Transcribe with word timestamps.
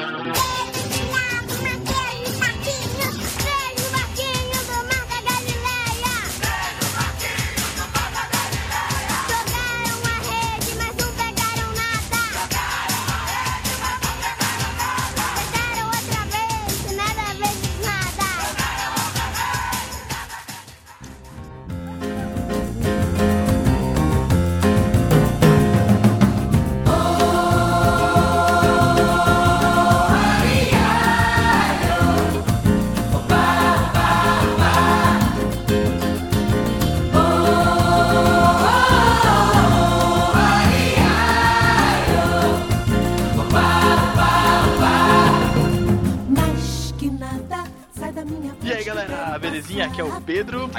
E 0.00 0.49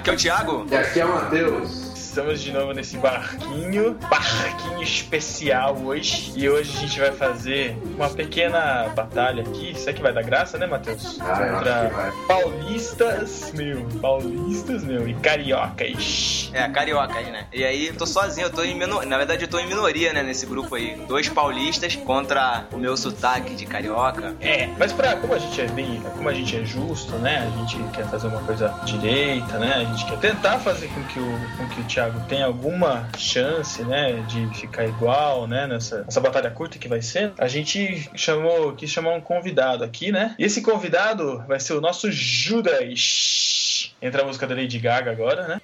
Aqui 0.02 0.10
é 0.10 0.14
o 0.14 0.18
Thiago. 0.18 0.66
E 0.72 0.76
aqui 0.76 1.00
é 1.00 1.06
o 1.06 1.10
Matheus. 1.14 1.94
Estamos 1.96 2.42
de 2.42 2.52
novo 2.52 2.74
nesse 2.74 2.98
barquinho, 2.98 3.94
barquinho 4.10 4.81
especial 4.82 5.78
hoje. 5.78 6.34
E 6.36 6.50
hoje 6.50 6.78
a 6.78 6.80
gente 6.82 7.00
vai 7.00 7.12
fazer 7.12 7.78
uma 7.96 8.10
pequena 8.10 8.90
batalha 8.96 9.44
aqui. 9.44 9.72
Isso 9.72 9.90
aqui 9.90 10.02
vai 10.02 10.14
dar 10.14 10.24
graça, 10.24 10.58
né, 10.58 10.66
Matheus? 10.66 11.20
Ah, 11.22 11.90
vai. 11.94 12.12
paulistas, 12.28 13.52
meu, 13.54 13.88
paulistas, 14.02 14.84
meu, 14.84 15.08
e 15.08 15.14
cariocas. 15.16 16.50
É, 16.54 16.68
carioca 16.70 17.18
aí, 17.18 17.32
né? 17.32 17.48
E 17.54 17.64
aí, 17.64 17.88
eu 17.88 17.96
tô 17.96 18.06
sozinho, 18.06 18.48
eu 18.48 18.52
tô 18.52 18.64
em 18.64 18.76
minoria. 18.76 19.08
Na 19.08 19.18
verdade, 19.18 19.44
eu 19.44 19.48
tô 19.48 19.60
em 19.60 19.68
minoria, 19.68 20.14
né, 20.14 20.24
nesse 20.24 20.46
grupo 20.46 20.76
aí. 20.76 20.96
Dois 21.08 21.30
paulistas 21.30 21.96
contra 21.96 22.66
o 22.72 22.78
meu 22.78 22.96
sotaque 22.98 23.56
de 23.56 23.66
carioca. 23.66 24.36
É, 24.42 24.68
mas 24.78 24.92
pra, 24.92 25.16
como 25.16 25.34
a 25.34 25.40
gente 25.40 25.62
é 25.62 25.68
bem, 25.68 26.02
como 26.16 26.28
a 26.28 26.34
gente 26.34 26.56
é 26.56 26.66
justo, 26.66 27.16
né? 27.18 27.48
A 27.48 27.58
gente 27.58 27.78
quer 27.92 28.06
fazer 28.08 28.28
uma 28.28 28.42
coisa 28.42 28.70
direita, 28.86 29.58
né? 29.58 29.76
A 29.76 29.84
gente 29.84 30.06
quer 30.06 30.20
tentar 30.20 30.60
fazer 30.60 30.88
com 30.90 31.04
que 31.04 31.20
o, 31.20 31.58
com 31.58 31.68
que 31.70 31.82
o 31.82 31.84
Thiago 31.86 32.20
tenha 32.28 32.46
alguma 32.46 33.08
chance, 33.18 33.84
né? 33.84 34.24
De 34.28 34.48
ficar 34.72 34.86
igual, 34.86 35.46
né? 35.48 35.68
Nessa, 35.68 36.04
nessa 36.04 36.22
batalha 36.22 36.50
curta 36.50 36.80
que 36.80 36.88
vai 36.88 37.02
ser. 37.02 37.34
A 37.38 37.48
gente 37.48 38.10
chamou, 38.16 38.74
quis 38.74 38.90
chamar 38.90 39.14
um 39.14 39.22
convidado 39.22 39.84
aqui, 39.84 40.12
né? 40.12 40.34
E 40.40 40.46
esse 40.46 40.62
convidado 40.62 41.44
vai 41.48 41.60
ser 41.60 41.74
o 41.74 41.82
nosso 41.82 42.10
Judas. 42.12 43.94
Entra 44.02 44.24
a 44.24 44.26
música 44.26 44.48
da 44.48 44.56
Lady 44.56 44.80
Gaga 44.80 45.12
agora, 45.12 45.48
né? 45.48 45.62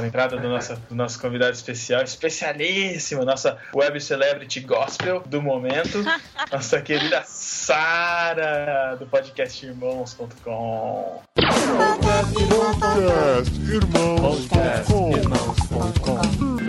A 0.00 0.06
entrada 0.06 0.36
do 0.36 0.48
nosso, 0.48 0.74
do 0.88 0.94
nosso 0.94 1.20
convidado 1.20 1.52
especial, 1.52 2.02
especialíssimo, 2.02 3.24
nossa 3.24 3.58
web 3.74 4.00
celebrity 4.00 4.60
gospel 4.60 5.22
do 5.26 5.42
momento, 5.42 6.02
nossa 6.50 6.80
querida 6.80 7.22
Sara, 7.24 8.96
do 8.98 9.06
podcast 9.06 9.66
irmãos.com. 9.66 11.22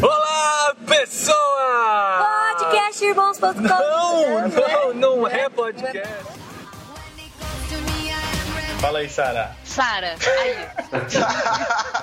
Olá, 0.01 0.75
pessoa! 0.87 2.27
Podcastirmãos.com 2.57 3.61
Não, 3.61 4.49
não, 4.49 4.93
não 4.93 5.27
é 5.27 5.49
podcast. 5.49 6.33
Fala 8.79 8.99
aí, 8.99 9.09
Sara. 9.09 9.55
Sara, 9.63 10.17
aí. 10.41 10.67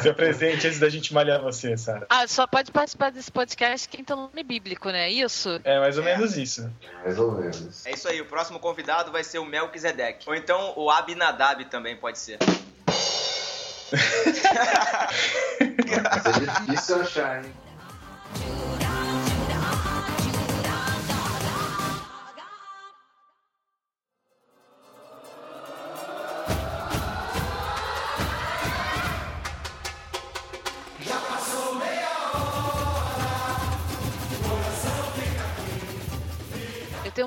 Se 0.00 0.08
apresente 0.08 0.66
antes 0.66 0.78
da 0.78 0.88
gente 0.88 1.12
malhar 1.12 1.40
você, 1.40 1.76
Sara. 1.76 2.06
Ah, 2.08 2.26
só 2.26 2.46
pode 2.46 2.70
participar 2.70 3.10
desse 3.10 3.30
podcast 3.30 3.88
quem 3.88 4.04
tem 4.04 4.16
nome 4.16 4.42
bíblico, 4.42 4.90
né? 4.90 5.10
Isso? 5.10 5.60
É 5.64 5.78
mais 5.78 5.98
ou 5.98 6.04
menos 6.04 6.36
isso. 6.36 6.70
Mais 7.04 7.18
ou 7.18 7.32
menos. 7.32 7.86
É 7.86 7.92
isso 7.92 8.08
aí, 8.08 8.20
o 8.20 8.26
próximo 8.26 8.58
convidado 8.58 9.12
vai 9.12 9.24
ser 9.24 9.38
o 9.38 9.44
Melquisedeque. 9.44 10.28
Ou 10.28 10.34
então 10.34 10.72
o 10.76 10.90
Abinadab 10.90 11.64
também 11.66 11.96
pode 11.96 12.18
ser. 12.18 12.38
Mas 16.10 16.26
é 16.26 16.32
difícil 16.40 17.00
achar, 17.00 17.44
hein? 17.44 17.52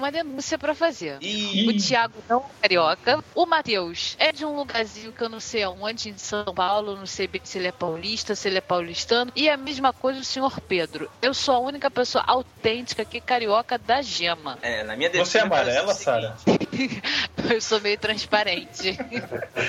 Uma 0.06 0.12
denúncia 0.12 0.58
pra 0.58 0.76
fazer. 0.76 1.18
E 1.22 1.68
O 1.68 1.76
Thiago 1.76 2.14
não 2.30 2.40
é 2.40 2.62
carioca. 2.62 3.24
O 3.34 3.46
Matheus 3.46 4.16
é 4.20 4.32
de 4.32 4.46
um 4.46 4.56
lugarzinho 4.56 5.12
que 5.12 5.22
eu 5.22 5.30
não 5.30 5.40
sei 5.40 5.64
aonde, 5.64 6.10
em 6.10 6.18
São 6.18 6.46
Paulo. 6.46 6.96
Não 6.96 7.06
sei 7.06 7.28
bem 7.28 7.42
se 7.44 7.58
ele 7.58 7.68
é 7.68 7.72
paulista, 7.72 8.36
se 8.36 8.48
ele 8.48 8.60
é 8.60 8.62
paulistano. 8.62 9.32
E 9.36 9.50
a 9.50 9.58
mesma 9.58 9.92
coisa 9.92 10.20
o 10.20 10.24
senhor 10.24 10.62
Pedro. 10.62 11.10
Eu 11.22 11.34
sou 11.34 11.56
a 11.56 11.60
única 11.60 11.90
pessoa 11.90 12.24
autêntica 12.28 13.02
aqui 13.02 13.20
carioca 13.20 13.78
da 13.78 14.02
gema. 14.02 14.60
é, 14.62 14.84
na 14.84 14.96
minha 14.96 15.10
defesa. 15.10 15.32
Você 15.32 15.38
é 15.40 15.42
amarela, 15.42 15.92
o 15.92 15.96
Sara? 15.96 16.36
Eu 17.50 17.62
sou 17.62 17.80
meio 17.80 17.98
transparente. 17.98 18.98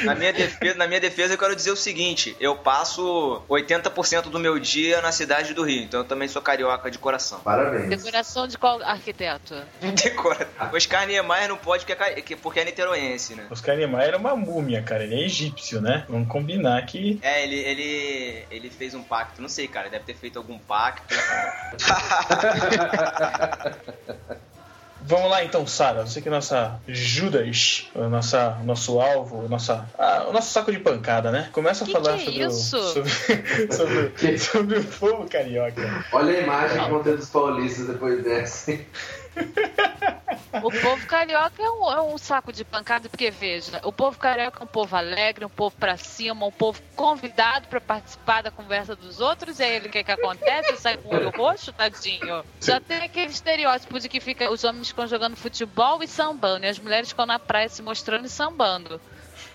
Na 0.04 0.14
minha, 0.14 0.32
defesa, 0.32 0.78
na 0.78 0.86
minha 0.86 1.00
defesa, 1.00 1.34
eu 1.34 1.38
quero 1.38 1.54
dizer 1.54 1.70
o 1.70 1.76
seguinte: 1.76 2.34
eu 2.40 2.56
passo 2.56 3.42
80% 3.48 4.30
do 4.30 4.38
meu 4.38 4.58
dia 4.58 5.02
na 5.02 5.12
cidade 5.12 5.52
do 5.52 5.62
Rio, 5.62 5.82
então 5.82 6.00
eu 6.00 6.04
também 6.04 6.26
sou 6.26 6.40
carioca 6.40 6.90
de 6.90 6.98
coração. 6.98 7.40
Parabéns. 7.40 7.88
Decoração 7.88 8.46
de 8.46 8.56
qual 8.56 8.82
arquiteto? 8.82 9.54
De 9.94 10.10
O 10.72 10.76
Oscar 10.76 11.06
Niemeyer 11.06 11.48
não 11.48 11.56
pode 11.56 11.84
porque 11.84 12.02
é, 12.02 12.36
porque 12.36 12.60
é 12.60 12.64
niteroense, 12.64 13.34
né? 13.34 13.46
Oscar 13.50 13.76
Niemeyer 13.76 14.08
era 14.08 14.18
uma 14.18 14.36
múmia, 14.36 14.82
cara. 14.82 15.04
Ele 15.04 15.14
é 15.14 15.24
egípcio, 15.24 15.80
né? 15.80 16.04
Vamos 16.08 16.28
combinar 16.28 16.84
que. 16.86 17.18
É, 17.22 17.44
ele, 17.44 17.56
ele, 17.56 18.44
ele 18.50 18.70
fez 18.70 18.94
um 18.94 19.02
pacto, 19.02 19.40
não 19.40 19.48
sei, 19.48 19.68
cara, 19.68 19.88
deve 19.88 20.04
ter 20.04 20.14
feito 20.14 20.38
algum 20.38 20.58
pacto. 20.58 21.14
Vamos 25.06 25.30
lá 25.30 25.44
então, 25.44 25.64
Sara. 25.68 26.04
Você 26.04 26.20
que 26.20 26.26
é 26.26 26.30
nossa 26.32 26.80
Judas, 26.88 27.88
o 27.94 28.08
nossa, 28.08 28.58
nosso 28.64 29.00
alvo, 29.00 29.44
o 29.44 29.48
nossa, 29.48 29.88
ah, 29.96 30.26
o 30.28 30.32
nosso 30.32 30.52
saco 30.52 30.72
de 30.72 30.80
pancada, 30.80 31.30
né? 31.30 31.48
Começa 31.52 31.84
a 31.84 31.86
Que 31.86 31.92
falar 31.92 32.18
que 32.18 32.22
é 32.22 32.24
sobre, 32.24 32.44
o, 32.44 32.48
isso? 32.48 32.92
sobre, 32.92 33.10
sobre, 33.72 34.38
sobre 34.38 34.78
o 34.78 34.84
povo 34.84 35.28
carioca. 35.28 36.04
Olha 36.12 36.36
a 36.36 36.40
imagem 36.40 36.82
que 36.82 36.90
vão 36.90 37.04
ter 37.04 37.16
dos 37.16 37.28
paulistas 37.28 37.86
depois 37.86 38.24
dessa. 38.24 38.76
O 40.62 40.70
povo 40.70 41.06
carioca 41.06 41.62
é 41.62 41.70
um, 41.70 41.92
é 41.92 42.02
um 42.02 42.18
saco 42.18 42.52
de 42.52 42.64
pancada, 42.64 43.08
porque 43.08 43.30
veja, 43.30 43.80
o 43.84 43.92
povo 43.92 44.18
carioca 44.18 44.60
é 44.60 44.64
um 44.64 44.66
povo 44.66 44.96
alegre, 44.96 45.44
um 45.44 45.50
povo 45.50 45.74
pra 45.76 45.96
cima, 45.96 46.46
um 46.46 46.52
povo 46.52 46.80
convidado 46.94 47.68
pra 47.68 47.80
participar 47.80 48.42
da 48.42 48.50
conversa 48.50 48.96
dos 48.96 49.20
outros, 49.20 49.60
aí 49.60 49.76
ele 49.76 49.88
que 49.88 50.02
que 50.02 50.12
acontece? 50.12 50.76
Sai 50.76 50.96
com 50.96 51.08
o 51.08 51.14
olho 51.16 51.30
roxo, 51.30 51.72
tadinho. 51.72 52.44
Já 52.60 52.80
tem 52.80 52.98
aquele 52.98 53.30
estereótipo 53.30 53.98
de 53.98 54.08
que 54.08 54.20
fica, 54.20 54.50
os 54.50 54.64
homens 54.64 54.88
ficam 54.88 55.06
jogando 55.06 55.36
futebol 55.36 56.02
e 56.02 56.08
sambando, 56.08 56.64
e 56.64 56.68
as 56.68 56.78
mulheres 56.78 57.08
ficam 57.08 57.26
na 57.26 57.38
praia 57.38 57.68
se 57.68 57.82
mostrando 57.82 58.26
e 58.26 58.30
sambando. 58.30 59.00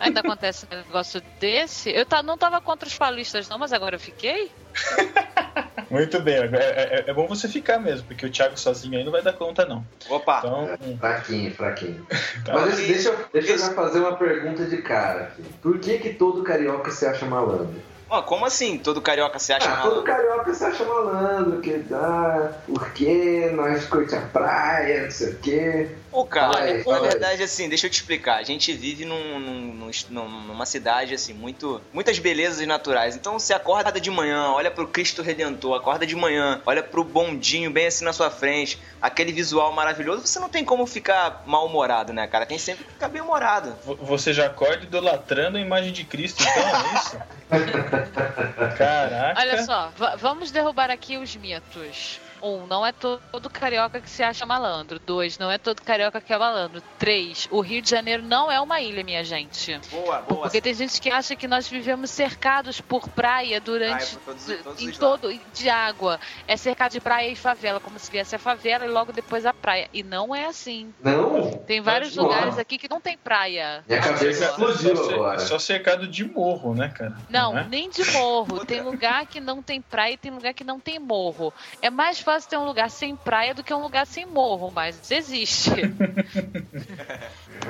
Ainda 0.01 0.19
acontece 0.21 0.65
um 0.71 0.75
negócio 0.75 1.21
desse? 1.39 1.89
Eu 1.91 2.05
tá, 2.05 2.21
não 2.23 2.37
tava 2.37 2.59
contra 2.59 2.87
os 2.87 2.97
paulistas 2.97 3.47
não, 3.47 3.57
mas 3.59 3.71
agora 3.71 3.95
eu 3.95 3.99
fiquei? 3.99 4.51
Muito 5.89 6.21
bem, 6.21 6.35
é, 6.35 6.47
é- 6.47 7.03
é 7.07 7.13
bom 7.13 7.27
você 7.27 7.47
ficar 7.49 7.77
mesmo, 7.77 8.07
porque 8.07 8.25
o 8.25 8.31
Thiago 8.31 8.57
sozinho 8.57 8.97
aí 8.97 9.03
não 9.03 9.11
vai 9.11 9.21
dar 9.21 9.33
conta, 9.33 9.65
não. 9.65 9.85
Opa! 10.09 10.39
Então, 10.39 10.97
Fraquinho, 10.97 11.53
fraquinho. 11.53 12.05
tá. 12.45 12.53
Mas 12.53 12.75
deixa, 12.77 12.87
deixa 12.93 13.09
eu, 13.09 13.25
deixa 13.33 13.51
eu 13.51 13.57
já 13.57 13.73
fazer 13.73 13.99
uma 13.99 14.15
pergunta 14.15 14.63
de 14.65 14.77
cara 14.81 15.23
aqui. 15.23 15.43
Por 15.61 15.79
que 15.79 15.97
que 15.99 16.13
todo 16.13 16.43
carioca 16.43 16.89
se 16.91 17.05
acha 17.05 17.25
malandro? 17.25 17.75
Ó, 18.09 18.21
como 18.23 18.45
assim 18.45 18.77
todo 18.77 19.01
carioca 19.01 19.39
se 19.39 19.53
acha 19.53 19.67
Ah, 19.67 19.69
malandro? 19.77 19.91
todo 19.95 20.03
carioca 20.05 20.53
se 20.53 20.63
acha 20.65 20.83
malandro, 20.83 21.61
que 21.61 21.85
ah, 21.93 22.51
porque 22.65 23.49
nós 23.53 23.85
curte 23.85 24.15
a 24.15 24.21
praia, 24.21 25.03
não 25.03 25.11
sei 25.11 25.29
o 25.33 25.37
quê. 25.39 25.89
Pô, 26.11 26.25
cara, 26.25 26.65
aí, 26.65 26.83
na 26.85 26.95
aí. 26.95 27.01
verdade, 27.01 27.41
assim, 27.41 27.69
deixa 27.69 27.87
eu 27.87 27.89
te 27.89 27.93
explicar. 27.93 28.35
A 28.37 28.43
gente 28.43 28.73
vive 28.73 29.05
num, 29.05 29.39
num- 29.39 29.91
num- 30.09 30.41
numa 30.41 30.65
cidade, 30.65 31.13
assim, 31.13 31.33
muito, 31.33 31.81
muitas 31.93 32.19
belezas 32.19 32.67
naturais. 32.67 33.15
Então, 33.15 33.39
você 33.39 33.53
acorda 33.53 33.99
de 33.99 34.11
manhã, 34.11 34.51
olha 34.51 34.69
pro 34.69 34.87
Cristo 34.89 35.21
Redentor, 35.21 35.73
acorda 35.77 36.05
de 36.05 36.13
manhã, 36.15 36.61
olha 36.65 36.83
pro 36.83 37.01
bondinho 37.05 37.71
bem 37.71 37.87
assim 37.87 38.03
na 38.03 38.11
sua 38.11 38.29
frente, 38.29 38.77
aquele 39.01 39.31
visual 39.31 39.71
maravilhoso, 39.71 40.27
você 40.27 40.37
não 40.37 40.49
tem 40.49 40.65
como 40.65 40.85
ficar 40.85 41.43
mal-humorado, 41.45 42.11
né, 42.11 42.27
cara? 42.27 42.45
Tem 42.45 42.57
sempre 42.59 42.83
que 42.83 42.91
ficar 42.91 43.07
bem-humorado. 43.07 43.73
Vo- 43.85 43.95
Você 44.01 44.33
já 44.33 44.47
acorda 44.47 44.83
idolatrando 44.83 45.57
a 45.57 45.61
imagem 45.61 45.93
de 45.93 46.03
Cristo, 46.03 46.43
então 46.43 46.61
é 46.61 46.93
isso? 46.93 47.17
Caraca. 48.77 49.39
Olha 49.39 49.63
só, 49.63 49.91
va- 49.95 50.15
vamos 50.17 50.51
derrubar 50.51 50.89
aqui 50.91 51.17
os 51.17 51.35
mitos. 51.35 52.19
Um, 52.41 52.65
não 52.65 52.85
é 52.85 52.91
to- 52.91 53.21
todo 53.31 53.49
carioca 53.49 53.99
que 54.01 54.09
se 54.09 54.23
acha 54.23 54.45
malandro. 54.45 54.99
Dois, 54.99 55.37
não 55.37 55.51
é 55.51 55.57
todo 55.57 55.81
carioca 55.81 56.19
que 56.19 56.33
é 56.33 56.37
malandro. 56.37 56.81
Três, 56.97 57.47
o 57.51 57.61
Rio 57.61 57.81
de 57.81 57.89
Janeiro 57.89 58.23
não 58.23 58.51
é 58.51 58.59
uma 58.59 58.81
ilha, 58.81 59.03
minha 59.03 59.23
gente. 59.23 59.79
Boa, 59.91 60.21
boa. 60.21 60.41
Porque 60.43 60.59
tem 60.61 60.73
gente 60.73 60.99
que 60.99 61.09
acha 61.11 61.35
que 61.35 61.47
nós 61.47 61.67
vivemos 61.67 62.09
cercados 62.09 62.81
por 62.81 63.07
praia 63.09 63.59
durante. 63.61 64.15
Praia 64.15 64.19
por 64.25 64.35
todos- 64.35 64.63
todos 64.63 64.81
em 64.81 64.91
todo. 64.91 65.39
de 65.53 65.69
água. 65.69 66.19
É 66.47 66.57
cercado 66.57 66.91
de 66.93 66.99
praia 66.99 67.29
e 67.29 67.35
favela, 67.35 67.79
como 67.79 67.99
se 67.99 68.09
viesse 68.11 68.35
a 68.35 68.39
favela 68.39 68.85
e 68.85 68.89
logo 68.89 69.11
depois 69.11 69.45
a 69.45 69.53
praia. 69.53 69.87
E 69.93 70.01
não 70.03 70.33
é 70.33 70.45
assim. 70.45 70.93
Não? 71.01 71.51
Tem 71.67 71.81
vários 71.81 72.15
Não. 72.15 72.23
lugares 72.23 72.57
aqui 72.57 72.77
que 72.77 72.89
não 72.89 72.99
tem 72.99 73.17
praia. 73.17 73.83
Minha 73.87 74.01
cabeça 74.01 74.45
explodiu 74.45 75.09
agora. 75.13 75.39
só 75.39 75.59
cercado 75.59 76.07
de 76.07 76.23
morro, 76.25 76.73
né, 76.73 76.89
cara? 76.89 77.15
Não, 77.29 77.57
é? 77.57 77.63
nem 77.67 77.89
de 77.89 78.03
morro. 78.11 78.65
Tem 78.71 78.81
lugar 78.81 79.25
que 79.25 79.39
não 79.39 79.61
tem 79.61 79.81
praia 79.81 80.13
e 80.13 80.17
tem 80.17 80.31
lugar 80.31 80.53
que 80.53 80.63
não 80.63 80.79
tem 80.79 80.97
morro. 80.99 81.53
É 81.81 81.89
mais 81.89 82.19
fácil 82.19 82.30
ter 82.39 82.57
um 82.57 82.65
lugar 82.65 82.89
sem 82.89 83.15
praia 83.15 83.53
do 83.53 83.63
que 83.63 83.73
um 83.73 83.81
lugar 83.81 84.05
sem 84.05 84.25
morro, 84.25 84.71
mas 84.73 85.11
existe. 85.11 85.71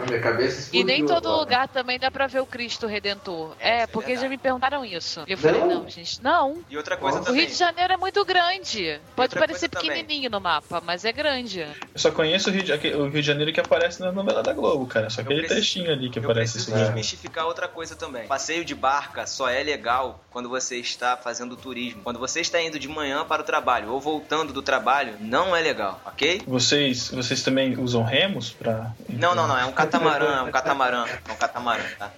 Minha 0.07 0.21
cabeça 0.21 0.69
E 0.75 0.83
nem 0.83 1.05
todo 1.05 1.27
agora. 1.27 1.39
lugar 1.41 1.67
também 1.67 1.99
dá 1.99 2.09
pra 2.09 2.27
ver 2.27 2.39
o 2.39 2.45
Cristo 2.45 2.87
Redentor. 2.87 3.55
É, 3.59 3.71
É, 3.71 3.81
é 3.83 3.87
porque 3.87 4.15
já 4.15 4.27
me 4.27 4.37
perguntaram 4.37 4.83
isso. 4.85 5.23
Eu 5.27 5.37
falei, 5.37 5.61
Não? 5.61 5.67
não, 5.83 5.89
gente, 5.89 6.21
não. 6.23 6.61
E 6.69 6.77
outra 6.77 6.97
coisa 6.97 7.17
Nossa. 7.19 7.29
O 7.29 7.33
também. 7.33 7.45
Rio 7.45 7.51
de 7.53 7.57
Janeiro 7.59 7.93
é 7.93 7.97
muito 7.97 8.23
grande. 8.25 8.99
Pode 9.15 9.35
parecer 9.35 9.69
coisa 9.69 9.85
também. 9.87 10.03
pequenininho 10.03 10.29
no 10.29 10.39
mapa, 10.41 10.81
mas 10.85 11.05
é 11.05 11.11
grande. 11.11 11.61
Eu 11.61 11.75
só 11.99 12.11
conheço 12.11 12.49
o 12.49 12.53
Rio, 12.53 12.63
de, 12.63 12.71
o 12.93 13.03
Rio 13.09 13.21
de 13.21 13.21
Janeiro 13.21 13.51
que 13.53 13.59
aparece 13.59 14.01
na 14.01 14.11
novela 14.11 14.41
da 14.43 14.53
Globo, 14.53 14.85
cara. 14.87 15.09
Só 15.09 15.21
Eu 15.21 15.25
aquele 15.25 15.41
preciso- 15.41 15.59
trechinho 15.61 15.91
ali 15.91 16.09
que 16.09 16.19
Eu 16.19 16.23
aparece 16.23 16.53
preciso 16.53 16.71
isso. 16.71 16.79
né? 16.79 16.85
desmistificar 16.85 17.45
outra 17.45 17.67
coisa 17.67 17.95
também. 17.95 18.27
Passeio 18.27 18.65
de 18.65 18.75
barca 18.75 19.25
só 19.25 19.49
é 19.49 19.61
legal 19.63 20.23
quando 20.29 20.49
você 20.49 20.77
está 20.77 21.15
fazendo 21.17 21.55
turismo. 21.55 22.01
Quando 22.03 22.19
você 22.19 22.41
está 22.41 22.61
indo 22.61 22.79
de 22.79 22.87
manhã 22.87 23.25
para 23.25 23.41
o 23.41 23.45
trabalho 23.45 23.91
ou 23.91 23.99
voltando 23.99 24.50
do 24.51 24.61
trabalho, 24.61 25.13
não 25.19 25.55
é 25.55 25.61
legal, 25.61 26.01
ok? 26.05 26.41
Vocês, 26.47 27.09
vocês 27.09 27.41
também 27.43 27.77
usam 27.77 28.03
remos 28.03 28.51
pra. 28.51 28.91
Não, 29.09 29.33
não, 29.35 29.47
não. 29.47 29.57
É 29.57 29.65
um 29.65 29.71
catamarã, 29.71 30.37
é 30.37 30.41
um 30.41 30.51
catamarã. 30.51 31.05
É 31.27 31.31
um 31.31 31.35
catamarã, 31.35 31.83
tá? 31.97 32.11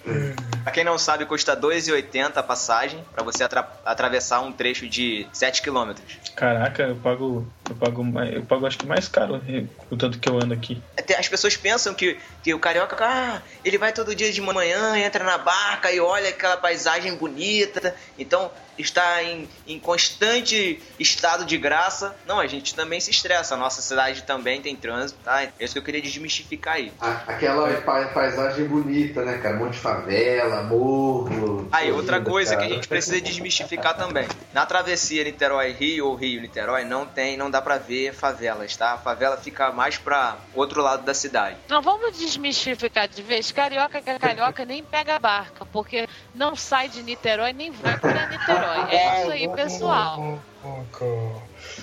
Pra 0.63 0.71
quem 0.71 0.83
não 0.83 0.97
sabe, 0.97 1.25
custa 1.25 1.53
R$ 1.53 1.59
2,80 1.61 2.37
a 2.37 2.43
passagem 2.43 3.03
pra 3.13 3.23
você 3.23 3.43
atra- 3.43 3.69
atravessar 3.85 4.39
um 4.41 4.51
trecho 4.51 4.87
de 4.87 5.27
7 5.33 5.61
km. 5.61 5.91
Caraca, 6.35 6.83
eu 6.83 6.95
pago. 6.95 7.47
Eu 7.69 7.75
pago, 7.75 8.03
mais- 8.03 8.33
eu 8.33 8.43
pago 8.43 8.65
acho 8.65 8.77
que 8.77 8.85
mais 8.85 9.07
caro 9.07 9.41
o 9.89 9.95
tanto 9.97 10.19
que 10.19 10.27
eu 10.29 10.37
ando 10.37 10.53
aqui. 10.53 10.81
As 11.17 11.27
pessoas 11.27 11.55
pensam 11.55 11.93
que, 11.93 12.17
que 12.43 12.53
o 12.53 12.59
carioca, 12.59 12.95
ah, 12.99 13.41
ele 13.63 13.77
vai 13.77 13.93
todo 13.93 14.13
dia 14.15 14.31
de 14.31 14.41
manhã, 14.41 14.97
entra 14.97 15.23
na 15.23 15.37
barca 15.37 15.91
e 15.91 15.99
olha 15.99 16.29
aquela 16.29 16.57
paisagem 16.57 17.15
bonita. 17.15 17.95
Então 18.17 18.51
está 18.77 19.23
em, 19.23 19.47
em 19.67 19.79
constante 19.79 20.81
estado 20.99 21.45
de 21.45 21.57
graça. 21.57 22.15
Não, 22.25 22.39
a 22.39 22.47
gente 22.47 22.73
também 22.75 22.99
se 22.99 23.11
estressa. 23.11 23.55
A 23.55 23.57
nossa 23.57 23.81
cidade 23.81 24.23
também 24.23 24.61
tem 24.61 24.75
trânsito, 24.75 25.19
tá? 25.23 25.43
É 25.43 25.51
isso 25.59 25.73
que 25.73 25.79
eu 25.79 25.83
queria 25.83 26.01
desmistificar 26.01 26.75
aí. 26.75 26.91
Aquela 27.27 27.69
pa- 27.81 28.05
paisagem 28.13 28.65
bonita, 28.65 29.23
né, 29.23 29.37
cara? 29.37 29.55
Um 29.55 29.59
monte 29.59 29.73
de 29.73 29.79
favela, 29.79 30.63
morro. 30.63 31.67
Aí, 31.71 31.91
outra 31.91 32.21
coisa 32.21 32.51
que 32.55 32.61
cara. 32.61 32.71
a 32.71 32.75
gente 32.75 32.87
precisa 32.87 33.19
desmistificar 33.21 33.95
também. 33.95 34.27
Na 34.53 34.65
travessia 34.65 35.23
Niterói-Rio 35.23 36.07
ou 36.07 36.15
Rio-Niterói 36.15 36.83
não 36.85 37.05
tem, 37.05 37.37
não 37.37 37.49
dá 37.49 37.61
pra 37.61 37.77
ver 37.77 38.13
favelas, 38.13 38.75
tá? 38.75 38.93
A 38.93 38.97
favela 38.97 39.37
fica 39.37 39.71
mais 39.71 39.97
pra 39.97 40.37
outro 40.53 40.81
lado 40.81 41.03
da 41.03 41.13
cidade. 41.13 41.57
Não 41.69 41.81
vamos 41.81 42.17
desmistificar 42.17 43.07
de 43.07 43.21
vez. 43.21 43.51
Carioca 43.51 44.01
que 44.01 44.09
é 44.09 44.19
carioca 44.19 44.65
nem 44.65 44.83
pega 44.83 45.15
a 45.15 45.19
barca, 45.19 45.65
porque 45.65 46.07
não 46.33 46.55
sai 46.55 46.89
de 46.89 47.01
Niterói 47.03 47.53
nem 47.53 47.71
vai 47.71 47.97
pra 47.97 48.27
Niterói. 48.27 48.62
É 48.89 49.21
isso 49.21 49.31
aí, 49.31 49.47
pessoal. 49.49 50.39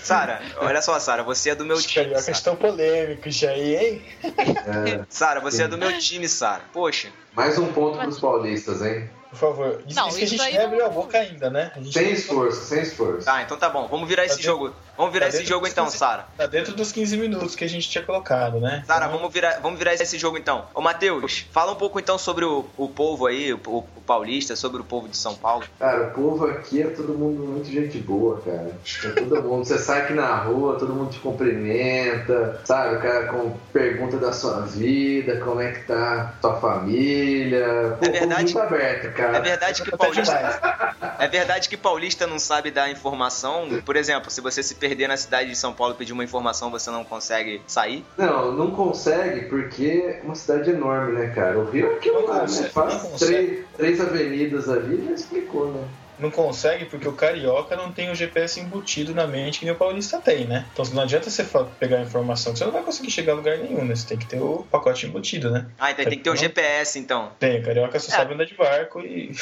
Sara, 0.02 0.40
olha 0.58 0.80
só, 0.82 0.98
Sara, 0.98 1.22
você 1.22 1.50
é 1.50 1.54
do 1.54 1.64
meu 1.64 1.76
Os 1.76 1.82
time. 1.84 1.94
cariocas 2.04 2.24
Sara. 2.24 2.36
estão 2.38 2.56
polêmicos 2.56 3.42
aí, 3.44 3.76
hein? 3.76 4.02
É, 4.24 5.04
Sara, 5.08 5.40
você 5.40 5.64
é 5.64 5.68
do 5.68 5.76
meu 5.78 5.96
time, 5.98 6.28
Sara. 6.28 6.62
Poxa, 6.72 7.08
mais 7.34 7.58
um 7.58 7.72
ponto 7.72 7.98
pros 7.98 8.18
paulistas, 8.18 8.82
hein? 8.82 9.08
Por 9.30 9.38
favor. 9.38 9.82
Diz 9.86 9.96
Não, 9.96 10.08
diz 10.08 10.16
que 10.16 10.22
a 10.22 10.24
isso 10.26 10.36
gente 10.44 10.56
não- 10.58 10.64
abriu 10.64 10.86
a 10.86 10.88
boca 10.88 11.18
ainda, 11.18 11.50
né? 11.50 11.70
A 11.76 11.80
gente 11.80 11.92
Sem 11.92 12.10
esforço, 12.12 12.64
sem 12.64 12.82
esforço. 12.82 13.24
tá, 13.26 13.42
então 13.42 13.56
tá 13.56 13.68
bom. 13.68 13.86
Vamos 13.86 14.08
virar 14.08 14.24
esse 14.24 14.36
Tá 14.38 14.42
jogo. 14.42 14.74
Vamos 15.00 15.14
virar 15.14 15.30
tá 15.30 15.36
esse 15.36 15.46
jogo 15.46 15.66
então, 15.66 15.86
15 15.86 15.96
Sara. 15.96 16.26
Tá 16.36 16.46
dentro 16.46 16.74
dos 16.74 16.92
15 16.92 17.16
minutos 17.16 17.56
que 17.56 17.64
a 17.64 17.68
gente 17.68 17.88
tinha 17.88 18.04
colocado, 18.04 18.60
né? 18.60 18.84
Sara, 18.86 19.06
Então, 19.06 19.16
vamos 19.16 19.32
virar, 19.32 19.58
vamos 19.62 19.78
virar 19.78 19.94
esse 19.94 20.18
jogo 20.18 20.36
então. 20.36 20.66
Ô, 20.74 20.82
Matheus, 20.82 21.46
fala 21.50 21.72
um 21.72 21.76
pouco 21.76 21.98
então 21.98 22.18
sobre 22.18 22.44
o, 22.44 22.66
o 22.76 22.86
povo 22.86 23.26
aí, 23.26 23.50
o, 23.54 23.58
o 23.66 23.82
paulista, 24.06 24.54
sobre 24.54 24.82
o 24.82 24.84
povo 24.84 25.08
de 25.08 25.16
São 25.16 25.34
Paulo. 25.34 25.64
Cara, 25.78 26.08
o 26.08 26.10
povo 26.10 26.44
aqui 26.46 26.82
é 26.82 26.86
todo 26.88 27.14
mundo 27.14 27.42
muito 27.46 27.70
gente 27.70 27.96
boa, 27.98 28.42
cara. 28.42 28.76
É 29.04 29.08
todo 29.08 29.42
mundo. 29.42 29.64
Você 29.64 29.78
sai 29.78 30.02
aqui 30.02 30.12
na 30.12 30.36
rua, 30.36 30.78
todo 30.78 30.92
mundo 30.92 31.10
te 31.10 31.18
cumprimenta, 31.18 32.60
sabe? 32.64 32.96
O 32.96 33.00
cara 33.00 33.28
com 33.28 33.56
pergunta 33.72 34.18
da 34.18 34.34
sua 34.34 34.60
vida, 34.60 35.40
como 35.40 35.62
é 35.62 35.72
que 35.72 35.86
tá 35.86 36.34
tua 36.42 36.60
família. 36.60 37.96
Pô, 37.98 38.04
É 38.04 38.10
verdade- 38.10 38.42
muito 38.44 38.58
aberto, 38.58 39.14
cara. 39.14 39.38
É 39.38 39.40
verdade 39.40 39.82
que 39.82 39.96
paulista, 39.96 40.92
é 41.18 41.28
verdade 41.28 41.68
que 41.68 41.76
paulista 41.76 42.26
não 42.26 42.38
sabe 42.38 42.70
dar 42.70 42.90
informação. 42.90 43.80
Por 43.84 43.96
exemplo, 43.96 44.30
se 44.30 44.40
você 44.40 44.62
se 44.62 44.74
perder 44.90 45.06
na 45.06 45.16
cidade 45.16 45.48
de 45.50 45.56
São 45.56 45.72
Paulo 45.72 45.94
e 45.94 45.96
pedir 45.96 46.12
uma 46.12 46.24
informação, 46.24 46.68
você 46.70 46.90
não 46.90 47.04
consegue 47.04 47.62
sair. 47.66 48.04
Não, 48.18 48.50
não 48.52 48.72
consegue 48.72 49.42
porque 49.46 50.18
é 50.18 50.20
uma 50.24 50.34
cidade 50.34 50.70
enorme, 50.70 51.12
né, 51.12 51.28
cara? 51.32 51.58
O 51.60 51.70
Rio 51.70 51.92
é 51.92 51.94
aquilo 51.94 52.22
Não 52.22 52.26
lá, 52.28 52.40
consegue, 52.40 52.64
né? 52.64 52.70
não 52.74 53.00
Faz 53.00 53.18
três, 53.20 53.64
três 53.76 54.00
avenidas 54.00 54.68
ali 54.68 55.04
já 55.06 55.12
explicou, 55.12 55.72
né? 55.72 55.84
Não 56.18 56.30
consegue 56.30 56.84
porque 56.84 57.08
o 57.08 57.14
carioca 57.14 57.74
não 57.74 57.90
tem 57.92 58.10
o 58.10 58.14
GPS 58.14 58.60
embutido 58.60 59.14
na 59.14 59.26
mente 59.26 59.58
que 59.60 59.64
nem 59.64 59.72
o 59.72 59.76
paulista 59.78 60.20
tem, 60.20 60.46
né? 60.46 60.66
Então 60.70 60.84
não 60.92 61.02
adianta 61.04 61.30
você 61.30 61.42
pegar 61.78 61.96
a 61.96 62.02
informação 62.02 62.52
que 62.52 62.58
você 62.58 62.64
não 62.66 62.72
vai 62.72 62.82
conseguir 62.82 63.10
chegar 63.10 63.32
a 63.32 63.36
lugar 63.36 63.56
nenhum, 63.56 63.86
né? 63.86 63.96
Você 63.96 64.06
tem 64.06 64.18
que 64.18 64.26
ter 64.26 64.38
o 64.38 64.66
pacote 64.70 65.06
embutido, 65.06 65.50
né? 65.50 65.64
Ah, 65.78 65.92
então 65.92 66.04
tem 66.04 66.18
que 66.18 66.24
ter 66.24 66.28
um 66.28 66.34
Não. 66.34 66.40
GPS 66.40 66.98
então. 66.98 67.32
Tem, 67.38 67.62
carioca 67.62 67.98
só 67.98 68.12
É. 68.12 68.16
sabe 68.16 68.34
andar 68.34 68.44
de 68.44 68.54
barco 68.54 69.00
e. 69.00 69.32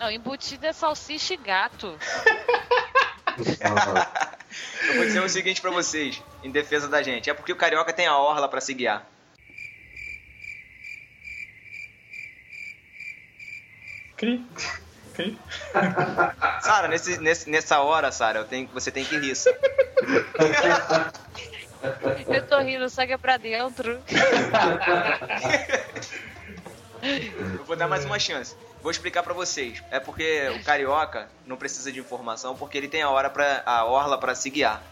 Não, 0.00 0.10
embutido 0.10 0.66
é 0.66 0.72
salsicha 0.72 1.34
e 1.34 1.36
gato. 1.36 1.94
Eu 4.88 4.94
vou 4.96 5.04
dizer 5.04 5.20
o 5.22 5.28
seguinte 5.28 5.60
pra 5.60 5.70
vocês, 5.70 6.22
em 6.42 6.50
defesa 6.50 6.88
da 6.88 7.02
gente. 7.02 7.30
É 7.30 7.34
porque 7.34 7.52
o 7.52 7.56
carioca 7.56 7.92
tem 7.92 8.06
a 8.06 8.16
orla 8.18 8.48
pra 8.48 8.60
se 8.60 8.74
guiar. 8.74 9.06
Cri. 14.16 14.44
Cri. 15.14 15.38
Sara, 16.62 16.88
nesse, 16.88 17.18
nesse- 17.18 17.48
nessa 17.50 17.80
hora, 17.80 18.12
Sara, 18.12 18.46
você 18.72 18.90
tem 18.90 19.04
que 19.04 19.16
rir. 19.18 19.32
Eu 22.28 22.46
tô 22.46 22.58
rindo, 22.60 22.88
segue 22.88 23.18
pra 23.18 23.36
dentro. 23.36 24.00
Eu 27.58 27.64
vou 27.64 27.74
dar 27.76 27.88
mais 27.88 28.04
uma 28.04 28.18
chance. 28.18 28.54
Vou 28.82 28.90
explicar 28.90 29.22
pra 29.22 29.32
vocês. 29.32 29.82
É 29.90 30.00
porque 30.00 30.48
o 30.60 30.64
carioca 30.64 31.28
não 31.46 31.56
precisa 31.56 31.92
de 31.92 32.00
informação 32.00 32.56
porque 32.56 32.76
ele 32.76 32.88
tem 32.88 33.02
a 33.02 33.10
hora 33.10 33.30
para 33.30 33.62
a 33.64 33.84
orla 33.84 34.18
pra 34.18 34.34
se 34.34 34.50
guiar. 34.50 34.82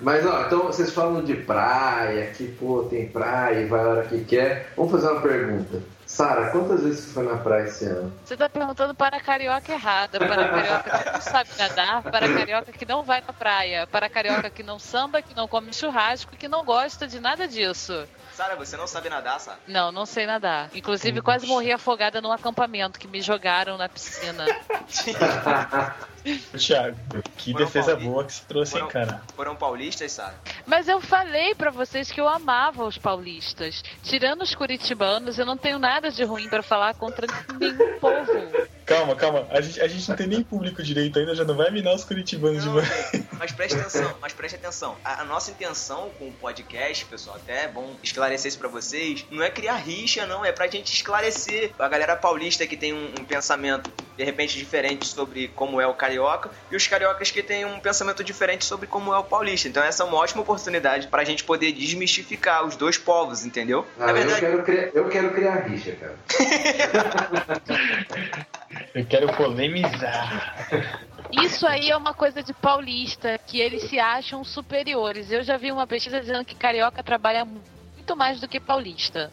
Mas 0.00 0.24
ó, 0.26 0.46
então 0.46 0.62
vocês 0.64 0.92
falam 0.92 1.22
de 1.22 1.34
praia, 1.34 2.30
que 2.32 2.48
pô, 2.48 2.84
tem 2.84 3.06
praia 3.08 3.60
e 3.60 3.66
vai 3.66 3.80
a 3.80 3.88
hora 3.88 4.06
que 4.06 4.24
quer. 4.24 4.72
Vamos 4.76 4.92
fazer 4.92 5.08
uma 5.08 5.20
pergunta. 5.20 5.82
Sara, 6.06 6.50
quantas 6.50 6.82
vezes 6.82 7.04
você 7.04 7.12
foi 7.12 7.24
na 7.24 7.36
praia 7.36 7.64
esse 7.64 7.84
ano? 7.84 8.12
Você 8.24 8.36
tá 8.36 8.48
perguntando 8.48 8.94
para 8.94 9.18
a 9.18 9.20
carioca 9.20 9.72
errada, 9.72 10.18
para 10.18 10.44
a 10.44 10.48
carioca 10.48 10.98
que 10.98 11.12
não 11.12 11.20
sabe 11.20 11.50
nadar, 11.56 12.02
para 12.02 12.26
a 12.26 12.34
carioca 12.34 12.72
que 12.72 12.84
não 12.84 13.04
vai 13.04 13.22
na 13.24 13.32
praia, 13.32 13.86
para 13.86 14.06
a 14.06 14.08
carioca 14.10 14.50
que 14.50 14.62
não 14.62 14.78
samba, 14.78 15.22
que 15.22 15.36
não 15.36 15.46
come 15.46 15.72
churrasco, 15.72 16.36
que 16.36 16.48
não 16.48 16.64
gosta 16.64 17.06
de 17.06 17.20
nada 17.20 17.46
disso. 17.46 18.08
Sara, 18.40 18.56
você 18.56 18.74
não 18.74 18.86
sabe 18.86 19.10
nadar, 19.10 19.38
Sara? 19.38 19.58
Não, 19.68 19.92
não 19.92 20.06
sei 20.06 20.24
nadar. 20.24 20.70
Inclusive, 20.74 21.20
quase 21.20 21.46
morri 21.46 21.70
afogada 21.72 22.22
num 22.22 22.32
acampamento 22.32 22.98
que 22.98 23.06
me 23.06 23.20
jogaram 23.20 23.76
na 23.76 23.86
piscina. 23.86 24.46
Thiago, 26.58 26.96
que 27.36 27.52
Foram 27.52 27.66
defesa 27.66 27.90
pauli- 27.92 28.06
boa 28.08 28.24
que 28.24 28.32
você 28.32 28.42
trouxe, 28.48 28.74
hein, 28.76 28.80
foram- 28.80 28.92
cara? 28.92 29.22
Foram 29.36 29.54
paulistas, 29.56 30.12
Sara? 30.12 30.34
Mas 30.66 30.88
eu 30.88 31.02
falei 31.02 31.54
pra 31.54 31.70
vocês 31.70 32.10
que 32.10 32.18
eu 32.18 32.26
amava 32.26 32.82
os 32.84 32.96
paulistas. 32.96 33.82
Tirando 34.02 34.40
os 34.40 34.54
curitibanos, 34.54 35.38
eu 35.38 35.44
não 35.44 35.58
tenho 35.58 35.78
nada 35.78 36.10
de 36.10 36.24
ruim 36.24 36.48
pra 36.48 36.62
falar 36.62 36.94
contra 36.94 37.26
nenhum 37.58 37.98
povo. 37.98 38.32
Calma, 38.90 39.14
calma. 39.14 39.46
A 39.50 39.60
gente, 39.60 39.80
a 39.80 39.86
gente 39.86 40.08
não 40.08 40.16
tem 40.16 40.26
nem 40.26 40.42
público 40.42 40.82
direito 40.82 41.16
ainda, 41.16 41.32
já 41.32 41.44
não 41.44 41.56
vai 41.56 41.70
minar 41.70 41.94
os 41.94 42.02
curitibanos 42.02 42.60
de 42.60 42.68
Não, 42.68 42.74
manhã. 42.74 42.88
gente. 43.12 43.28
Mas 43.38 43.52
preste 43.52 43.78
atenção, 43.78 44.16
mas 44.20 44.32
preste 44.32 44.56
atenção. 44.56 44.96
A, 45.04 45.22
a 45.22 45.24
nossa 45.24 45.52
intenção 45.52 46.10
com 46.18 46.28
o 46.28 46.32
podcast, 46.32 47.04
pessoal, 47.04 47.36
até 47.36 47.66
é 47.66 47.68
bom 47.68 47.96
esclarecer 48.02 48.48
isso 48.48 48.58
pra 48.58 48.68
vocês, 48.68 49.24
não 49.30 49.44
é 49.44 49.48
criar 49.48 49.76
rixa, 49.76 50.26
não, 50.26 50.44
é 50.44 50.50
pra 50.50 50.66
gente 50.66 50.92
esclarecer 50.92 51.70
a 51.78 51.88
galera 51.88 52.16
paulista 52.16 52.66
que 52.66 52.76
tem 52.76 52.92
um, 52.92 53.04
um 53.20 53.24
pensamento 53.24 53.88
de 54.20 54.24
repente 54.24 54.58
diferente 54.58 55.06
sobre 55.06 55.48
como 55.48 55.80
é 55.80 55.86
o 55.86 55.94
carioca 55.94 56.50
e 56.70 56.76
os 56.76 56.86
cariocas 56.86 57.30
que 57.30 57.42
têm 57.42 57.64
um 57.64 57.80
pensamento 57.80 58.22
diferente 58.22 58.66
sobre 58.66 58.86
como 58.86 59.14
é 59.14 59.18
o 59.18 59.24
paulista. 59.24 59.66
Então 59.66 59.82
essa 59.82 60.02
é 60.02 60.06
uma 60.06 60.18
ótima 60.18 60.42
oportunidade 60.42 61.08
pra 61.08 61.24
gente 61.24 61.42
poder 61.42 61.72
desmistificar 61.72 62.66
os 62.66 62.76
dois 62.76 62.98
povos, 62.98 63.46
entendeu? 63.46 63.86
Ah, 63.98 64.06
Na 64.06 64.12
eu, 64.12 64.14
verdade, 64.14 64.40
quero 64.40 64.62
criar, 64.62 64.90
eu 64.92 65.08
quero 65.08 65.30
criar 65.32 65.54
rixa, 65.66 65.92
cara. 65.92 66.16
Eu 68.94 69.04
quero 69.06 69.32
polemizar. 69.34 70.66
Isso 71.30 71.66
aí 71.66 71.90
é 71.90 71.96
uma 71.96 72.12
coisa 72.12 72.42
de 72.42 72.52
paulista, 72.52 73.38
que 73.46 73.60
eles 73.60 73.84
se 73.84 74.00
acham 74.00 74.42
superiores. 74.44 75.30
Eu 75.30 75.44
já 75.44 75.56
vi 75.56 75.70
uma 75.70 75.86
pesquisa 75.86 76.20
dizendo 76.20 76.44
que 76.44 76.56
carioca 76.56 77.02
trabalha 77.02 77.44
muito 77.44 78.16
mais 78.16 78.40
do 78.40 78.48
que 78.48 78.58
paulista. 78.58 79.30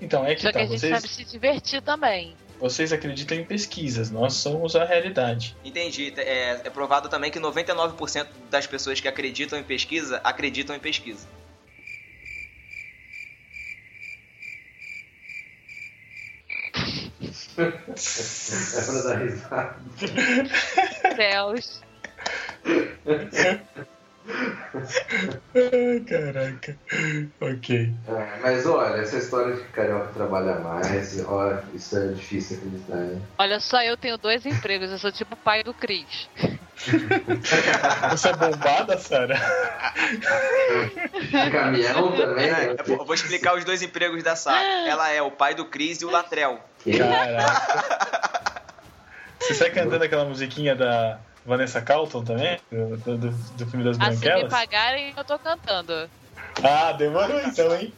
Então, 0.00 0.24
é 0.24 0.34
que 0.34 0.42
Só 0.42 0.48
que 0.48 0.54
tá. 0.54 0.60
a 0.60 0.66
gente 0.66 0.80
Vocês, 0.80 0.94
sabe 0.94 1.08
se 1.08 1.24
divertir 1.24 1.82
também. 1.82 2.34
Vocês 2.64 2.94
acreditam 2.94 3.36
em 3.36 3.44
pesquisas, 3.44 4.10
nós 4.10 4.32
somos 4.32 4.74
a 4.74 4.86
realidade. 4.86 5.54
Entendi. 5.62 6.14
É, 6.16 6.62
é 6.64 6.70
provado 6.70 7.10
também 7.10 7.30
que 7.30 7.38
99% 7.38 8.26
das 8.48 8.66
pessoas 8.66 8.98
que 9.02 9.06
acreditam 9.06 9.58
em 9.58 9.62
pesquisa 9.62 10.18
acreditam 10.24 10.74
em 10.74 10.80
pesquisa. 10.80 11.28
É 17.58 18.82
pra 18.82 19.02
dar 19.02 19.18
risada. 19.18 19.76
Céus. 21.16 21.82
Ai, 25.54 26.00
caraca. 26.08 26.78
Ok. 27.40 27.94
É, 28.08 28.38
mas 28.40 28.66
olha, 28.66 29.00
essa 29.02 29.18
história 29.18 29.54
de 29.54 29.62
que 29.62 29.68
carioca 29.72 30.12
trabalha 30.12 30.56
mais, 30.60 31.24
olha, 31.26 31.62
isso 31.74 31.96
é 31.98 32.08
difícil 32.08 32.56
acreditar, 32.58 32.96
hein? 32.98 33.22
Olha 33.38 33.60
só, 33.60 33.82
eu 33.82 33.96
tenho 33.96 34.16
dois 34.18 34.44
empregos. 34.46 34.90
Eu 34.90 34.98
sou 34.98 35.12
tipo 35.12 35.34
o 35.34 35.38
pai 35.38 35.62
do 35.62 35.72
Cris. 35.74 36.28
Você 38.10 38.28
é 38.28 38.32
bombada, 38.32 38.98
Sara? 38.98 39.36
Caminhão 41.52 42.12
também, 42.16 42.46
É, 42.46 42.50
né? 42.50 42.76
eu 42.86 43.04
vou- 43.04 43.14
explicar 43.14 43.56
os 43.56 43.64
dois 43.64 43.82
empregos 43.82 44.22
da 44.22 44.34
Sara. 44.34 44.88
Ela 44.88 45.10
é 45.10 45.22
o 45.22 45.30
pai 45.30 45.54
do 45.54 45.66
Cris 45.66 46.00
e 46.00 46.04
o 46.04 46.10
Latrel. 46.10 46.58
Caraca. 46.98 48.24
Você 49.40 49.54
sai 49.54 49.70
cantando 49.70 50.04
aquela 50.04 50.24
musiquinha 50.24 50.74
da 50.74 51.18
Vanessa 51.46 51.80
Carlton 51.82 52.24
também? 52.24 52.58
Do, 52.70 52.96
do, 52.96 53.18
do- 53.18 53.66
filme 53.66 53.84
das 53.84 53.98
Ah, 54.00 54.04
se 54.04 54.10
me 54.10 54.16
Branquelas? 54.20 54.50
pagarem, 54.50 55.12
eu 55.16 55.24
tô 55.24 55.38
cantando. 55.38 56.08
Ah, 56.62 56.92
demorou 56.92 57.40
então, 57.40 57.74
hein? 57.74 57.92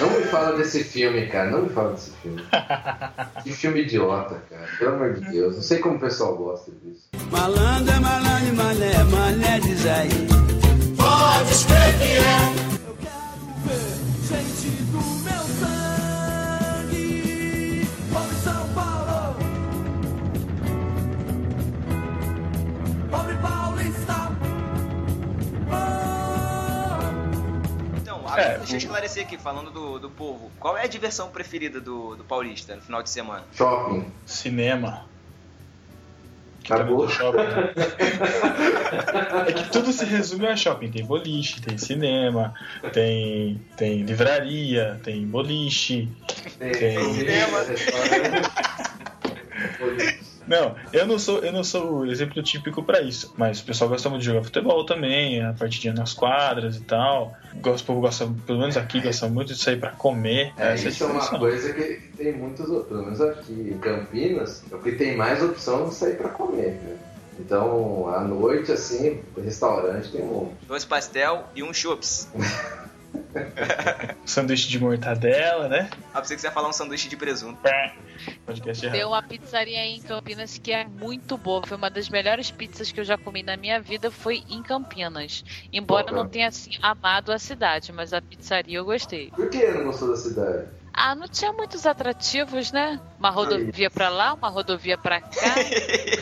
Não 0.00 0.10
me 0.10 0.24
fala 0.24 0.56
desse 0.56 0.82
filme, 0.84 1.26
cara. 1.28 1.50
Não 1.50 1.62
me 1.62 1.68
fala 1.70 1.92
desse 1.92 2.10
filme. 2.22 2.44
Que 3.42 3.52
filme 3.52 3.80
idiota, 3.82 4.40
cara. 4.50 4.66
Pelo 4.78 4.94
amor 4.94 5.14
de 5.14 5.20
Deus. 5.30 5.56
Não 5.56 5.62
sei 5.62 5.78
como 5.78 5.96
o 5.96 6.00
pessoal 6.00 6.36
gosta 6.36 6.70
disso. 6.82 7.08
Malandro 7.30 7.92
é 7.94 7.98
malandro, 8.00 8.54
mané, 8.54 9.04
mané 9.04 9.60
diz 9.60 9.86
aí. 9.86 10.08
Eu 12.86 12.96
quero 13.00 13.54
ver 13.64 13.96
gente 14.28 14.68
do 14.84 15.21
É, 28.36 28.58
deixa 28.58 28.74
eu 28.74 28.78
esclarecer 28.78 29.24
aqui, 29.24 29.38
falando 29.38 29.70
do, 29.70 29.98
do 29.98 30.10
povo. 30.10 30.50
Qual 30.58 30.76
é 30.76 30.84
a 30.84 30.86
diversão 30.86 31.30
preferida 31.30 31.80
do, 31.80 32.16
do 32.16 32.24
paulista 32.24 32.76
no 32.76 32.82
final 32.82 33.02
de 33.02 33.10
semana? 33.10 33.44
Shopping. 33.52 34.06
Cinema. 34.26 35.06
Que 36.62 36.72
Acabou. 36.72 37.06
tem 37.06 37.16
shopping, 37.16 37.38
né? 37.38 37.72
É 39.48 39.52
que 39.52 39.70
tudo 39.70 39.92
se 39.92 40.04
resume 40.04 40.46
a 40.46 40.56
shopping. 40.56 40.90
Tem 40.90 41.04
boliche, 41.04 41.60
tem 41.60 41.76
cinema, 41.76 42.54
tem, 42.92 43.60
tem 43.76 44.02
livraria, 44.02 45.00
tem 45.02 45.26
boliche. 45.26 46.08
Tem, 46.58 46.72
Tem. 46.72 47.14
cinema. 47.14 47.58
Não, 50.52 50.76
eu 50.92 51.06
não 51.06 51.18
sou, 51.18 51.38
eu 51.38 51.50
não 51.50 51.64
sou 51.64 52.00
o 52.00 52.06
exemplo 52.06 52.42
típico 52.42 52.82
pra 52.82 53.00
isso, 53.00 53.32
mas 53.38 53.60
o 53.60 53.64
pessoal 53.64 53.88
gosta 53.88 54.10
muito 54.10 54.20
de 54.20 54.26
jogar 54.26 54.44
futebol 54.44 54.84
também, 54.84 55.42
a 55.42 55.54
partidinha 55.54 55.94
nas 55.94 56.12
quadras 56.12 56.76
e 56.76 56.82
tal. 56.82 57.34
Gosto, 57.54 57.84
o 57.84 57.86
povo 57.86 58.00
gosta, 58.02 58.28
pelo 58.46 58.58
menos 58.58 58.76
aqui, 58.76 59.00
gosta 59.00 59.26
muito 59.30 59.54
de 59.54 59.58
sair 59.58 59.80
pra 59.80 59.92
comer. 59.92 60.52
É, 60.58 60.74
Essa 60.74 60.90
isso 60.90 61.04
é 61.04 61.06
uma 61.06 61.26
coisa 61.38 61.72
que 61.72 62.02
tem 62.18 62.34
muitas 62.34 62.68
outras. 62.68 62.88
Pelo 62.88 63.02
menos 63.02 63.20
aqui 63.22 63.52
em 63.74 63.78
Campinas, 63.78 64.62
é 64.70 64.74
o 64.74 64.78
que 64.78 64.92
tem 64.92 65.16
mais 65.16 65.42
opção 65.42 65.88
de 65.88 65.94
sair 65.94 66.18
pra 66.18 66.28
comer, 66.28 66.72
né? 66.82 66.96
Então, 67.40 68.14
à 68.14 68.20
noite, 68.20 68.72
assim, 68.72 69.22
restaurante 69.42 70.12
tem 70.12 70.20
um. 70.20 70.52
Dois 70.68 70.84
pastel 70.84 71.48
e 71.54 71.62
um 71.62 71.72
chups. 71.72 72.28
Sanduíche 74.24 74.68
de 74.68 74.78
mortadela, 74.78 75.68
né? 75.68 75.90
Ah, 76.12 76.20
pensei 76.20 76.36
que 76.36 76.42
você 76.42 76.48
ia 76.48 76.52
falar 76.52 76.68
um 76.68 76.72
sanduíche 76.72 77.08
de 77.08 77.16
presunto. 77.16 77.60
Pé. 77.60 77.94
Podcast 78.46 78.80
Tem 78.80 79.00
errado. 79.00 79.10
uma 79.10 79.22
pizzaria 79.22 79.80
aí 79.80 79.96
em 79.96 80.00
Campinas 80.00 80.58
que 80.58 80.72
é 80.72 80.86
muito 80.86 81.36
boa. 81.36 81.66
Foi 81.66 81.76
uma 81.76 81.90
das 81.90 82.08
melhores 82.08 82.50
pizzas 82.50 82.92
que 82.92 83.00
eu 83.00 83.04
já 83.04 83.18
comi 83.18 83.42
na 83.42 83.56
minha 83.56 83.80
vida. 83.80 84.10
Foi 84.10 84.42
em 84.48 84.62
Campinas. 84.62 85.44
Embora 85.72 86.10
eu 86.10 86.14
não 86.14 86.28
tenha 86.28 86.48
assim 86.48 86.72
amado 86.80 87.32
a 87.32 87.38
cidade, 87.38 87.92
mas 87.92 88.12
a 88.12 88.20
pizzaria 88.20 88.78
eu 88.78 88.84
gostei. 88.84 89.30
Por 89.30 89.48
que 89.50 89.66
não 89.68 89.84
gostou 89.84 90.08
da 90.08 90.16
cidade? 90.16 90.66
Ah, 90.94 91.14
não 91.14 91.26
tinha 91.26 91.52
muitos 91.52 91.86
atrativos, 91.86 92.70
né? 92.70 93.00
Uma 93.18 93.30
rodovia 93.30 93.90
pra 93.90 94.08
lá, 94.10 94.34
uma 94.34 94.48
rodovia 94.50 94.98
pra 94.98 95.20
cá. 95.24 95.54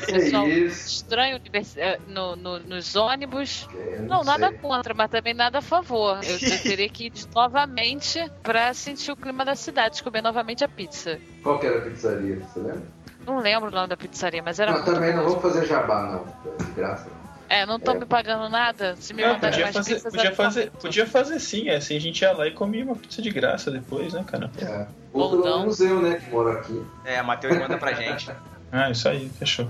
Pessoal 0.07 0.47
Que 0.47 0.53
isso? 0.53 0.87
estranho 0.87 1.41
eh, 1.77 1.99
no- 2.07 2.37
no- 2.37 2.61
nos 2.61 2.95
ônibus. 2.95 3.69
Eu 3.97 4.03
Não, 4.07 4.23
nada 4.23 4.49
sei. 4.49 4.59
contra, 4.59 4.95
mas 4.95 5.11
também 5.11 5.35
nada 5.35 5.59
a 5.59 5.63
favor. 5.63 6.21
Eu, 6.25 6.39
eu 6.49 6.59
teria 6.63 6.89
que 6.89 7.07
ir 7.07 7.13
novamente 7.35 8.25
pra 8.43 8.73
sentir 8.73 9.11
o 9.11 9.17
clima 9.17 9.45
da 9.45 9.57
cidade, 9.57 10.03
comer 10.03 10.23
novamente 10.23 10.63
a 10.65 10.69
pizza. 10.69 11.19
Qual 11.43 11.59
que 11.59 11.67
era 11.67 11.79
a 11.79 11.83
pizzaria, 11.83 12.37
você 12.37 12.61
lembra? 12.61 12.83
Não 13.27 13.39
lembro 13.39 13.69
o 13.69 13.73
nome 13.73 13.89
da 13.89 13.97
pizzaria, 13.97 14.43
mas 14.43 14.59
era 14.61 14.73
Não, 14.73 14.85
também 14.85 15.15
não 15.15 15.25
vamos 15.25 15.43
fazer 15.43 15.67
jabá, 15.67 16.03
não. 16.03 16.65
De 16.65 16.71
graça. 16.73 17.11
É, 17.51 17.67
não 17.67 17.77
estão 17.79 17.97
É. 17.97 17.99
me 17.99 18.07
pagando 18.07 18.49
nada. 18.49 18.95
Se 18.97 19.13
me 19.13 19.23
Não, 19.23 19.33
mandarem 19.35 19.51
podia 19.51 19.65
mais 19.65 19.77
fazer, 19.77 19.95
pizzas, 19.95 20.13
podia, 20.15 20.33
fazer, 20.33 20.71
podia 20.71 21.07
fazer 21.07 21.41
sim, 21.41 21.69
é 21.69 21.77
assim 21.77 21.97
a 21.97 22.01
gente 22.01 22.21
ia 22.23 22.31
lá 22.33 22.47
e 22.47 22.53
comia 22.53 22.85
uma 22.85 22.95
pizza 22.95 23.21
de 23.21 23.29
graça 23.29 23.73
depois, 23.73 24.13
né, 24.13 24.25
cara? 24.25 24.49
É. 24.63 24.87
Ou 25.13 25.23
Ou 25.23 25.31
pelo 25.31 25.45
não. 25.45 25.59
menos 25.61 25.81
eu, 25.81 26.01
né, 26.01 26.15
que 26.15 26.31
moro 26.31 26.49
aqui. 26.53 26.81
É, 27.05 27.19
a 27.19 27.25
Matheus 27.25 27.59
manda 27.59 27.77
pra 27.77 27.93
gente. 27.93 28.31
Ah, 28.71 28.89
isso 28.89 29.09
aí, 29.09 29.29
fechou. 29.31 29.69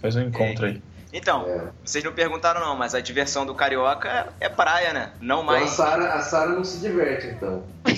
Faz 0.00 0.14
um 0.14 0.22
encontro 0.22 0.66
aí. 0.66 0.80
Então, 1.12 1.46
É. 1.48 1.68
vocês 1.84 2.04
não 2.04 2.12
perguntaram 2.12 2.60
não, 2.60 2.76
mas 2.76 2.94
a 2.94 3.00
diversão 3.00 3.46
do 3.46 3.54
carioca 3.54 4.08
é, 4.08 4.46
é 4.46 4.48
praia, 4.48 4.92
né? 4.92 5.12
Não 5.20 5.42
Então 5.42 5.54
a 5.54 5.58
mais. 5.58 5.70
Sara, 5.70 6.14
a 6.14 6.20
Sara 6.20 6.50
não 6.50 6.62
se 6.64 6.78
diverte, 6.78 7.26
então. 7.28 7.64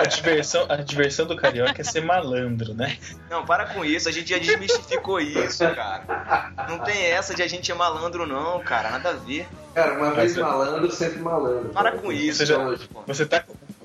A 0.00 0.04
diversão, 0.04 0.66
a 0.68 0.76
diversão 0.76 1.26
do 1.26 1.36
carioca 1.36 1.80
é 1.80 1.84
ser 1.84 2.02
malandro, 2.04 2.74
né? 2.74 2.96
Não, 3.30 3.44
para 3.44 3.66
com 3.66 3.84
isso, 3.84 4.08
a 4.08 4.12
gente 4.12 4.28
já 4.30 4.38
desmistificou 4.38 5.20
isso, 5.20 5.58
cara. 5.74 6.46
Não 6.68 6.78
tem 6.80 7.04
essa 7.06 7.34
de 7.34 7.42
a 7.42 7.48
gente 7.48 7.70
é 7.70 7.74
malandro, 7.74 8.26
não, 8.26 8.60
cara. 8.60 8.90
Nada 8.90 9.10
a 9.10 9.12
ver. 9.12 9.48
Cara, 9.74 9.94
uma 9.94 10.10
vez 10.12 10.36
malandro, 10.36 10.90
sempre 10.90 11.20
malandro. 11.20 11.70
Para 11.70 11.92
com 11.92 12.12
isso, 12.12 12.38
Você 12.38 12.46
já-. 12.46 12.58
Você 13.06 13.26
tá. 13.26 13.42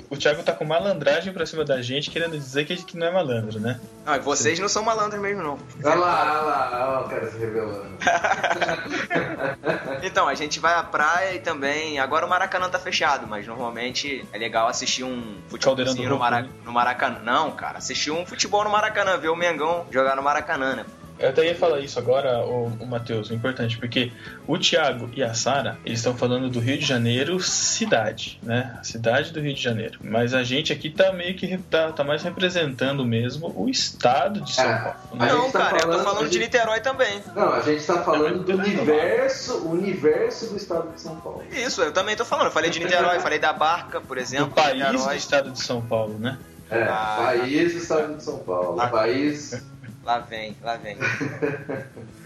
O 0.09 0.15
Thiago 0.15 0.41
tá 0.41 0.53
com 0.53 0.63
malandragem 0.63 1.33
pra 1.33 1.45
cima 1.45 1.65
da 1.65 1.81
gente, 1.81 2.09
querendo 2.09 2.37
dizer 2.37 2.65
que, 2.65 2.75
que 2.77 2.97
não 2.97 3.07
é 3.07 3.11
malandro, 3.11 3.59
né? 3.59 3.79
Não, 4.05 4.15
e 4.15 4.19
vocês 4.19 4.57
não 4.57 4.69
são 4.69 4.83
malandros 4.83 5.21
mesmo, 5.21 5.43
não. 5.43 5.59
Olha 5.83 5.95
lá, 5.95 6.21
olha 6.21 6.41
lá, 6.41 6.97
olha 6.97 7.05
o 7.05 7.09
cara 7.09 7.31
se 7.31 7.37
revelando. 7.37 7.87
Então, 10.03 10.27
a 10.27 10.35
gente 10.35 10.59
vai 10.59 10.73
à 10.75 10.83
praia 10.83 11.33
e 11.35 11.39
também. 11.39 11.99
Agora 11.99 12.25
o 12.25 12.29
Maracanã 12.29 12.69
tá 12.69 12.79
fechado, 12.79 13.27
mas 13.27 13.47
normalmente 13.47 14.25
é 14.31 14.37
legal 14.37 14.67
assistir 14.67 15.03
um 15.03 15.37
do 15.49 16.07
no, 16.07 16.19
Mara... 16.19 16.41
Rouco, 16.41 16.53
no 16.63 16.71
Maracanã. 16.71 17.19
Não, 17.23 17.51
cara, 17.51 17.79
assistir 17.79 18.11
um 18.11 18.25
futebol 18.25 18.63
no 18.63 18.69
Maracanã, 18.69 19.17
ver 19.17 19.29
o 19.29 19.35
Mengão 19.35 19.85
jogar 19.91 20.15
no 20.15 20.21
Maracanã, 20.21 20.75
né? 20.75 20.85
Eu 21.19 21.29
até 21.29 21.45
ia 21.45 21.55
falar 21.55 21.79
isso 21.79 21.97
agora, 21.97 22.45
o, 22.45 22.65
o 22.79 22.85
Matheus, 22.85 23.31
é 23.31 23.33
importante, 23.33 23.77
porque 23.77 24.11
o 24.47 24.57
Thiago 24.57 25.09
e 25.15 25.23
a 25.23 25.33
Sara, 25.33 25.77
eles 25.85 25.99
estão 25.99 26.15
falando 26.15 26.49
do 26.49 26.59
Rio 26.59 26.77
de 26.77 26.85
Janeiro 26.85 27.39
cidade, 27.39 28.39
né? 28.43 28.77
A 28.79 28.83
cidade 28.83 29.31
do 29.33 29.39
Rio 29.39 29.53
de 29.53 29.61
Janeiro. 29.61 29.99
Mas 30.03 30.33
a 30.33 30.43
gente 30.43 30.71
aqui 30.71 30.89
tá 30.89 31.11
meio 31.11 31.35
que 31.35 31.57
tá, 31.57 31.91
tá 31.91 32.03
mais 32.03 32.21
representando 32.23 33.03
mesmo 33.05 33.51
o 33.55 33.67
estado 33.69 34.41
de 34.41 34.53
São 34.53 34.65
É. 34.69 34.77
Paulo. 34.79 34.97
A 35.11 35.15
Né? 35.25 35.31
não, 35.33 35.41
gente 35.43 35.51
tá 35.53 35.59
cara, 35.59 35.75
eu 35.75 35.79
falando- 35.81 35.97
tô 35.97 36.03
falando 36.03 36.25
a 36.25 36.27
de 36.27 36.33
gente- 36.35 36.43
Niterói 36.43 36.79
também. 36.81 37.21
Não, 37.35 37.53
a 37.53 37.61
gente 37.61 37.83
tá 37.85 38.03
falando 38.03 38.43
do 38.43 38.51
Não, 38.51 38.57
mas- 38.59 38.67
universo, 38.67 39.53
o 39.59 39.71
universo 39.71 40.49
do 40.49 40.57
estado 40.57 40.91
de 40.93 41.01
São 41.01 41.15
Paulo. 41.17 41.43
Isso, 41.51 41.81
eu 41.81 41.91
também 41.91 42.15
tô 42.15 42.25
falando. 42.25 42.45
Eu 42.47 42.51
falei 42.51 42.69
de 42.69 42.79
Niterói, 42.79 43.19
falei 43.19 43.39
da 43.39 43.53
Barca, 43.53 43.99
por 44.01 44.17
exemplo. 44.17 44.47
Do 44.47 44.51
país 44.53 44.83
do 44.85 44.91
Niterói. 44.91 45.17
estado 45.17 45.51
de 45.51 45.59
São 45.61 45.81
Paulo, 45.81 46.17
né? 46.19 46.37
É, 46.69 46.83
Ah. 46.83 47.15
país 47.25 47.71
do 47.73 47.77
estado 47.79 48.17
de 48.17 48.23
São 48.23 48.39
Paulo. 48.39 48.79
Ah. 48.79 48.85
O 48.85 48.89
país. 48.89 49.63
Lá 50.07 50.19
vem, 50.19 50.55
lá 50.63 50.77
vem. 50.77 50.95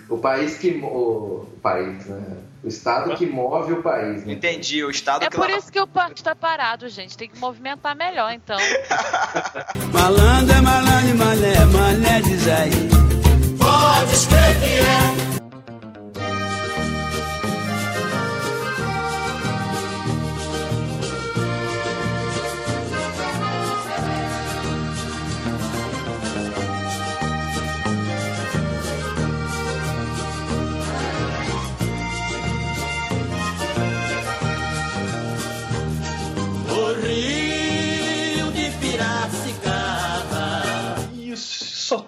O 0.08 0.18
país 0.18 0.58
que. 0.58 0.70
O, 0.84 1.48
o 1.54 1.60
país, 1.64 2.06
né? 2.06 2.22
O 2.64 2.68
Estado 2.68 3.16
que 3.16 3.26
move 3.26 3.74
o 3.74 3.82
país. 3.82 4.26
Né? 4.26 4.34
Entendi, 4.34 4.84
o 4.84 4.92
Estado 4.92 5.24
É 5.24 5.30
que 5.30 5.36
por 5.38 5.48
lava- 5.48 5.58
isso 5.58 5.72
que 5.72 5.80
o 5.80 5.88
parque 5.88 6.22
tá 6.22 6.36
parado, 6.36 6.88
gente. 6.90 7.18
Tem 7.18 7.30
que 7.30 7.40
movimentar 7.40 7.96
melhor, 7.96 8.32
então. 8.34 8.58
Malandro 9.94 10.54
é 10.54 10.62
malandro 10.62 11.10
e 11.10 11.14
mané, 11.14 11.66
mané 11.66 12.22
diz 12.22 12.46
aí. 12.50 12.72
Pode 13.58 14.14
escrever 14.14 15.41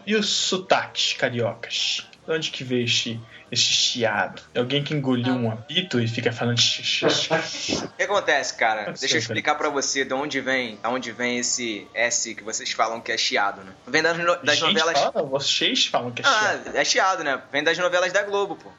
e 0.05 0.15
os 0.15 0.29
sotaques 0.29 1.13
cariocas? 1.13 2.07
De 2.25 2.31
onde 2.31 2.51
que 2.51 2.63
veio 2.63 2.86
este, 2.86 3.19
este 3.51 3.74
chiado? 3.74 4.41
É 4.55 4.60
alguém 4.60 4.81
que 4.81 4.93
engoliu 4.93 5.33
um 5.33 5.51
apito 5.51 6.00
e 6.00 6.07
fica 6.07 6.31
falando 6.31 6.57
xixi. 6.57 7.05
O 7.83 7.88
que 7.98 8.03
acontece, 8.03 8.53
cara? 8.55 8.93
Deixa 8.98 9.15
eu 9.15 9.19
explicar 9.19 9.55
pra 9.55 9.67
você 9.69 10.05
de 10.05 10.13
onde 10.13 10.39
vem, 10.39 10.77
de 10.77 10.88
onde 10.88 11.12
vem 11.12 11.38
esse 11.39 11.86
S 11.93 12.33
que 12.33 12.41
vocês 12.43 12.72
falam 12.72 13.01
que 13.01 13.12
é 13.12 13.17
chiado, 13.17 13.62
né? 13.62 13.74
Vem 13.86 14.01
das, 14.01 14.17
no- 14.17 14.36
das 14.38 14.57
Gente, 14.57 14.74
novelas. 14.74 15.00
fala, 15.00 15.24
vocês 15.27 15.86
falam 15.88 16.12
que 16.12 16.22
é 16.22 16.25
chiado. 16.25 16.62
Ah, 16.74 16.77
é 16.79 16.86
chiado, 16.86 17.24
né? 17.25 17.41
Vem 17.51 17.62
das 17.63 17.77
novelas 17.77 18.13
da 18.13 18.24
Globo, 18.24 18.55
pô. 18.55 18.72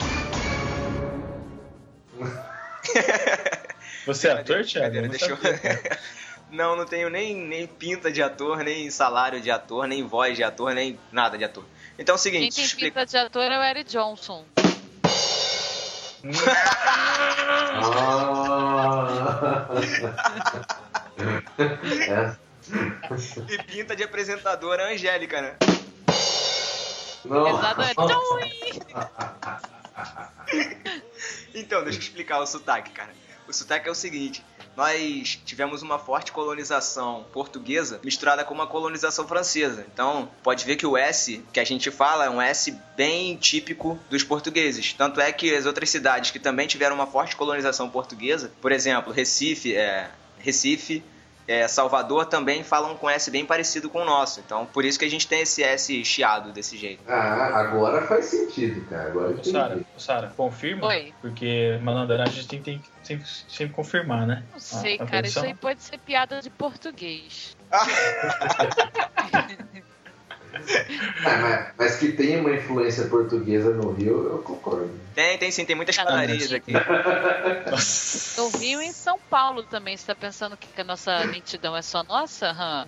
Você 4.06 4.28
é 4.28 4.32
ator, 4.32 4.64
Thiago? 4.64 5.08
Deixa 5.08 5.26
eu-. 5.26 5.38
Não, 6.50 6.76
não 6.76 6.84
tenho 6.86 7.10
nem, 7.10 7.34
nem 7.34 7.66
pinta 7.66 8.12
de 8.12 8.22
ator, 8.22 8.58
nem 8.58 8.90
salário 8.90 9.40
de 9.40 9.50
ator, 9.50 9.86
nem 9.86 10.06
voz 10.06 10.36
de 10.36 10.44
ator, 10.44 10.72
nem 10.74 10.98
nada 11.10 11.36
de 11.36 11.44
ator. 11.44 11.64
Então 11.98 12.14
é 12.14 12.18
o 12.18 12.20
Quem 12.20 12.32
seguinte, 12.32 12.56
tem 12.56 12.64
explica. 12.64 13.00
pinta 13.00 13.06
de 13.06 13.16
ator 13.16 13.42
é 13.42 13.58
o 13.58 13.62
Eric 13.62 13.90
Johnson. 13.90 14.44
Ah. 18.06 19.68
É. 22.08 22.44
E 23.46 23.62
pinta 23.64 23.94
de 23.94 24.02
apresentadora 24.02 24.84
é 24.84 24.86
a 24.86 24.94
Angélica, 24.94 25.42
né? 25.42 25.54
Não. 27.24 27.46
Exatamente. 27.46 27.94
Tchui! 27.94 28.82
Então, 31.54 31.84
deixa 31.84 31.98
eu 31.98 32.02
explicar 32.02 32.40
o 32.40 32.46
sotaque, 32.46 32.90
cara. 32.90 33.10
O 33.46 33.52
sotaque 33.52 33.86
é 33.86 33.92
o 33.92 33.94
seguinte: 33.94 34.42
nós 34.76 35.40
tivemos 35.44 35.82
uma 35.82 35.98
forte 35.98 36.32
colonização 36.32 37.24
portuguesa 37.32 38.00
misturada 38.04 38.44
com 38.44 38.54
uma 38.54 38.66
colonização 38.66 39.26
francesa. 39.26 39.86
Então, 39.92 40.28
pode 40.42 40.64
ver 40.64 40.76
que 40.76 40.86
o 40.86 40.96
S 40.96 41.44
que 41.52 41.60
a 41.60 41.64
gente 41.64 41.90
fala 41.90 42.26
é 42.26 42.30
um 42.30 42.40
S 42.40 42.76
bem 42.96 43.36
típico 43.36 43.98
dos 44.10 44.24
portugueses. 44.24 44.92
Tanto 44.92 45.20
é 45.20 45.32
que 45.32 45.54
as 45.54 45.66
outras 45.66 45.90
cidades 45.90 46.30
que 46.30 46.38
também 46.38 46.66
tiveram 46.66 46.94
uma 46.94 47.06
forte 47.06 47.36
colonização 47.36 47.88
portuguesa, 47.88 48.52
por 48.60 48.72
exemplo, 48.72 49.12
Recife, 49.12 49.74
é, 49.74 50.10
Recife, 50.38 51.02
é, 51.46 51.68
Salvador 51.68 52.26
também 52.26 52.64
falam 52.64 52.96
com 52.96 53.08
S 53.08 53.30
bem 53.30 53.44
parecido 53.44 53.90
com 53.90 54.00
o 54.02 54.04
nosso. 54.04 54.40
Então, 54.40 54.64
por 54.66 54.84
isso 54.84 54.98
que 54.98 55.04
a 55.04 55.10
gente 55.10 55.28
tem 55.28 55.40
esse 55.42 55.62
S 55.62 56.04
chiado 56.04 56.52
desse 56.52 56.76
jeito. 56.76 57.02
Ah, 57.06 57.60
agora 57.60 58.02
faz 58.06 58.26
sentido, 58.26 58.84
cara. 58.88 59.10
Agora 59.10 59.44
Sara, 59.44 59.80
Sara, 59.98 60.32
confirma? 60.36 60.86
Oi. 60.88 61.12
Porque 61.20 61.78
malandragem 61.82 62.32
a 62.32 62.36
gente 62.42 62.48
tem, 62.48 62.62
tem 62.62 62.78
que 62.78 62.88
sempre, 63.02 63.26
sempre 63.48 63.74
confirmar, 63.74 64.26
né? 64.26 64.42
Não 64.52 64.58
sei, 64.58 64.98
A- 64.98 65.02
a 65.02 65.06
cara. 65.06 65.26
Isso 65.26 65.34
produção. 65.34 65.44
aí 65.44 65.54
pode 65.54 65.82
ser 65.82 65.98
piada 65.98 66.40
de 66.40 66.50
português. 66.50 67.54
Ah, 71.24 71.38
mas, 71.38 71.66
mas 71.78 71.96
que 71.96 72.12
tem 72.12 72.40
uma 72.40 72.50
influência 72.52 73.04
portuguesa 73.06 73.70
no 73.70 73.92
Rio, 73.92 74.28
eu 74.28 74.38
concordo. 74.38 74.90
Tem, 75.14 75.38
tem 75.38 75.50
sim, 75.50 75.64
tem 75.64 75.76
muitas 75.76 75.96
não. 75.96 76.04
aqui. 76.06 76.72
No 78.36 78.48
Rio 78.58 78.80
e 78.82 78.86
em 78.86 78.92
São 78.92 79.16
Paulo 79.30 79.62
também. 79.64 79.96
Você 79.96 80.06
tá 80.06 80.14
pensando 80.14 80.56
que 80.56 80.80
a 80.80 80.84
nossa 80.84 81.24
nitidão 81.26 81.76
é 81.76 81.82
só 81.82 82.02
nossa? 82.04 82.48
Hã? 82.50 82.86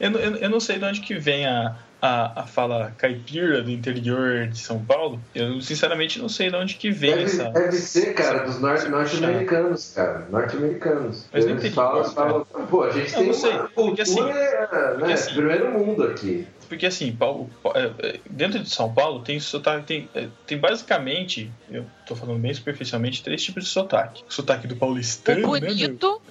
Eu, 0.00 0.10
não- 0.10 0.20
eu, 0.20 0.36
eu 0.36 0.50
não 0.50 0.60
sei 0.60 0.78
de 0.78 0.84
onde 0.84 1.00
que 1.00 1.14
vem 1.18 1.46
a, 1.46 1.76
a, 2.02 2.42
a 2.42 2.46
fala 2.46 2.92
caipira 2.98 3.62
do 3.62 3.70
interior 3.70 4.46
de 4.46 4.58
São 4.58 4.84
Paulo. 4.84 5.20
Eu 5.34 5.60
sinceramente 5.60 6.18
não 6.18 6.28
sei 6.28 6.50
de 6.50 6.56
onde 6.56 6.74
que 6.74 6.90
vem 6.90 7.10
Deve, 7.12 7.22
essa. 7.24 7.44
deve 7.50 7.72
ser, 7.76 8.14
cara, 8.14 8.40
dos 8.44 8.60
norte- 8.60 8.88
norte-americanos, 8.88 9.92
cara. 9.94 10.26
Norte-americanos. 10.30 11.26
Mas 11.32 11.44
Eles 11.46 11.74
falam, 11.74 12.04
falam, 12.04 12.46
pô, 12.68 12.82
a 12.84 12.90
gente 12.90 13.12
Eu 13.12 13.18
tem 13.18 13.26
não 13.28 13.34
sei, 13.34 13.50
uma 13.52 13.68
porque 13.68 14.02
assim- 14.02 14.14
cultura, 14.16 14.68
porque 14.92 15.06
né, 15.06 15.12
assim- 15.14 15.34
primeiro 15.34 15.70
mundo 15.72 16.04
aqui. 16.04 16.46
Porque 16.68 16.86
assim, 16.86 17.12
Paulo, 17.12 17.48
é, 17.74 18.08
é, 18.08 18.20
dentro 18.28 18.58
de 18.60 18.68
São 18.70 18.92
Paulo 18.92 19.22
tem 19.22 19.38
sotaque, 19.40 19.86
tem, 19.86 20.08
é, 20.14 20.28
tem 20.46 20.58
basicamente, 20.58 21.50
eu 21.70 21.86
tô 22.06 22.14
falando 22.16 22.38
bem 22.40 22.52
superficialmente, 22.52 23.22
três 23.22 23.42
tipos 23.42 23.64
de 23.64 23.70
sotaque. 23.70 24.22
O 24.28 24.32
sotaque 24.32 24.66
do 24.66 24.74
O 24.74 24.78
paulistano, 24.78 25.40
né, 25.40 25.60
meu? 25.60 25.70
bonito, 25.70 26.22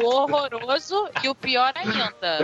o 0.00 0.04
horroroso 0.06 1.08
e 1.22 1.28
o 1.28 1.34
pior 1.34 1.72
ainda. 1.76 2.38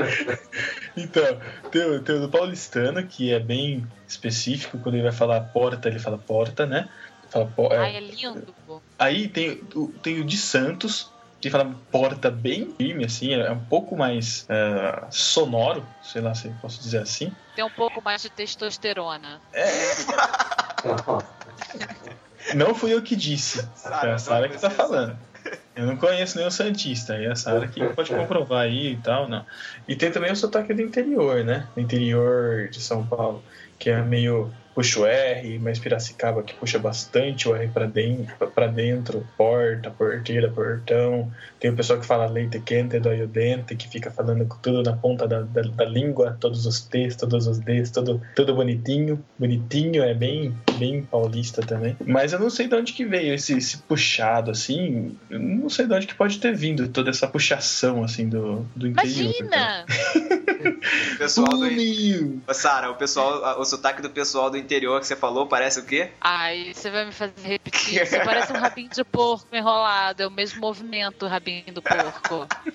Então, 0.97 1.23
tem, 1.71 1.83
o- 1.85 2.03
tem 2.03 2.15
o 2.17 2.21
do 2.23 2.29
paulistano, 2.29 3.07
que 3.07 3.33
é 3.33 3.39
bem 3.39 3.87
específico, 4.09 4.79
quando 4.79 4.95
ele 4.95 5.05
vai 5.05 5.13
falar 5.13 5.41
porta, 5.43 5.89
ele 5.89 5.99
fala 5.99 6.19
porta, 6.19 6.67
né? 6.67 6.89
Fala 7.29 7.53
é. 7.73 7.77
Ai, 7.79 7.97
é 7.97 8.01
lindo. 8.01 8.55
Aí 8.99 9.29
tem, 9.29 9.61
o- 9.75 9.89
tem 10.03 10.21
o 10.21 10.25
de 10.25 10.37
Santos, 10.39 11.11
que 11.41 11.51
fala 11.51 11.75
porta 11.91 12.31
bem 12.31 12.75
firme, 12.77 13.05
assim, 13.05 13.35
é 13.35 13.51
um 13.51 13.61
pouco 13.61 13.97
mais 13.97 14.47
é, 14.49 15.05
sonoro, 15.11 15.87
sei 16.03 16.23
lá 16.23 16.35
se 16.35 16.49
eu 16.49 16.55
posso 16.63 16.81
dizer 16.81 16.99
assim. 16.99 17.31
Tem 17.55 17.65
um 17.65 17.71
pouco 17.71 18.03
mais 18.03 18.23
de 18.23 18.31
testosterona. 18.31 19.41
Não 22.55 22.75
fui 22.75 22.93
eu 22.93 23.03
que 23.03 23.17
disse, 23.17 23.69
Sara, 23.75 24.11
é 24.11 24.15
a 24.15 24.19
Sara 24.19 24.49
que 24.49 24.59
tá 24.59 24.71
falando. 24.71 25.19
Eu 25.75 25.87
não 25.87 25.97
conheço 25.97 26.39
nenhum 26.39 26.51
Santista, 26.51 27.15
aí 27.15 27.27
a 27.27 27.37
Sara 27.37 27.69
que 27.69 27.85
pode 27.89 28.11
comprovar 28.11 28.63
aí 28.63 28.93
e 28.93 28.97
tal, 28.97 29.29
não. 29.29 29.45
E 29.87 29.95
tem 29.95 30.11
também 30.11 30.33
o 30.33 30.37
sotaque 30.37 30.73
do 30.73 30.81
interior, 30.81 31.45
né? 31.45 31.69
Do 31.75 31.81
interior 31.81 32.69
de 32.69 32.81
São 32.81 33.07
Paulo, 33.07 33.45
que 33.79 33.91
é 33.91 34.03
meio 34.03 34.51
puxa 34.77 35.01
o 35.01 35.07
R, 35.07 35.59
mas 35.59 35.79
Piracicaba 35.79 36.43
que 36.43 36.53
puxa 36.53 36.79
bastante 36.79 37.49
o 37.49 37.57
R 37.57 37.67
pra 37.69 37.87
dentro, 37.87 38.47
pra 38.49 38.67
dentro, 38.67 39.27
porta, 39.35 39.91
porteira, 39.91 40.51
portão. 40.51 41.33
Tem 41.59 41.71
o 41.71 41.75
pessoal 41.75 41.99
que 41.99 42.05
fala 42.05 42.27
leite 42.27 42.61
quente, 42.61 43.01
dói 43.01 43.23
o 43.23 43.27
dente, 43.27 43.75
que 43.75 43.89
fica 43.89 44.11
falando 44.11 44.45
com 44.45 44.59
tudo 44.59 44.83
na 44.83 44.95
ponta 44.95 45.27
da, 45.27 45.41
da, 45.41 45.63
da 45.63 45.85
língua, 45.87 46.37
todos 46.39 46.67
os 46.67 46.83
T's, 46.83 47.17
todos 47.17 47.47
os 47.47 47.59
D's, 47.59 47.91
tudo, 47.91 48.21
tudo 48.35 48.55
bonitinho. 48.55 49.25
Bonitinho, 49.39 50.03
é 50.03 50.13
bem, 50.13 50.55
bem 50.79 51.03
paulista 51.03 51.63
também. 51.63 51.97
Mas 52.07 52.35
eu 52.35 52.39
não 52.39 52.51
sei 52.51 52.69
de 52.69 52.75
onde 52.75 52.93
que 52.93 53.07
veio 53.07 53.33
esse, 53.33 53.57
esse 53.57 53.79
puxado, 53.79 54.51
assim. 54.51 55.17
Eu 55.31 55.41
não 55.41 55.71
sei 55.71 55.87
de 55.87 55.95
onde 55.95 56.07
que 56.07 56.15
pode 56.15 56.39
ter 56.39 56.55
vindo 56.55 56.87
toda 56.89 57.09
essa 57.09 57.27
puxação, 57.27 58.05
assim, 58.05 58.29
do, 58.29 58.67
do 58.77 58.89
interior. 58.89 59.33
Imagina! 59.41 59.87
O 61.15 61.19
pessoal 61.19 61.49
do. 61.49 62.55
Sara, 62.55 62.91
o 62.91 62.95
pessoal, 62.95 63.61
o 63.61 63.65
sotaque 63.67 64.01
do 64.01 64.11
pessoal 64.11 64.51
do 64.51 64.57
interior 64.57 65.01
que 65.01 65.07
você 65.07 65.17
falou 65.17 65.47
parece 65.47 65.81
o 65.81 65.85
quê? 65.85 66.11
Ai, 66.21 66.73
você 66.75 66.91
vai 66.91 67.05
me 67.05 67.13
fazer 67.13 67.41
repetir. 67.43 68.07
Você 68.07 68.21
parece 68.21 68.53
um 68.53 68.57
rabinho 68.57 68.91
de 68.91 69.05
porco 69.05 69.55
enrolado. 69.55 70.23
É 70.23 70.27
o 70.27 70.31
mesmo 70.31 70.61
movimento, 70.61 71.25
o 71.25 71.29
rabinho 71.29 71.73
do 71.73 71.83
porco. 71.83 72.47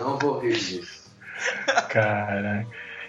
Não, 0.00 0.08
não 0.08 0.18
vou 0.18 0.40
rir 0.40 0.58
disso. 0.58 1.04
Caraca. 1.88 2.66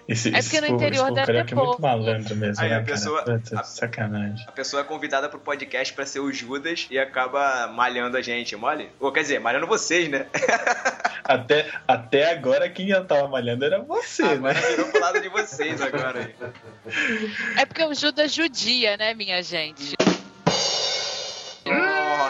Esse, 0.08 0.30
É 0.36 0.42
porque 0.42 0.62
no 0.62 0.68
interior 0.68 1.12
deve 1.12 1.26
ter 1.26 1.32
é 1.32 1.36
muito 1.44 1.56
pouco. 1.56 1.82
malandro 1.82 2.36
mesmo, 2.36 2.64
Aí 2.64 2.70
né, 2.70 2.76
a 2.76 2.80
cara? 2.80 2.92
pessoa- 2.92 3.24
Puta, 3.24 3.60
a- 3.60 3.64
sacanagem. 3.64 4.46
A 4.48 4.52
pessoa 4.52 4.82
é 4.82 4.84
convidada 4.86 5.28
pro 5.28 5.40
podcast 5.40 5.92
pra 5.94 6.06
ser 6.06 6.20
o 6.20 6.32
Judas 6.32 6.86
e 6.92 7.00
acaba 7.00 7.68
malhando 7.68 8.16
a 8.16 8.22
gente, 8.22 8.56
mole? 8.56 8.90
Ou 9.00 9.12
quer 9.12 9.22
dizer, 9.22 9.40
malhando 9.40 9.66
vocês, 9.66 10.08
né? 10.08 10.28
Até, 11.28 11.72
até 11.88 12.30
agora 12.32 12.70
quem 12.70 12.88
já 12.90 13.04
tava 13.04 13.28
malhando 13.28 13.66
era 13.66 13.80
você, 13.82 14.22
Agora 14.22 14.54
né? 14.54 14.62
virou 14.62 14.86
pro 14.92 15.02
lado 15.02 15.20
de 15.20 15.28
vocês 15.30 15.82
agora. 15.82 16.20
aí. 16.20 16.36
É 17.58 17.66
porque 17.66 17.84
o 17.84 17.96
Judas 17.96 18.32
judia, 18.32 18.96
né, 18.96 19.16
minha 19.16 19.42
gente? 19.42 19.96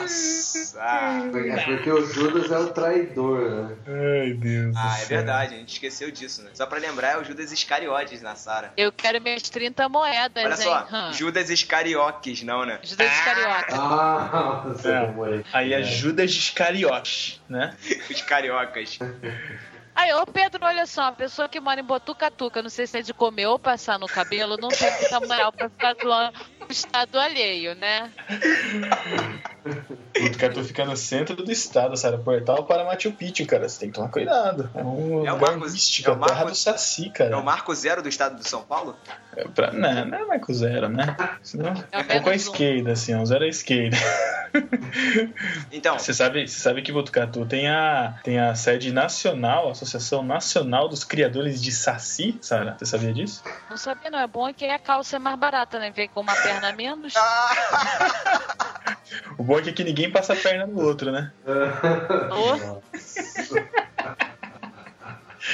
Nossa! 0.05 0.79
É 0.79 1.63
porque 1.65 1.91
o 1.91 2.05
Judas 2.05 2.51
é 2.51 2.57
o 2.59 2.67
traidor, 2.67 3.49
né? 3.49 3.75
Ai, 3.87 4.33
Deus 4.33 4.73
do 4.73 4.79
Ah, 4.79 4.93
é 4.95 4.99
céu. 4.99 5.17
verdade, 5.17 5.55
a 5.55 5.57
gente 5.57 5.73
esqueceu 5.73 6.11
disso, 6.11 6.43
né? 6.43 6.51
Só 6.53 6.65
pra 6.65 6.79
lembrar, 6.79 7.13
é 7.13 7.17
o 7.17 7.23
Judas 7.23 7.51
Iscariotes 7.51 8.21
na 8.21 8.35
Sara. 8.35 8.73
Eu 8.77 8.91
quero 8.91 9.21
minhas 9.21 9.43
30 9.43 9.87
moedas, 9.89 10.43
Olha 10.43 10.53
hein? 10.53 10.57
só, 10.61 10.87
Hã. 10.91 11.13
Judas 11.13 11.49
Iscarioques, 11.49 12.43
não, 12.43 12.65
né? 12.65 12.79
Judas 12.83 13.11
Iscariote. 13.11 13.73
Ah, 13.73 14.61
você 14.65 14.89
É. 14.89 15.43
Aí 15.53 15.73
é 15.73 15.83
Judas 15.83 16.31
Iscariote, 16.31 17.41
né? 17.49 17.75
Os 18.09 18.21
cariocas. 18.21 18.97
Aí 19.95 20.13
ô 20.13 20.25
Pedro, 20.25 20.65
olha 20.65 20.85
só, 20.85 21.03
a 21.03 21.11
pessoa 21.13 21.47
que 21.47 21.57
mora 21.59 21.79
em 21.79 21.83
Botucatuca, 21.83 22.61
não 22.61 22.69
sei 22.69 22.85
se 22.85 22.97
é 22.99 23.01
de 23.01 23.13
comer 23.13 23.45
ou 23.47 23.57
passar 23.57 23.97
no 23.97 24.07
cabelo, 24.07 24.57
não 24.57 24.67
tem 24.67 24.91
muita 24.91 25.19
moral 25.21 25.53
pra 25.53 25.69
ficar 25.69 25.95
zoando 26.01 26.37
o 26.69 26.71
estado 26.71 27.19
alheio, 27.19 27.75
né? 27.75 28.11
Botucatu 30.21 30.63
fica 30.63 30.85
no 30.85 30.95
centro 30.95 31.35
do 31.35 31.51
estado, 31.51 31.95
sabe? 31.97 32.17
Portal 32.23 32.63
para 32.65 32.83
Machu 32.85 33.11
Picchu, 33.11 33.45
cara. 33.45 33.67
Você 33.67 33.79
tem 33.81 33.89
que 33.89 33.95
tomar 33.95 34.09
cuidado. 34.09 34.69
É 34.73 34.81
um 34.83 35.25
É 35.25 35.31
o 35.31 35.35
lugar 35.35 35.51
Marcos- 35.51 35.73
místico, 35.73 36.09
é 36.09 36.13
o 36.13 36.23
a 36.23 36.27
terra 36.27 36.45
do 36.45 36.55
Saci, 36.55 37.07
É 37.07 37.09
cara. 37.09 37.37
o 37.37 37.43
marco 37.43 37.73
zero 37.75 38.01
do 38.01 38.07
estado 38.09 38.37
de 38.37 38.47
São 38.47 38.61
Paulo? 38.63 38.95
É 39.35 39.43
pra, 39.49 39.71
não, 39.73 40.05
não 40.05 40.17
é 40.17 40.25
Marco 40.25 40.53
Zero, 40.53 40.87
né? 40.87 41.15
Senão, 41.43 41.73
É 41.91 41.97
o 41.97 41.99
é 41.99 42.03
um 42.03 42.05
pouco 42.07 42.29
à 42.29 42.31
menos 42.31 42.47
um. 42.47 42.51
esquerda, 42.51 42.91
assim, 42.93 43.11
é 43.11 43.17
um 43.17 43.25
zero 43.25 43.43
à 43.43 43.47
esquerda. 43.47 43.97
Então, 45.69 45.99
Você 45.99 46.13
sabe, 46.13 46.47
você 46.47 46.57
sabe 46.61 46.81
que 46.81 46.89
Botucatu 46.89 47.45
tem 47.45 47.69
a, 47.69 48.15
tem 48.23 48.39
a 48.39 48.55
sede 48.55 48.89
nacional, 48.93 49.67
a 49.67 49.71
Associação 49.71 50.23
Nacional 50.23 50.87
dos 50.87 51.03
Criadores 51.03 51.61
de 51.61 51.73
Saci, 51.73 52.37
Sara? 52.41 52.77
Você 52.79 52.85
sabia 52.85 53.11
disso? 53.13 53.43
Não 53.69 53.75
sabia, 53.75 54.09
não. 54.09 54.19
É 54.19 54.27
bom 54.27 54.53
que 54.53 54.63
a 54.63 54.79
calça 54.79 55.17
é 55.17 55.19
mais 55.19 55.37
barata, 55.37 55.77
né? 55.77 55.91
Vem 55.93 56.07
com 56.07 56.21
uma 56.21 56.33
perna 56.35 56.69
a 56.69 56.73
menos. 56.73 57.13
O 59.37 59.43
bom 59.43 59.59
é 59.59 59.71
que 59.71 59.83
ninguém 59.83 60.11
passa 60.11 60.33
a 60.33 60.35
perna 60.35 60.67
no 60.67 60.81
outro, 60.81 61.11
né? 61.11 61.31
Ô. 62.31 62.81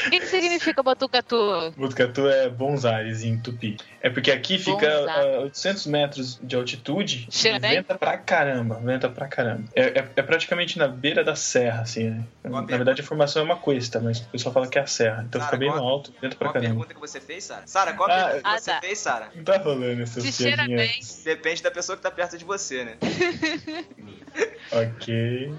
O 0.06 0.10
que, 0.10 0.20
que 0.20 0.26
significa 0.28 0.82
Botucatu? 0.84 1.72
Botucatu 1.78 2.28
é 2.28 2.50
Bons 2.50 2.86
Aires 2.86 3.24
em 3.24 3.38
Tupi. 3.40 3.78
É 4.02 4.10
porque 4.10 4.32
aqui 4.32 4.58
fica 4.58 5.12
a 5.12 5.40
800 5.42 5.86
metros 5.88 6.40
de 6.42 6.56
altitude 6.56 7.28
Cheira 7.30 7.58
e 7.58 7.60
bem? 7.60 7.72
venta 7.78 7.98
pra 7.98 8.18
caramba, 8.18 8.80
venta 8.84 9.10
pra 9.10 9.28
caramba. 9.28 9.66
É, 9.76 10.00
é- 10.00 10.10
é 10.16 10.22
praticamente 10.24 10.78
na 10.80 10.88
beira 10.88 11.24
da 11.24 11.36
serra, 11.36 11.82
assim, 11.82 12.10
né? 12.10 12.26
Na 12.44 12.62
verdade 12.62 13.02
a 13.02 13.04
formação 13.04 13.42
é 13.42 13.46
uma 13.46 13.58
cuesta, 13.58 14.00
mas 14.00 14.20
o 14.20 14.26
pessoal 14.30 14.54
fala 14.54 14.68
que 14.68 14.80
é 14.80 14.82
a 14.82 14.88
serra. 14.88 15.24
Então 15.28 15.40
Sara, 15.40 15.46
fica 15.52 15.58
bem 15.58 15.70
qual- 15.70 15.80
no 15.82 15.88
alto, 15.88 16.12
venta 16.22 16.36
pra 16.36 16.48
qual 16.48 16.50
a 16.50 16.54
caramba. 16.54 16.70
pergunta 16.70 16.94
que 16.94 17.00
você 17.00 17.22
fez, 17.22 17.44
Sara? 17.44 17.64
Sara, 17.68 17.94
qual 17.94 18.10
a 18.10 18.14
Ah, 18.14 18.16
pergunta 18.26 18.42
que 18.42 18.48
ah, 18.56 18.58
você 18.60 18.72
tá. 18.72 18.80
fez, 18.82 19.00
Sara? 19.00 19.30
Não 19.36 19.44
tá 19.44 19.58
rolando 19.58 20.02
essas 20.02 20.24
Se 20.24 20.32
cheira 20.32 20.64
bem. 20.68 21.00
Depende 21.24 21.62
da 21.62 21.72
pessoa 21.72 21.96
que 21.96 22.02
tá 22.04 22.12
perto 22.12 22.38
de 22.38 22.46
você, 22.46 22.84
né? 22.86 22.98
Ok. 24.72 25.52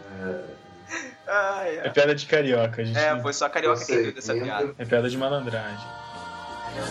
Ai, 1.27 1.77
É 1.79 1.83
ai. 1.85 1.91
piada 1.91 2.15
de 2.15 2.27
carioca, 2.27 2.83
a 2.83 2.85
gente. 2.85 2.99
É, 2.99 3.21
foi 3.21 3.33
só 3.33 3.49
carioca 3.49 3.85
que 3.85 3.93
entendeu 3.93 4.13
dessa 4.15 4.35
piada. 4.35 4.75
É 4.79 4.85
piada 4.85 5.09
de 5.09 5.17
malandragem. 5.17 5.87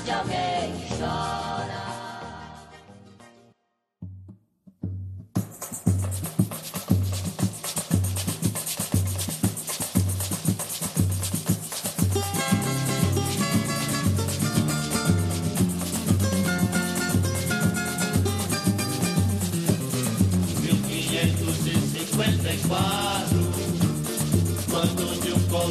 de 0.04 0.12
alguém 0.12 0.74
chora. 0.98 2.01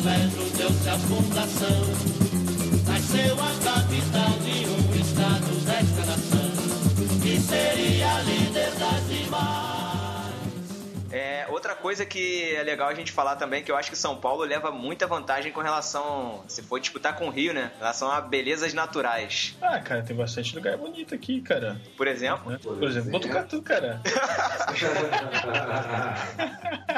Deu-se 0.03 0.89
a 0.89 0.99
fundação, 0.99 1.83
nasceu 2.89 3.35
a 3.35 3.53
capital 3.63 4.31
de 4.39 4.67
um 4.67 4.95
estado 4.99 5.55
desta 5.67 6.07
nação, 6.07 6.51
que 7.21 7.39
seria 7.39 8.11
a 8.15 8.23
líder 8.23 8.71
das 8.77 9.07
demais. 9.09 9.61
É, 11.13 11.45
outra 11.51 11.75
coisa 11.75 12.07
que 12.07 12.55
é 12.55 12.63
legal 12.63 12.89
a 12.89 12.95
gente 12.95 13.13
falar 13.13 13.37
também, 13.37 13.63
que 13.63 13.71
eu 13.71 13.77
acho 13.77 13.91
que 13.91 13.97
São 13.97 14.17
Paulo 14.17 14.43
leva 14.43 14.71
muita 14.71 15.07
vantagem 15.07 15.53
com 15.53 15.61
relação, 15.61 16.43
se 16.49 16.63
for 16.63 16.81
disputar 16.81 17.17
com 17.17 17.27
o 17.27 17.31
Rio, 17.31 17.53
né? 17.53 17.71
Em 17.77 17.81
relação 17.81 18.11
a 18.11 18.23
belezas 18.23 18.73
naturais. 18.73 19.55
Ah, 19.61 19.81
cara, 19.81 20.03
tem 20.03 20.17
bastante 20.17 20.57
lugar 20.57 20.79
bonito 20.79 21.15
aqui, 21.15 21.43
cara. 21.43 21.79
Por 21.99 22.07
exemplo, 22.07 22.51
né? 22.51 22.59
Por 22.63 22.75
Por 22.79 22.89
exemplo, 22.89 23.11
exemplo? 23.11 23.13
Botucatu, 23.21 23.61
cara. 23.61 24.01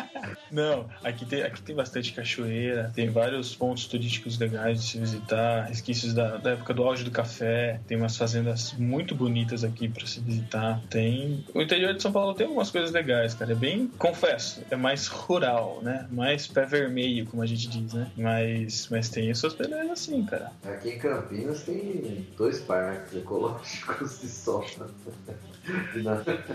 Não, 0.50 0.88
aqui 1.02 1.24
tem, 1.24 1.42
aqui 1.42 1.62
tem 1.62 1.74
bastante 1.74 2.12
cachoeira, 2.12 2.92
tem 2.94 3.08
vários 3.08 3.54
pontos 3.54 3.86
turísticos 3.86 4.38
legais 4.38 4.82
de 4.82 4.90
se 4.90 4.98
visitar, 4.98 5.64
resquícios 5.64 6.12
da, 6.12 6.36
da 6.36 6.50
época 6.50 6.74
do 6.74 6.82
auge 6.82 7.04
do 7.04 7.10
café, 7.10 7.80
tem 7.86 7.96
umas 7.96 8.16
fazendas 8.16 8.72
muito 8.74 9.14
bonitas 9.14 9.64
aqui 9.64 9.88
pra 9.88 10.06
se 10.06 10.20
visitar. 10.20 10.80
Tem. 10.90 11.44
O 11.54 11.60
interior 11.60 11.94
de 11.94 12.02
São 12.02 12.12
Paulo 12.12 12.34
tem 12.34 12.46
algumas 12.46 12.70
coisas 12.70 12.90
legais, 12.90 13.34
cara. 13.34 13.52
É 13.52 13.54
bem, 13.54 13.88
confesso, 13.98 14.62
é 14.70 14.76
mais 14.76 15.06
rural, 15.06 15.80
né? 15.82 16.06
Mais 16.10 16.46
pé 16.46 16.64
vermelho, 16.64 17.26
como 17.26 17.42
a 17.42 17.46
gente 17.46 17.68
diz, 17.68 17.94
né? 17.94 18.10
Mas, 18.16 18.88
mas 18.90 19.08
tem 19.08 19.30
as 19.30 19.38
suas 19.38 19.54
belezas 19.54 20.00
sim, 20.00 20.24
cara. 20.24 20.52
Aqui 20.64 20.90
em 20.90 20.98
Campinas 20.98 21.62
tem 21.62 22.26
dois 22.36 22.60
parques 22.60 23.16
ecológicos 23.16 24.20
de 24.20 24.28
sol. 24.28 24.62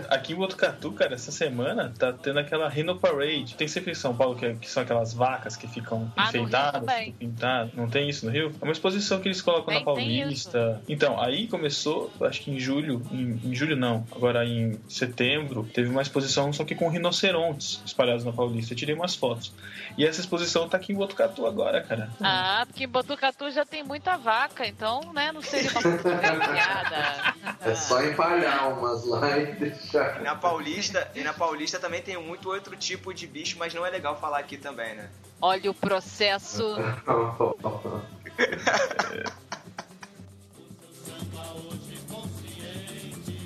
Aqui 0.08 0.32
em 0.32 0.36
Botucatu, 0.36 0.92
cara, 0.92 1.14
essa 1.14 1.32
semana 1.32 1.92
tá 1.98 2.12
tendo 2.12 2.38
aquela 2.38 2.68
Rhino 2.68 2.98
Parade. 2.98 3.56
Tem 3.58 3.68
sempre 3.68 3.90
em 3.90 3.94
São 3.94 4.16
Paulo 4.16 4.36
que, 4.36 4.54
que 4.54 4.70
são 4.70 4.82
aquelas 4.82 5.12
vacas 5.12 5.56
que 5.56 5.66
ficam 5.68 6.10
Ah, 6.16 6.28
enfeitadas, 6.28 6.82
pintadas. 7.18 7.74
Não 7.74 7.88
tem 7.90 8.08
isso 8.08 8.24
no 8.24 8.32
Rio? 8.32 8.54
É 8.60 8.64
uma 8.64 8.72
exposição 8.72 9.20
que 9.20 9.28
eles 9.28 9.42
colocam 9.42 9.66
Tem- 9.66 9.78
na 9.80 9.84
Paulista. 9.84 10.80
Então, 10.88 11.20
aí 11.20 11.46
começou, 11.48 12.10
acho 12.22 12.40
que 12.40 12.50
em 12.52 12.58
julho, 12.60 13.02
em, 13.10 13.40
em 13.44 13.54
julho 13.54 13.76
não, 13.76 14.06
agora 14.14 14.44
em 14.46 14.78
setembro, 14.88 15.68
teve 15.74 15.88
uma 15.88 16.00
exposição 16.02 16.52
só 16.52 16.64
que 16.64 16.74
com 16.74 16.88
rinocerontes 16.88 17.82
espalhados 17.84 18.24
na 18.24 18.32
Paulista. 18.32 18.72
Eu 18.72 18.76
tirei 18.78 18.94
umas 18.94 19.14
fotos. 19.14 19.52
E 19.96 20.06
essa 20.06 20.20
exposição 20.20 20.68
tá 20.68 20.76
aqui 20.76 20.92
em 20.92 20.96
Botucatu 20.96 21.44
agora, 21.46 21.82
cara. 21.82 22.08
Ah, 22.20 22.64
porque 22.66 22.84
em 22.84 22.88
Botucatu 22.88 23.50
já 23.50 23.66
tem 23.66 23.82
muita 23.82 24.16
vaca, 24.16 24.66
então, 24.66 25.00
né, 25.12 25.32
não 25.32 25.42
seria 25.42 25.70
uma 25.72 25.80
piada. 26.38 27.34
É 27.60 27.74
só 27.74 28.02
empalhar 28.04 28.78
umas 28.78 29.04
lá 29.06 29.36
e 29.38 29.46
deixar. 29.54 30.20
e 30.20 30.24
na 30.24 30.34
Paulista, 30.36 31.10
e 31.14 31.22
na 31.22 31.32
Paulista 31.32 31.78
também 31.78 32.00
tem 32.02 32.16
muito 32.22 32.48
outro 32.48 32.76
tipo 32.76 33.12
de 33.12 33.26
bicho, 33.26 33.47
mas 33.54 33.74
não 33.74 33.84
é 33.84 33.90
legal 33.90 34.18
falar 34.18 34.38
aqui 34.38 34.56
também, 34.56 34.94
né? 34.94 35.10
Olha 35.40 35.70
o 35.70 35.74
processo. 35.74 36.64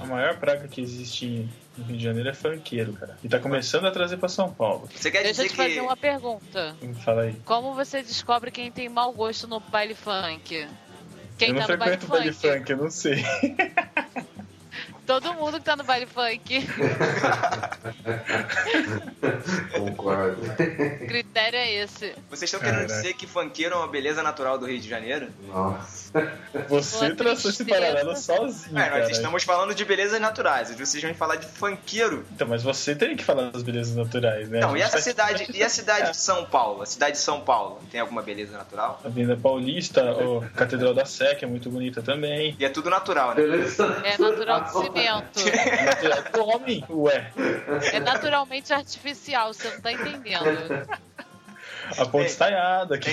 A 0.01 0.07
maior 0.07 0.37
praga 0.39 0.67
que 0.67 0.81
existe 0.81 1.49
no 1.79 1.85
Rio 1.85 1.97
de 1.97 2.03
Janeiro 2.03 2.29
é 2.29 2.35
funkeiro, 2.35 2.93
cara. 2.93 3.17
E 3.23 3.29
tá 3.29 3.39
começando 3.39 3.87
a 3.87 3.91
trazer 3.91 4.17
pra 4.17 4.29
São 4.29 4.53
Paulo. 4.53 4.89
Você 4.93 5.11
quer 5.11 5.23
Deixa 5.23 5.45
eu 5.45 5.49
te 5.49 5.55
fazer 5.55 5.75
que 5.75 5.81
uma 5.81 5.97
pergunta. 5.97 6.77
Fala 7.05 7.23
aí. 7.23 7.35
Como 7.45 7.75
você 7.75 8.03
descobre 8.03 8.51
quem 8.51 8.71
tem 8.73 8.89
mau 8.89 9.13
gosto 9.13 9.47
no 9.47 9.61
baile 9.61 9.95
funk? 9.95 10.67
Quem 11.39 11.49
eu 11.49 11.55
não 11.55 11.67
tá 11.67 11.73
no 11.73 11.79
baile 11.79 11.97
frequento 11.97 12.07
baile 12.09 12.33
funk? 12.33 12.59
funk, 12.59 12.73
eu 12.73 12.77
não 12.77 12.91
sei. 12.91 13.25
Todo 15.13 15.35
mundo 15.35 15.59
que 15.59 15.65
tá 15.65 15.77
no 15.77 15.85
baile 15.85 16.07
funk. 16.07 16.67
Concordo. 19.77 20.41
O 20.43 21.07
critério 21.07 21.59
é 21.59 21.73
esse. 21.83 22.15
vocês 22.31 22.45
estão 22.45 22.61
querendo 22.61 22.87
Caraca. 22.87 22.95
dizer 22.95 23.13
que 23.15 23.27
funkeiro 23.27 23.75
é 23.75 23.79
uma 23.79 23.89
beleza 23.89 24.23
natural 24.23 24.59
do 24.59 24.65
Rio 24.67 24.81
de 24.81 24.89
Janeiro? 24.89 25.29
Nossa. 25.49 26.13
Você 26.69 27.07
Uma 27.07 27.15
traçou 27.17 27.51
esse 27.51 27.65
paralelo 27.65 28.17
sozinho, 28.17 28.79
É, 28.79 28.91
nós 28.91 29.01
cara. 29.01 29.11
estamos 29.11 29.45
falando 29.45 29.75
de 29.75 29.85
belezas 29.85 30.21
naturais, 30.21 30.75
vocês 30.75 31.03
vão 31.03 31.15
falar 31.15 31.37
de 31.37 31.47
funkeiro. 31.47 32.25
Então, 32.33 32.47
mas 32.49 32.63
você 32.63 32.95
tem 32.95 33.17
que 33.17 33.25
falar 33.25 33.51
das 33.51 33.63
belezas 33.63 33.95
naturais, 33.97 34.49
né? 34.49 34.61
Não, 34.61 34.77
e 34.77 34.81
essa 34.83 34.97
tá- 34.97 35.03
cidade, 35.03 35.47
e 35.53 35.63
a 35.63 35.69
cidade 35.69 36.11
de 36.13 36.17
São 36.17 36.45
Paulo? 36.47 36.83
A 36.83 36.87
cidade 36.87 37.13
de 37.13 37.23
São 37.23 37.41
Paulo 37.41 37.81
tem 37.91 38.01
alguma 38.01 38.23
beleza 38.23 38.57
natural? 38.57 39.01
A 39.05 39.09
Avenida 39.09 39.37
Paulista, 39.37 40.03
a 40.11 40.49
Catedral 40.57 40.95
da 40.95 41.05
Sé, 41.05 41.35
que 41.35 41.45
é 41.45 41.49
muito 41.49 41.71
bonita 41.71 42.01
também. 42.03 42.57
E 42.59 42.65
é 42.65 42.69
tudo 42.69 42.89
natural, 42.91 43.31
né? 43.31 43.35
Beleza? 43.43 43.85
É 44.05 44.17
natural 44.19 44.61
de 44.65 44.73
cimento. 45.03 45.85
Natural 45.85 46.23
do 46.33 46.49
homem, 46.49 46.85
ué. 46.89 47.33
É 47.93 48.01
naturalmente 48.01 48.73
artificial, 48.73 49.53
você 49.53 49.71
não 49.71 49.81
tá 49.81 49.93
entendendo. 49.93 50.47
A 51.99 52.07
ponte 52.07 52.27
estaiada. 52.27 52.99
Que... 52.99 53.11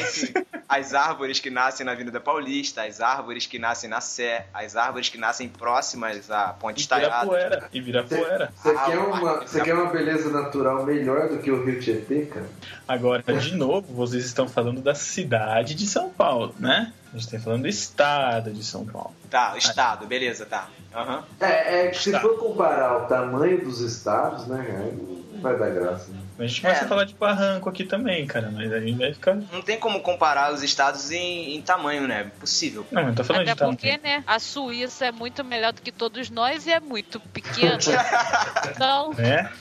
As 0.67 0.93
árvores 0.93 1.39
que 1.39 1.49
nascem 1.49 1.85
na 1.85 1.93
Avenida 1.93 2.19
Paulista, 2.19 2.83
as 2.83 3.01
árvores 3.01 3.45
que 3.47 3.57
nascem 3.57 3.89
na 3.89 3.99
Sé, 4.01 4.45
as 4.53 4.75
árvores 4.75 5.09
que 5.09 5.17
nascem 5.17 5.49
próximas 5.49 6.29
à 6.29 6.49
Ponte 6.49 6.81
Estaiada. 6.81 7.25
Ibirapuera. 7.25 7.69
Ibirapuera. 7.73 8.53
Você 8.55 8.69
Ah, 8.69 8.85
quer, 8.85 8.97
o 8.99 9.05
uma, 9.07 9.35
você 9.41 9.61
quer 9.61 9.73
uma 9.73 9.85
beleza 9.91 10.29
natural 10.29 10.85
melhor 10.85 11.27
do 11.29 11.39
que 11.39 11.49
o 11.49 11.65
Rio 11.65 11.79
Tietê, 11.79 12.25
cara? 12.27 12.45
Agora, 12.87 13.21
de 13.23 13.55
novo, 13.55 13.91
vocês 13.93 14.25
estão 14.25 14.47
falando 14.47 14.81
da 14.81 14.93
cidade 14.93 15.73
de 15.73 15.87
São 15.87 16.09
Paulo, 16.09 16.53
né? 16.59 16.93
A 17.11 17.17
gente 17.17 17.25
está 17.25 17.39
falando 17.39 17.63
do 17.63 17.67
estado 17.67 18.51
de 18.51 18.63
São 18.63 18.85
Paulo. 18.85 19.13
Tá, 19.29 19.53
o 19.55 19.57
estado, 19.57 20.05
beleza, 20.05 20.45
tá. 20.45 20.67
Aham. 20.93 21.23
É, 21.39 21.85
é 21.85 21.87
que 21.87 21.97
se 21.99 22.11
Tá. 22.11 22.19
for 22.19 22.37
comparar 22.37 22.97
o 22.97 23.07
tamanho 23.07 23.63
dos 23.63 23.81
estados, 23.81 24.45
né, 24.47 24.91
vai 25.39 25.58
dar 25.58 25.69
graça. 25.69 26.12
Né? 26.12 26.19
A 26.39 26.45
gente 26.45 26.62
começa 26.62 26.82
É. 26.82 26.86
a 26.86 26.88
falar 26.88 27.04
de 27.06 27.13
barranco 27.15 27.69
aqui 27.69 27.84
também, 27.84 28.25
cara, 28.28 28.49
mas 28.52 28.71
a 28.71 28.80
gente 28.80 28.97
vai 28.97 29.13
ficar. 29.13 29.36
Não 29.36 29.62
tem 29.62 29.80
como 29.80 30.02
comparar 30.02 30.54
os 30.54 30.62
estados 30.63 31.12
em, 31.12 31.56
em 31.56 31.62
tamanho, 31.62 32.08
né? 32.08 32.32
Impossível. 32.36 32.86
Não, 32.91 33.08
eu 33.10 33.15
tô 33.15 33.23
falando 33.23 33.41
Até 33.43 33.54
de 33.54 33.58
tamanho. 33.60 33.78
porque, 33.78 33.97
né, 33.97 34.23
a 34.28 34.39
Suíça 34.39 35.06
é 35.08 35.12
muito 35.12 35.43
melhor 35.43 35.73
do 35.73 35.82
que 35.82 35.91
todos 35.91 36.30
nós 36.30 36.65
e 36.67 36.71
é 36.71 36.80
muito 36.80 37.19
pequena. 37.19 37.78
Então, 38.71 39.13
Né? 39.13 39.52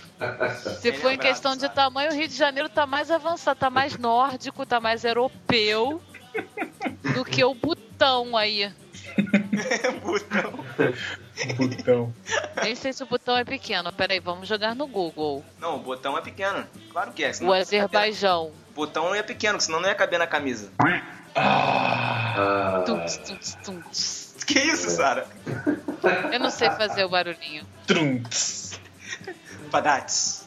se 0.81 0.93
for 0.95 1.13
em 1.13 1.19
questão 1.19 1.57
de 1.57 1.69
tamanho, 1.69 2.11
o 2.11 2.15
Rio 2.15 2.27
de 2.29 2.35
Janeiro 2.37 2.69
tá 2.69 2.87
mais 2.87 3.11
avançado, 3.11 3.59
tá 3.59 3.71
mais 3.71 3.97
nórdico, 3.97 4.67
tá 4.67 4.81
mais 4.81 5.05
europeu. 5.05 6.03
do 7.15 7.25
que 7.25 7.43
o 7.45 7.55
botão 7.55 8.37
aí. 8.37 8.71
Botão. 10.03 10.65
Botão. 11.57 12.15
Nem 12.63 12.75
sei 12.75 12.93
se 12.93 13.03
o 13.03 13.07
botão 13.07 13.37
é 13.37 13.45
pequeno. 13.45 13.93
Peraí, 13.93 14.21
vamos 14.21 14.49
jogar 14.49 14.75
no 14.75 14.87
Google. 14.87 15.45
Não, 15.61 15.77
o 15.77 15.79
botão 15.81 16.17
é 16.19 16.21
pequeno. 16.21 16.67
Claro 16.93 17.13
que 17.13 17.25
é. 17.25 17.33
O 17.43 17.53
Azerbaijão. 17.53 18.53
O 18.71 18.75
botão 18.75 19.05
não 19.07 19.15
é 19.15 19.23
pequeno, 19.23 19.61
senão 19.61 19.81
não 19.81 19.89
ia 19.89 19.95
caber 19.95 20.19
na 20.19 20.27
camisa. 20.27 20.71
Ah, 21.35 22.83
Tunts, 22.87 23.17
tunts, 23.19 23.59
tunts. 23.65 24.35
Que 24.47 24.59
isso, 24.61 24.91
Sara? 24.91 25.27
Eu 26.33 26.41
não 26.41 26.51
sei 26.51 26.71
fazer 26.71 27.05
o 27.05 27.09
barulhinho. 27.09 27.65
trunks. 27.87 28.81
Padates. 29.71 30.38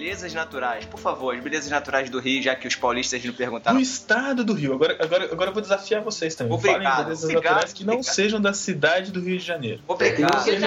Belezas 0.00 0.32
naturais. 0.32 0.86
Por 0.86 0.98
favor, 0.98 1.34
as 1.34 1.42
belezas 1.42 1.70
naturais 1.70 2.08
do 2.08 2.18
Rio, 2.18 2.42
já 2.42 2.54
que 2.56 2.66
os 2.66 2.74
paulistas 2.74 3.22
não 3.22 3.34
perguntaram. 3.34 3.76
No 3.76 3.82
estado 3.82 4.42
do 4.42 4.54
Rio. 4.54 4.72
Agora, 4.72 4.96
agora, 4.98 5.24
agora 5.30 5.50
eu 5.50 5.52
vou 5.52 5.60
desafiar 5.62 6.00
vocês 6.02 6.34
também. 6.34 6.54
Obrigado, 6.54 6.82
Falem 6.82 7.04
belezas 7.04 7.24
obrigado, 7.24 7.44
naturais 7.52 7.72
que 7.74 7.84
não 7.84 7.94
obrigado. 7.94 8.14
sejam 8.14 8.40
da 8.40 8.52
cidade 8.54 9.12
do 9.12 9.20
Rio 9.20 9.38
de 9.38 9.44
Janeiro. 9.44 9.82
Obrigado. 9.86 10.32
Não 10.34 10.40
seja 10.42 10.66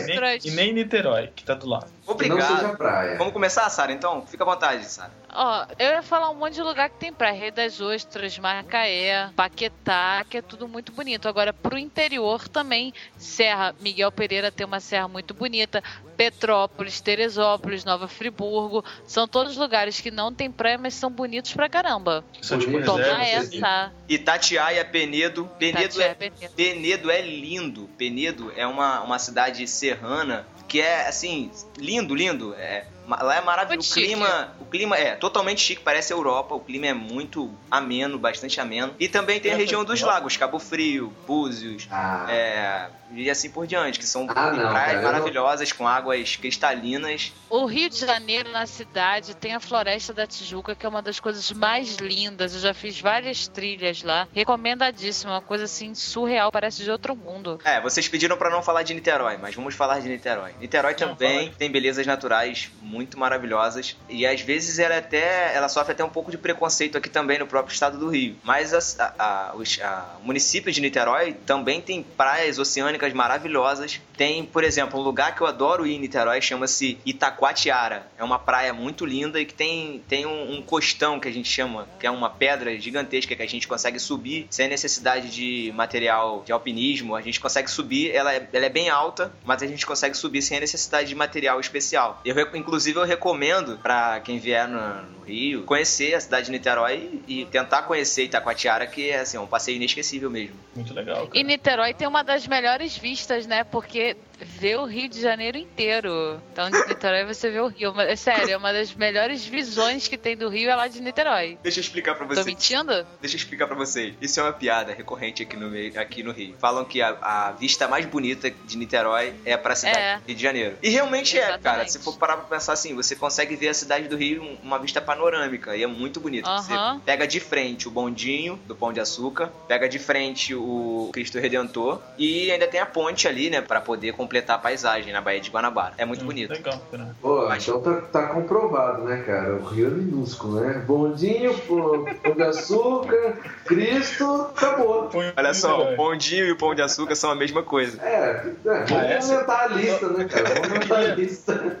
E 0.00 0.06
nem, 0.06 0.38
e 0.44 0.50
nem 0.52 0.72
Niterói, 0.72 1.28
que 1.36 1.44
tá 1.44 1.52
do 1.54 1.68
lado. 1.68 1.86
que 2.18 2.28
não 2.28 2.36
seja 2.40 2.52
Obrigado. 2.52 2.76
praia. 2.78 3.18
Vamos 3.18 3.32
começar, 3.34 3.68
Sara, 3.68 3.92
então? 3.92 4.24
Fica 4.26 4.42
à 4.44 4.46
vontade, 4.46 4.84
Sara. 4.86 5.12
Ó, 5.32 5.66
eu 5.78 5.90
ia 5.90 6.02
falar 6.02 6.30
um 6.30 6.34
monte 6.34 6.54
de 6.54 6.62
lugar 6.62 6.90
que 6.90 6.96
tem 6.96 7.12
praia. 7.12 7.38
Rei 7.38 7.50
das 7.50 7.80
Ostras, 7.80 8.38
Macaé, 8.38 9.30
Paquetá, 9.36 10.24
que 10.28 10.38
é 10.38 10.42
tudo 10.42 10.68
muito 10.68 10.92
bonito. 10.92 11.28
Agora, 11.28 11.52
pro 11.52 11.78
interior 11.78 12.48
também, 12.48 12.92
Serra, 13.16 13.74
Miguel 13.80 14.10
Pereira 14.10 14.50
tem 14.50 14.66
uma 14.66 14.80
serra 14.80 15.08
muito 15.08 15.32
bonita. 15.32 15.82
Petrópolis, 16.16 17.00
Teresópolis, 17.00 17.84
Nova 17.84 18.06
Friburgo. 18.06 18.84
São 19.06 19.26
todos 19.26 19.56
lugares 19.56 20.00
que 20.00 20.10
não 20.10 20.34
tem 20.34 20.50
praia, 20.50 20.76
mas 20.76 20.92
são 20.92 21.10
bonitos 21.10 21.54
pra 21.54 21.68
caramba. 21.68 22.22
São 22.42 22.58
tipo 22.58 22.72
Bonito. 22.72 22.86
Toma 22.86 23.02
reservas. 23.02 23.48
assim. 23.48 23.56
essa. 23.56 23.92
Itatiaia, 24.06 24.84
Penedo. 24.84 25.48
Penedo 25.58 25.88
Tatiaia, 25.88 26.10
é, 26.10 26.14
Penedo. 26.14 26.54
Penedo 26.54 27.10
é 27.10 27.22
lindo. 27.22 27.88
Penedo 27.96 28.52
é 28.54 28.66
uma, 28.66 29.00
uma 29.00 29.18
cidade 29.18 29.66
serrana 29.66 30.46
que 30.68 30.80
é, 30.80 31.08
assim, 31.08 31.50
lindo, 31.78 32.14
lindo. 32.14 32.54
É, 32.54 32.86
lá 33.20 33.36
é 33.36 33.40
maravilhoso. 33.40 33.90
O 33.90 33.94
clima, 33.94 34.48
o 34.60 34.64
clima 34.66 34.96
é 34.96 35.14
totalmente 35.16 35.60
chique, 35.60 35.82
parece 35.82 36.12
Europa. 36.12 36.54
O 36.54 36.60
clima 36.60 36.86
é 36.86 36.94
muito 36.94 37.50
ameno, 37.70 38.18
bastante 38.18 38.60
ameno. 38.60 38.94
E 38.98 39.08
também 39.08 39.40
tem 39.40 39.52
a 39.52 39.56
região 39.56 39.84
dos 39.84 40.00
lagos, 40.00 40.36
Cabo 40.36 40.58
Frio, 40.58 41.12
Búzios, 41.26 41.86
Ah, 41.90 42.26
é, 42.30 42.86
e 43.12 43.28
assim 43.30 43.50
por 43.50 43.66
diante, 43.66 43.98
que 43.98 44.06
são 44.06 44.26
Ah, 44.28 44.50
não, 44.52 44.70
praias 44.70 44.72
cara, 44.72 44.92
eu 44.92 44.96
não- 45.02 45.12
maravilhosas 45.12 45.72
com 45.72 45.86
águas 45.88 46.36
cristalinas. 46.36 47.32
O 47.48 47.64
Rio 47.66 47.88
de 47.90 47.98
Janeiro, 47.98 48.50
na 48.52 48.66
cidade, 48.66 49.34
tem 49.34 49.54
a 49.54 49.60
Floresta 49.60 50.12
da 50.12 50.26
Tijuca, 50.26 50.74
que 50.76 50.86
é 50.86 50.88
uma 50.88 51.02
das 51.02 51.18
coisas 51.18 51.50
mais 51.50 51.96
lindas. 51.96 52.54
Eu 52.54 52.60
já 52.60 52.74
fiz 52.74 53.00
várias 53.00 53.48
trilhas 53.48 54.02
lá. 54.02 54.28
Recomendadíssima, 54.32 55.32
uma 55.32 55.40
coisa 55.40 55.64
assim 55.64 55.94
surreal, 55.94 56.52
parece 56.52 56.84
de 56.84 56.90
outro 56.90 57.16
mundo. 57.16 57.58
É, 57.64 57.80
vocês 57.80 58.06
pediram 58.08 58.36
pra 58.36 58.50
não 58.50 58.62
falar 58.62 58.82
de 58.82 58.92
Niterói, 58.94 59.36
mas 59.38 59.54
vamos 59.54 59.74
falar 59.74 60.00
de 60.00 60.08
Niterói. 60.08 60.54
Niterói 60.60 60.94
também 60.94 61.50
tem 61.52 61.70
belezas 61.70 62.06
naturais 62.06 62.70
muito 62.82 62.99
maravilhosas 63.18 63.96
e 64.08 64.26
às 64.26 64.40
vezes 64.40 64.78
ela 64.78 64.94
é 64.94 64.98
até 64.98 65.54
ela 65.54 65.68
sofre 65.68 65.92
até 65.92 66.04
um 66.04 66.08
pouco 66.10 66.30
de 66.30 66.38
preconceito 66.38 66.96
aqui 66.98 67.08
também 67.08 67.38
no 67.38 67.46
próprio 67.46 67.72
estado 67.72 67.98
do 67.98 68.08
Rio. 68.08 68.36
Mas 68.44 68.72
a- 68.98 69.14
a- 69.18 69.52
a- 69.82 70.16
o 70.22 70.24
município 70.26 70.70
de 70.72 70.80
Niterói 70.80 71.34
também 71.46 71.80
tem 71.80 72.02
praias 72.02 72.58
oceânicas 72.58 73.12
maravilhosas. 73.12 74.00
Tem, 74.16 74.44
por 74.44 74.64
exemplo, 74.64 74.98
um 75.00 75.02
lugar 75.02 75.34
que 75.34 75.40
eu 75.40 75.46
adoro 75.46 75.86
ir 75.86 75.94
em 75.94 75.98
Niterói 76.00 76.40
chama-se 76.40 76.98
Itacoatiara. 77.06 78.06
É 78.18 78.24
uma 78.24 78.38
praia 78.38 78.72
muito 78.72 79.06
linda 79.06 79.40
e 79.40 79.44
que 79.46 79.54
tem, 79.54 80.02
tem 80.08 80.26
um, 80.26 80.54
um 80.56 80.62
costão 80.62 81.18
que 81.20 81.28
a 81.28 81.32
gente 81.32 81.48
chama, 81.48 81.88
que 81.98 82.06
é 82.06 82.10
uma 82.10 82.28
pedra 82.28 82.78
gigantesca 82.78 83.34
que 83.34 83.42
a 83.42 83.48
gente 83.48 83.66
consegue 83.66 83.98
subir 83.98 84.46
sem 84.50 84.68
necessidade 84.68 85.30
de 85.30 85.72
material 85.74 86.42
de 86.44 86.52
alpinismo. 86.52 87.14
A 87.16 87.22
gente 87.22 87.40
consegue 87.40 87.70
subir, 87.70 88.10
ela 88.14 88.34
é, 88.34 88.48
ela 88.52 88.66
é 88.66 88.68
bem 88.68 88.88
alta, 88.90 89.32
mas 89.44 89.62
a 89.62 89.66
gente 89.66 89.86
consegue 89.86 90.16
subir 90.16 90.42
sem 90.42 90.56
a 90.58 90.60
necessidade 90.60 91.08
de 91.08 91.14
material 91.14 91.60
especial. 91.60 92.20
Eu, 92.24 92.34
re- 92.34 92.46
inclusive, 92.90 92.98
eu 92.98 93.04
recomendo 93.04 93.78
para 93.78 94.20
quem 94.20 94.38
vier 94.38 94.68
no, 94.68 95.02
no 95.02 95.24
Rio 95.24 95.62
conhecer 95.62 96.14
a 96.14 96.20
cidade 96.20 96.46
de 96.46 96.52
Niterói 96.52 97.20
e 97.26 97.44
tentar 97.46 97.82
conhecer 97.82 98.24
Itacoatiara, 98.24 98.86
que 98.86 99.10
é 99.10 99.20
assim, 99.20 99.38
um 99.38 99.46
passeio 99.46 99.76
inesquecível 99.76 100.30
mesmo. 100.30 100.56
Muito 100.74 100.92
legal. 100.92 101.26
Cara. 101.26 101.38
E 101.38 101.44
Niterói 101.44 101.94
tem 101.94 102.06
uma 102.06 102.22
das 102.22 102.46
melhores 102.46 102.96
vistas, 102.96 103.46
né? 103.46 103.64
Porque 103.64 104.16
vê 104.40 104.76
o 104.76 104.84
Rio 104.84 105.08
de 105.08 105.20
Janeiro 105.20 105.58
inteiro. 105.58 106.40
Então, 106.52 106.70
de 106.70 106.78
Niterói 106.86 107.24
você 107.24 107.50
vê 107.50 107.60
o 107.60 107.68
Rio. 107.68 107.98
É 108.00 108.16
sério, 108.16 108.50
é 108.50 108.56
uma 108.56 108.72
das 108.72 108.94
melhores 108.94 109.44
visões 109.44 110.08
que 110.08 110.16
tem 110.16 110.36
do 110.36 110.48
Rio 110.48 110.70
é 110.70 110.74
lá 110.74 110.88
de 110.88 111.00
Niterói. 111.00 111.58
Deixa 111.62 111.78
eu 111.78 111.82
explicar 111.82 112.14
para 112.14 112.26
Tô 112.26 112.34
vocês. 112.34 112.46
mentindo? 112.46 112.92
Deixa 113.20 113.36
eu 113.36 113.38
explicar 113.38 113.66
pra 113.66 113.76
vocês. 113.76 114.14
Isso 114.20 114.40
é 114.40 114.42
uma 114.42 114.52
piada 114.52 114.92
recorrente 114.92 115.42
aqui 115.42 115.56
no, 115.56 115.68
meio- 115.70 115.98
aqui 116.00 116.22
no 116.22 116.32
Rio. 116.32 116.54
Falam 116.58 116.84
que 116.84 117.00
a, 117.02 117.16
a 117.20 117.52
vista 117.52 117.86
mais 117.88 118.06
bonita 118.06 118.50
de 118.50 118.76
Niterói 118.76 119.34
é 119.44 119.56
pra 119.56 119.74
cidade 119.74 119.98
É. 119.98 120.16
do 120.18 120.26
Rio 120.26 120.36
de 120.36 120.42
Janeiro. 120.42 120.76
E 120.82 120.88
realmente 120.90 121.36
é, 121.36 121.40
Exatamente. 121.42 121.62
cara. 121.62 121.88
Se 121.88 121.98
for 121.98 122.16
parar 122.16 122.36
pra 122.36 122.56
pensar 122.56 122.72
assim, 122.72 122.94
você 122.94 123.14
consegue 123.16 123.56
ver 123.56 123.68
a 123.68 123.74
cidade 123.74 124.08
do 124.08 124.16
Rio 124.16 124.42
um- 124.42 124.56
uma 124.62 124.78
vista 124.78 125.00
panorâmica 125.00 125.76
e 125.76 125.82
é 125.82 125.86
muito 125.86 126.20
bonito. 126.20 126.48
Você 126.48 126.72
Aham. 126.72 127.00
pega 127.04 127.26
de 127.26 127.40
frente 127.40 127.88
o 127.88 127.90
bondinho 127.90 128.58
do 128.66 128.74
Pão 128.74 128.92
de 128.92 129.00
Açúcar, 129.00 129.48
pega 129.68 129.88
de 129.88 129.98
frente 129.98 130.54
o 130.54 131.10
Cristo 131.12 131.38
Redentor 131.38 132.00
e 132.18 132.50
ainda 132.50 132.66
tem 132.66 132.80
a 132.80 132.86
ponte 132.86 133.26
ali, 133.28 133.50
né, 133.50 133.60
Pra 133.60 133.80
poder 133.80 134.12
completar 134.30 134.54
a 134.56 134.58
paisagem 134.60 135.12
na 135.12 135.20
Baía 135.20 135.40
de 135.40 135.50
Guanabara. 135.50 135.94
É 135.98 136.04
muito 136.04 136.22
Hum, 136.22 136.26
bonito. 136.26 136.52
Legal, 136.52 136.80
cara. 136.88 137.16
Pô, 137.20 137.48
Mas- 137.48 137.66
então 137.66 137.80
tá, 137.82 138.00
tá 138.00 138.26
comprovado, 138.28 139.02
né, 139.02 139.24
cara? 139.26 139.56
O 139.56 139.64
Rio 139.64 139.88
é 139.88 139.90
minúsculo, 139.90 140.60
né? 140.60 140.84
Bondinho, 140.86 141.52
pô, 141.66 142.06
pão 142.22 142.34
de 142.36 142.42
açúcar, 142.44 143.38
Cristo, 143.66 144.48
acabou. 144.56 145.10
Olha 145.36 145.52
só, 145.52 145.74
o 145.74 145.90
Legal. 145.90 145.96
bondinho 145.96 146.46
e 146.46 146.52
o 146.52 146.56
Pão 146.56 146.74
de 146.76 146.82
Açúcar 146.82 147.16
são 147.16 147.30
a 147.30 147.34
mesma 147.34 147.62
coisa. 147.64 148.00
É, 148.02 148.14
é 148.14 148.42
vamos 148.64 148.92
Ah, 148.92 149.04
essa- 149.06 149.34
aumentar 149.34 149.60
a 149.64 149.66
lista, 149.66 150.08
né, 150.10 150.24
cara? 150.26 150.44
Vamos 150.54 150.68
aumentar 150.72 150.98
a 150.98 151.14
lista. 151.16 151.76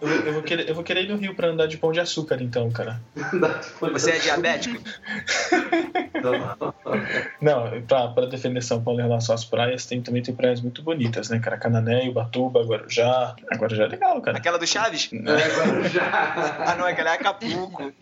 Eu, 0.00 0.08
eu 0.26 0.32
vou 0.32 0.42
querer, 0.42 0.68
eu 0.68 0.74
vou 0.74 0.82
querer 0.82 1.02
ir 1.04 1.08
no 1.08 1.16
Rio 1.16 1.34
pra 1.34 1.48
andar 1.48 1.66
de 1.66 1.76
pão 1.76 1.92
de 1.92 2.00
açúcar, 2.00 2.38
então, 2.40 2.70
cara. 2.72 3.00
Você 3.92 4.12
é 4.12 4.18
diabético? 4.18 4.82
Não, 7.40 7.82
pra, 7.86 8.08
pra 8.08 8.26
defender 8.26 8.62
São 8.62 8.82
Paulo 8.82 9.00
em 9.00 9.02
relação 9.02 9.34
às 9.34 9.44
praias, 9.44 9.86
tem, 9.86 10.00
também 10.02 10.22
tem 10.22 10.34
praias 10.34 10.60
muito 10.60 10.82
bonitas, 10.82 11.19
né, 11.28 11.38
cara? 11.38 11.58
Canané, 11.58 12.08
Ubatuba, 12.08 12.62
Guarujá. 12.62 13.34
Agora 13.50 13.74
já 13.74 13.84
é 13.84 13.88
legal, 13.88 14.20
cara. 14.22 14.38
Aquela 14.38 14.58
do 14.58 14.66
Chaves? 14.66 15.10
É, 15.12 15.62
agora 15.62 15.88
já. 15.88 16.02
Ah, 16.66 16.76
não, 16.76 16.86
aquela 16.86 17.10
é 17.10 17.14
Acapulco. 17.14 17.92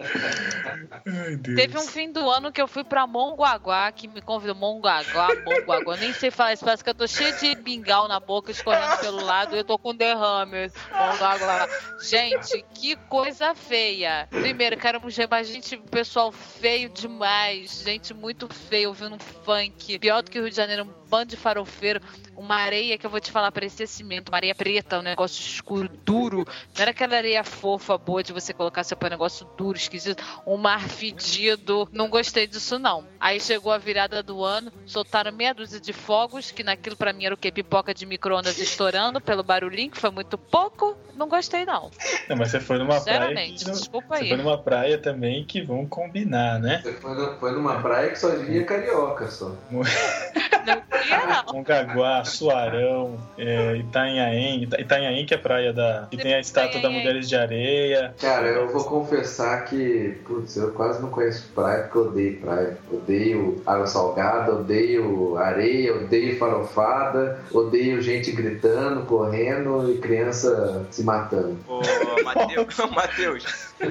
Ai, 1.07 1.37
Deus. 1.37 1.57
Teve 1.57 1.79
um 1.79 1.83
fim 1.83 2.13
do 2.13 2.31
ano 2.31 2.53
que 2.53 2.61
eu 2.61 2.69
fui 2.69 2.85
pra 2.85 3.07
Mongaguá, 3.07 3.91
que 3.91 4.07
me 4.07 4.21
convidou. 4.21 4.55
Mongaguá, 4.55 5.29
Mongaguá. 5.45 5.97
Nem 5.97 6.13
sei 6.13 6.31
falar 6.31 6.53
isso, 6.53 6.65
parece 6.65 6.85
que 6.85 6.91
eu 6.91 6.95
tô 6.95 7.07
cheia 7.07 7.33
de 7.33 7.55
bingal 7.57 8.07
na 8.07 8.21
boca, 8.21 8.51
escorrendo 8.51 8.99
pelo 8.99 9.25
lado 9.25 9.55
e 9.55 9.59
eu 9.59 9.65
tô 9.65 9.79
com 9.79 9.95
derrame. 9.95 10.71
Mongaguá. 10.93 11.69
Gente, 12.01 12.65
que 12.75 12.97
coisa 13.09 13.55
feia. 13.55 14.29
Primeiro, 14.31 14.77
quero 14.77 15.01
chamar 15.11 15.43
gente, 15.43 15.77
pessoal 15.77 16.31
feio 16.31 16.89
demais. 16.89 17.83
Gente 17.83 18.13
muito 18.15 18.53
feia, 18.53 18.89
ouvindo 18.89 19.17
um 19.17 19.19
funk. 19.19 19.99
Pior 19.99 20.23
do 20.23 20.31
que 20.31 20.39
o 20.39 20.43
Rio 20.43 20.51
de 20.51 20.57
Janeiro, 20.57 20.85
um 20.85 21.09
bando 21.09 21.31
de 21.31 21.37
farofeiro. 21.37 22.01
Uma 22.37 22.57
areia 22.57 22.97
que 22.97 23.07
eu 23.07 23.08
vou 23.09 23.21
te 23.21 23.31
falar, 23.31 23.51
parecia 23.53 23.87
cimento. 23.87 24.29
Uma 24.29 24.39
areia 24.39 24.55
preta, 24.55 24.99
um 24.99 25.03
negócio 25.03 25.41
escuro, 25.41 25.89
duro. 26.05 26.45
Não 26.75 26.83
era 26.83 26.91
aquela 26.91 27.17
areia 27.17 27.43
fofa, 27.45 27.97
boa 27.99 28.23
de 28.23 28.33
você 28.33 28.53
colocar 28.53 28.85
seu 28.85 28.97
pé, 28.97 29.07
um 29.07 29.11
negócio 29.11 29.47
duro, 29.57 29.77
esquisito. 29.77 30.23
Um 30.47 30.57
mar 30.57 30.81
fedido. 30.89 31.89
Não 31.93 32.09
gostei 32.09 32.47
disso, 32.47 32.79
não. 32.79 33.05
Aí 33.21 33.41
chegou 33.41 33.73
a 33.73 33.79
virada 33.79 34.23
do 34.23 34.45
ano, 34.45 34.73
soltaram 34.87 35.33
meia 35.33 35.53
dúzia 35.55 35.81
de 35.81 35.93
fogos, 35.93 36.51
que 36.51 36.63
naquilo 36.63 36.97
pra 36.97 37.13
mim 37.13 37.25
era 37.27 37.35
o 37.35 37.39
quê? 37.39 37.51
Pipoca 37.51 37.93
de 37.95 38.07
micro-ondas 38.07 38.59
estourando 38.59 39.21
pelo 39.21 39.43
barulhinho, 39.43 39.91
que 39.91 39.99
foi 39.99 40.11
muito 40.11 40.37
pouco. 40.39 40.97
Não 41.15 41.29
gostei, 41.29 41.65
não. 41.65 41.91
não. 42.29 42.37
Mas 42.37 42.51
você 42.53 42.61
foi 42.61 42.79
numa 42.79 43.01
praia. 43.01 43.19
Sinceramente, 43.21 43.65
Que, 43.65 43.71
desculpa 43.73 44.17
você 44.17 44.23
aí. 44.23 44.29
foi 44.29 44.37
numa 44.39 44.57
praia 44.59 44.99
também 44.99 45.45
que 45.45 45.61
vão 45.61 45.85
combinar, 45.87 46.61
né? 46.61 46.81
Você 46.83 46.93
foi, 46.95 47.15
no- 47.15 47.37
foi 47.39 47.53
numa 47.53 47.81
praia 47.81 48.11
que 48.11 48.17
só 48.19 48.29
via 48.37 48.65
carioca 48.65 49.29
só. 49.29 49.53
Não 49.71 49.83
queria, 49.83 50.65
não. 50.65 51.53
Mongaguá, 51.55 52.25
Suarão, 52.25 52.98
é, 53.37 53.77
Itanhaém. 53.77 54.63
Ita- 54.65 54.81
Itanhaém, 54.81 55.27
que 55.27 55.35
é 55.35 55.37
a 55.37 55.41
praia 55.41 55.73
da. 55.73 56.07
que 56.11 56.17
tem 56.17 56.35
a 56.35 56.41
estátua 56.41 56.81
da. 56.81 56.89
Mulheres 56.91 57.29
de 57.29 57.37
Areia. 57.37 58.15
Cara, 58.21 58.47
eu 58.49 58.69
vou 58.73 58.85
confessar 58.85 59.65
que, 59.67 60.17
putz, 60.27 60.57
eu 60.57 60.73
quase 60.73 61.01
não 61.03 61.11
conheço 61.11 61.49
praia 61.55 61.83
porque 61.85 61.99
eu 61.99 62.03
odeio 62.09 62.37
praia. 62.41 62.79
Odeio 62.91 63.63
água 63.67 63.87
salgada, 63.87 64.53
odeio 64.53 65.37
areia, 65.37 65.95
odeio 65.97 66.37
farofada, 66.39 67.41
odeio 67.53 68.01
gente 68.03 68.33
gritando, 68.33 69.05
correndo 69.07 69.91
e 69.93 69.99
criança 69.99 70.87
se 70.91 71.03
matando. 71.03 71.57
Ô, 71.69 71.81
Matheus, 72.25 72.77
Matheus, 72.95 73.45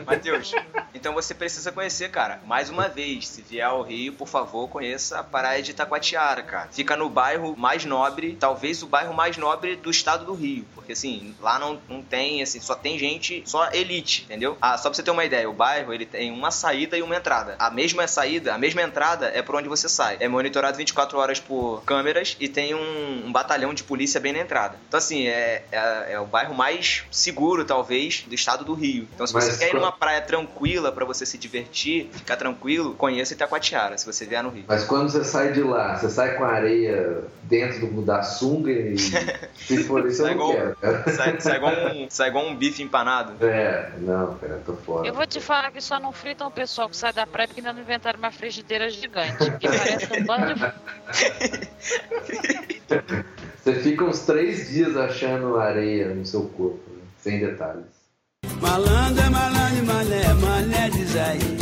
Matheus, 0.06 0.56
então 0.98 1.14
você 1.14 1.34
precisa 1.34 1.72
conhecer, 1.72 2.10
cara. 2.10 2.42
Mais 2.46 2.70
uma 2.70 2.88
vez, 2.88 3.28
se 3.28 3.42
vier 3.42 3.66
ao 3.66 3.84
Rio, 3.84 4.14
por 4.14 4.28
favor, 4.28 4.68
conheça 4.68 5.20
a 5.20 5.24
praia 5.24 5.62
de 5.62 5.72
Itacoatiara, 5.72 6.42
cara. 6.42 6.70
Fica 6.72 6.96
no 6.98 7.10
bairro 7.10 7.56
mais 7.56 7.86
nobre, 7.86 8.36
talvez 8.40 8.82
o 8.82 8.88
bairro 8.88 9.14
mais 9.14 9.38
nobre 9.38 9.76
do 9.76 9.92
estado 9.92 10.26
do 10.26 10.34
Rio. 10.34 10.66
Porque, 10.74 10.94
assim, 10.94 11.36
lá 11.40 11.60
não, 11.60 11.80
não 11.88 12.02
tem, 12.02 12.42
assim, 12.42 12.60
só 12.60 12.76
tem 12.76 12.98
gente, 12.98 13.44
só 13.46 13.70
elite, 13.72 14.24
entendeu? 14.24 14.58
Ah, 14.60 14.78
só 14.78 14.90
pra 14.90 14.96
você 14.96 15.04
ter 15.04 15.12
uma 15.12 15.24
ideia, 15.24 15.50
o 15.50 15.54
bairro, 15.54 15.94
ele 15.94 16.06
tem 16.06 16.32
uma 16.32 16.50
saída 16.52 16.98
e 16.98 17.02
uma 17.02 17.16
entrada. 17.16 17.56
A 17.60 17.70
mesma 17.70 18.08
saída, 18.08 18.54
a 18.54 18.58
mesma 18.58 18.82
entrada 18.82 19.32
é 19.34 19.42
por 19.42 19.56
onde 19.56 19.70
você 19.70 19.88
sai. 19.88 20.18
É 20.20 20.28
monitorado 20.28 20.78
24 20.78 21.18
horas 21.18 21.40
por 21.40 21.84
câmeras 21.86 22.36
e 22.40 22.48
tem 22.48 22.74
um, 22.74 23.28
um 23.28 23.32
batalhão 23.32 23.74
de 23.74 23.84
polícia 23.84 24.20
bem 24.20 24.34
na 24.34 24.40
entrada. 24.40 24.80
Então, 24.88 24.98
assim, 24.98 25.28
é, 25.28 25.64
é, 25.72 26.14
é 26.14 26.20
o 26.20 26.26
bairro 26.26 26.56
mais 26.56 27.04
seguro, 27.12 27.64
talvez, 27.66 28.24
do 28.28 28.34
estado 28.34 28.66
do 28.66 28.74
Rio. 28.74 29.08
Então, 29.14 29.28
se 29.28 29.34
Mas 29.34 29.44
você 29.44 29.58
quer 29.58 29.70
ir 29.70 29.76
numa 29.76 29.92
praia 29.92 30.22
tranquila 30.22 30.87
pra 30.92 31.06
você 31.06 31.26
se 31.26 31.38
divertir, 31.38 32.10
ficar 32.12 32.36
tranquilo, 32.36 32.94
conheça 32.94 33.34
Itacoatiara, 33.34 33.98
se 33.98 34.06
você 34.06 34.26
vier 34.26 34.42
no 34.44 34.50
Rio. 34.50 34.66
Mas 34.68 34.84
quando 34.84 35.10
você 35.10 35.24
sai 35.24 35.52
de 35.54 35.62
lá, 35.62 35.96
você 35.98 36.10
sai 36.10 36.36
com 36.38 36.44
a 36.44 36.50
areia 36.52 37.24
dentro 37.44 37.88
do, 37.88 38.02
da 38.02 38.22
sunga 38.24 38.72
e 38.72 38.98
se 39.56 39.84
for 39.84 40.06
isso 40.08 40.22
eu 40.22 40.26
Sai 40.28 40.36
não 40.36 40.52
igual- 40.52 40.76
quero. 40.82 41.16
Sai, 41.16 41.40
sai 41.42 41.58
igual 41.58 41.74
um, 41.74 42.08
sai 42.10 42.30
igual 42.30 42.46
um 42.48 42.56
bife 42.56 42.82
empanado. 42.84 43.34
É, 43.46 43.92
não, 44.00 44.36
cara, 44.38 44.62
tô 44.66 44.74
fora. 44.74 45.08
Eu 45.08 45.14
vou 45.14 45.26
te 45.26 45.40
falar 45.40 45.72
que 45.72 45.82
só 45.82 46.00
não 46.00 46.12
fritam 46.12 46.48
o 46.48 46.52
pessoal 46.52 46.90
que 46.90 46.98
sai 46.98 47.14
da 47.14 47.26
praia 47.26 47.48
porque 47.48 47.62
ainda 47.62 47.74
não 47.74 47.82
inventaram 47.82 48.20
uma 48.20 48.32
frigideira 48.32 48.90
gigante. 48.90 49.38
Que 49.60 49.68
parece 49.68 50.14
um 50.14 50.26
bando 50.26 50.54
de. 50.56 51.68
Você 53.64 53.74
fica 53.82 54.04
uns 54.06 54.22
três 54.22 54.70
dias 54.70 54.96
achando 54.96 55.58
areia 55.58 56.08
no 56.14 56.26
seu 56.26 56.44
corpo, 56.44 56.80
né? 56.90 57.02
sem 57.20 57.40
detalhes. 57.40 57.97
Malandro 58.62 59.24
é 59.24 59.30
malandro, 59.30 59.86
mané, 59.86 60.34
mané 60.34 60.90
diz 60.90 61.16
aí. 61.16 61.58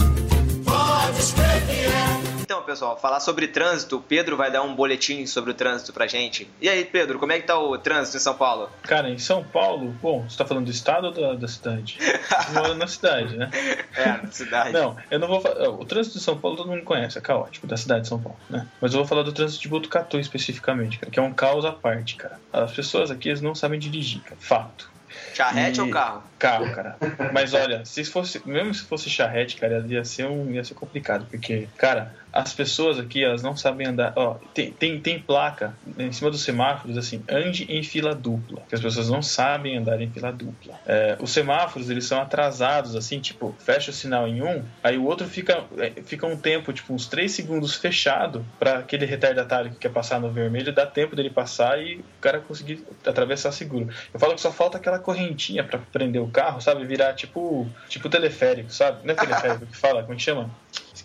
Então, 2.42 2.62
pessoal, 2.62 2.96
falar 3.00 3.20
sobre 3.20 3.48
trânsito, 3.48 3.98
o 3.98 4.02
Pedro 4.02 4.38
vai 4.38 4.52
dar 4.52 4.62
um 4.62 4.76
boletim 4.76 5.26
sobre 5.26 5.52
o 5.52 5.54
trânsito 5.54 5.92
pra 5.92 6.06
gente. 6.06 6.48
E 6.62 6.70
aí, 6.70 6.86
Pedro, 6.86 7.18
como 7.18 7.32
é 7.32 7.40
que 7.40 7.48
tá 7.48 7.58
o 7.58 7.76
trânsito 7.78 8.18
em 8.18 8.20
São 8.20 8.36
Paulo? 8.36 8.70
Cara, 8.84 9.10
em 9.10 9.18
São 9.18 9.44
Paulo, 9.44 9.96
bom, 10.02 10.30
você 10.30 10.38
tá 10.38 10.46
falando 10.46 10.66
do 10.66 10.72
estado 10.72 11.08
ou 11.08 11.12
da, 11.12 11.34
da 11.34 11.48
cidade? 11.48 11.98
Mora 12.54 12.76
na 12.76 12.86
cidade, 12.86 13.36
né? 13.36 13.50
É, 13.96 14.22
na 14.22 14.32
cidade. 14.32 14.74
Não, 14.74 14.96
eu 15.10 15.20
não 15.20 15.28
vou 15.28 15.42
falar. 15.42 15.70
O 15.70 15.86
trânsito 15.86 16.20
de 16.20 16.24
São 16.24 16.38
Paulo 16.38 16.56
todo 16.56 16.70
mundo 16.70 16.84
conhece, 16.84 17.18
é 17.18 17.22
caótico, 17.22 17.66
da 17.66 17.78
cidade 17.78 18.04
de 18.04 18.10
São 18.10 18.22
Paulo, 18.22 18.38
né? 18.48 18.68
Mas 18.80 18.94
eu 18.94 19.00
vou 19.00 19.08
falar 19.08 19.24
do 19.24 19.34
trânsito 19.34 19.64
de 19.64 19.68
Botucatu 19.68 20.20
especificamente, 20.20 21.00
cara, 21.00 21.12
que 21.12 21.20
é 21.20 21.24
um 21.24 21.34
caos 21.34 21.66
à 21.66 21.72
parte, 21.72 22.16
cara. 22.16 22.40
As 22.54 22.72
pessoas 22.72 23.10
aqui 23.10 23.30
eles 23.30 23.42
não 23.42 23.56
sabem 23.56 23.80
dirigir, 23.80 24.22
cara. 24.22 24.38
Fato. 24.40 24.95
Charrete 25.36 25.80
E- 25.80 25.82
ou 25.84 25.90
carro? 25.90 26.24
Carro, 26.40 26.72
cara. 26.74 26.98
Mas 27.34 27.54
olha, 27.54 27.84
se 27.84 28.06
fosse, 28.06 28.42
mesmo 28.48 28.74
se 28.74 28.84
fosse 28.84 29.10
charrete, 29.10 29.58
cara, 29.58 29.84
ia 29.88 30.04
ser, 30.06 30.26
um, 30.28 30.50
ia 30.52 30.64
ser 30.64 30.74
complicado, 30.76 31.28
porque, 31.30 31.68
cara, 31.78 32.16
as 32.36 32.52
pessoas 32.52 33.00
aqui, 33.00 33.24
elas 33.24 33.42
não 33.42 33.56
sabem 33.56 33.88
andar. 33.88 34.12
Ó, 34.18 34.36
tem, 34.54 34.70
tem, 34.70 35.00
tem 35.00 35.18
placa 35.18 35.74
em 35.98 36.12
cima 36.12 36.30
dos 36.30 36.44
semáforos, 36.44 36.98
assim, 36.98 37.24
ande 37.30 37.64
em 37.72 37.82
fila 37.82 38.14
dupla. 38.14 38.62
Que 38.68 38.76
as 38.76 38.82
pessoas 38.82 39.10
não 39.10 39.22
sabem 39.22 39.78
andar 39.78 40.02
em 40.02 40.10
fila 40.10 40.34
dupla. 40.34 40.78
É, 40.86 41.18
os 41.22 41.32
semáforos, 41.32 41.90
eles 41.90 42.04
são 42.04 42.20
atrasados, 42.20 42.94
assim, 42.94 43.22
tipo, 43.22 43.56
fecha 43.60 43.90
o 43.90 43.94
sinal 43.94 44.28
em 44.28 44.44
um, 44.44 44.62
aí 44.84 44.98
o 44.98 45.06
outro 45.06 45.26
fica, 45.26 45.64
é, 45.78 45.92
fica 46.04 46.28
um 46.28 46.36
tempo, 46.36 46.74
tipo, 46.74 46.94
uns 46.94 47.08
3 47.08 47.32
segundos 47.32 47.76
fechado 47.76 48.46
para 48.60 48.80
aquele 48.80 49.06
retardatário 49.06 49.72
que 49.72 49.78
quer 49.78 49.92
passar 49.92 50.20
no 50.20 50.30
vermelho, 50.30 50.74
dá 50.74 50.86
tempo 50.86 51.16
dele 51.16 51.30
passar 51.30 51.82
e 51.82 52.00
o 52.00 52.04
cara 52.20 52.42
conseguir 52.42 52.84
atravessar 53.06 53.54
seguro. 53.54 53.88
Eu 54.14 54.20
falo 54.20 54.36
que 54.36 54.42
só 54.42 54.52
falta 54.52 54.78
aquela 54.78 55.00
correntinha 55.00 55.64
para 55.64 55.80
prender 55.80 56.22
o 56.22 56.28
carro, 56.28 56.60
sabe? 56.60 56.84
Virar 56.84 57.14
tipo, 57.14 57.66
tipo 57.88 58.10
teleférico, 58.10 58.74
sabe? 58.74 59.00
Não 59.06 59.14
é 59.14 59.16
teleférico 59.16 59.66
que 59.68 59.78
fala, 59.78 60.02
como 60.04 60.16
é 60.16 60.20
chama? 60.20 60.50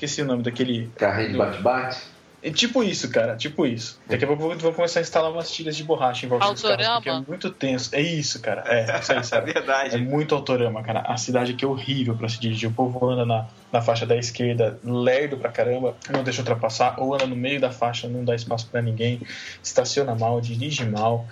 Esqueci 0.00 0.22
o 0.22 0.24
nome 0.24 0.42
daquele. 0.42 0.90
Carrinho 0.96 1.32
de 1.32 1.36
bate-bate? 1.36 2.00
É 2.42 2.50
tipo 2.50 2.82
isso, 2.82 3.10
cara, 3.10 3.36
tipo 3.36 3.66
isso. 3.66 4.00
Daqui 4.06 4.24
a 4.24 4.26
pouco 4.26 4.56
vão 4.56 4.72
começar 4.72 5.00
a 5.00 5.02
instalar 5.02 5.30
umas 5.30 5.50
tiras 5.52 5.76
de 5.76 5.84
borracha 5.84 6.24
em 6.24 6.28
volta 6.30 6.50
dos 6.50 6.62
carros, 6.62 6.86
Autorama? 6.86 6.96
porque 6.96 7.10
é 7.10 7.28
muito 7.28 7.50
tenso. 7.50 7.94
É 7.94 8.00
isso, 8.00 8.40
cara. 8.40 8.64
É, 8.66 8.98
isso 8.98 9.12
aí, 9.12 9.18
É 9.18 9.22
sabe? 9.22 9.50
É 9.52 9.52
verdade. 9.52 9.98
muito 9.98 10.34
autorama, 10.34 10.82
cara. 10.82 11.00
A 11.00 11.18
cidade 11.18 11.52
aqui 11.52 11.66
é 11.66 11.68
horrível 11.68 12.16
pra 12.16 12.30
se 12.30 12.40
dirigir. 12.40 12.70
O 12.70 12.72
povo 12.72 13.10
anda 13.10 13.26
na, 13.26 13.46
na 13.70 13.82
faixa 13.82 14.06
da 14.06 14.16
esquerda, 14.16 14.80
lerdo 14.82 15.36
pra 15.36 15.50
caramba, 15.52 15.94
não 16.10 16.24
deixa 16.24 16.40
ultrapassar, 16.40 16.94
ou 16.98 17.14
anda 17.14 17.26
no 17.26 17.36
meio 17.36 17.60
da 17.60 17.70
faixa, 17.70 18.08
não 18.08 18.24
dá 18.24 18.34
espaço 18.34 18.66
pra 18.70 18.80
ninguém, 18.80 19.20
estaciona 19.62 20.14
mal, 20.14 20.40
dirige 20.40 20.86
mal. 20.86 21.28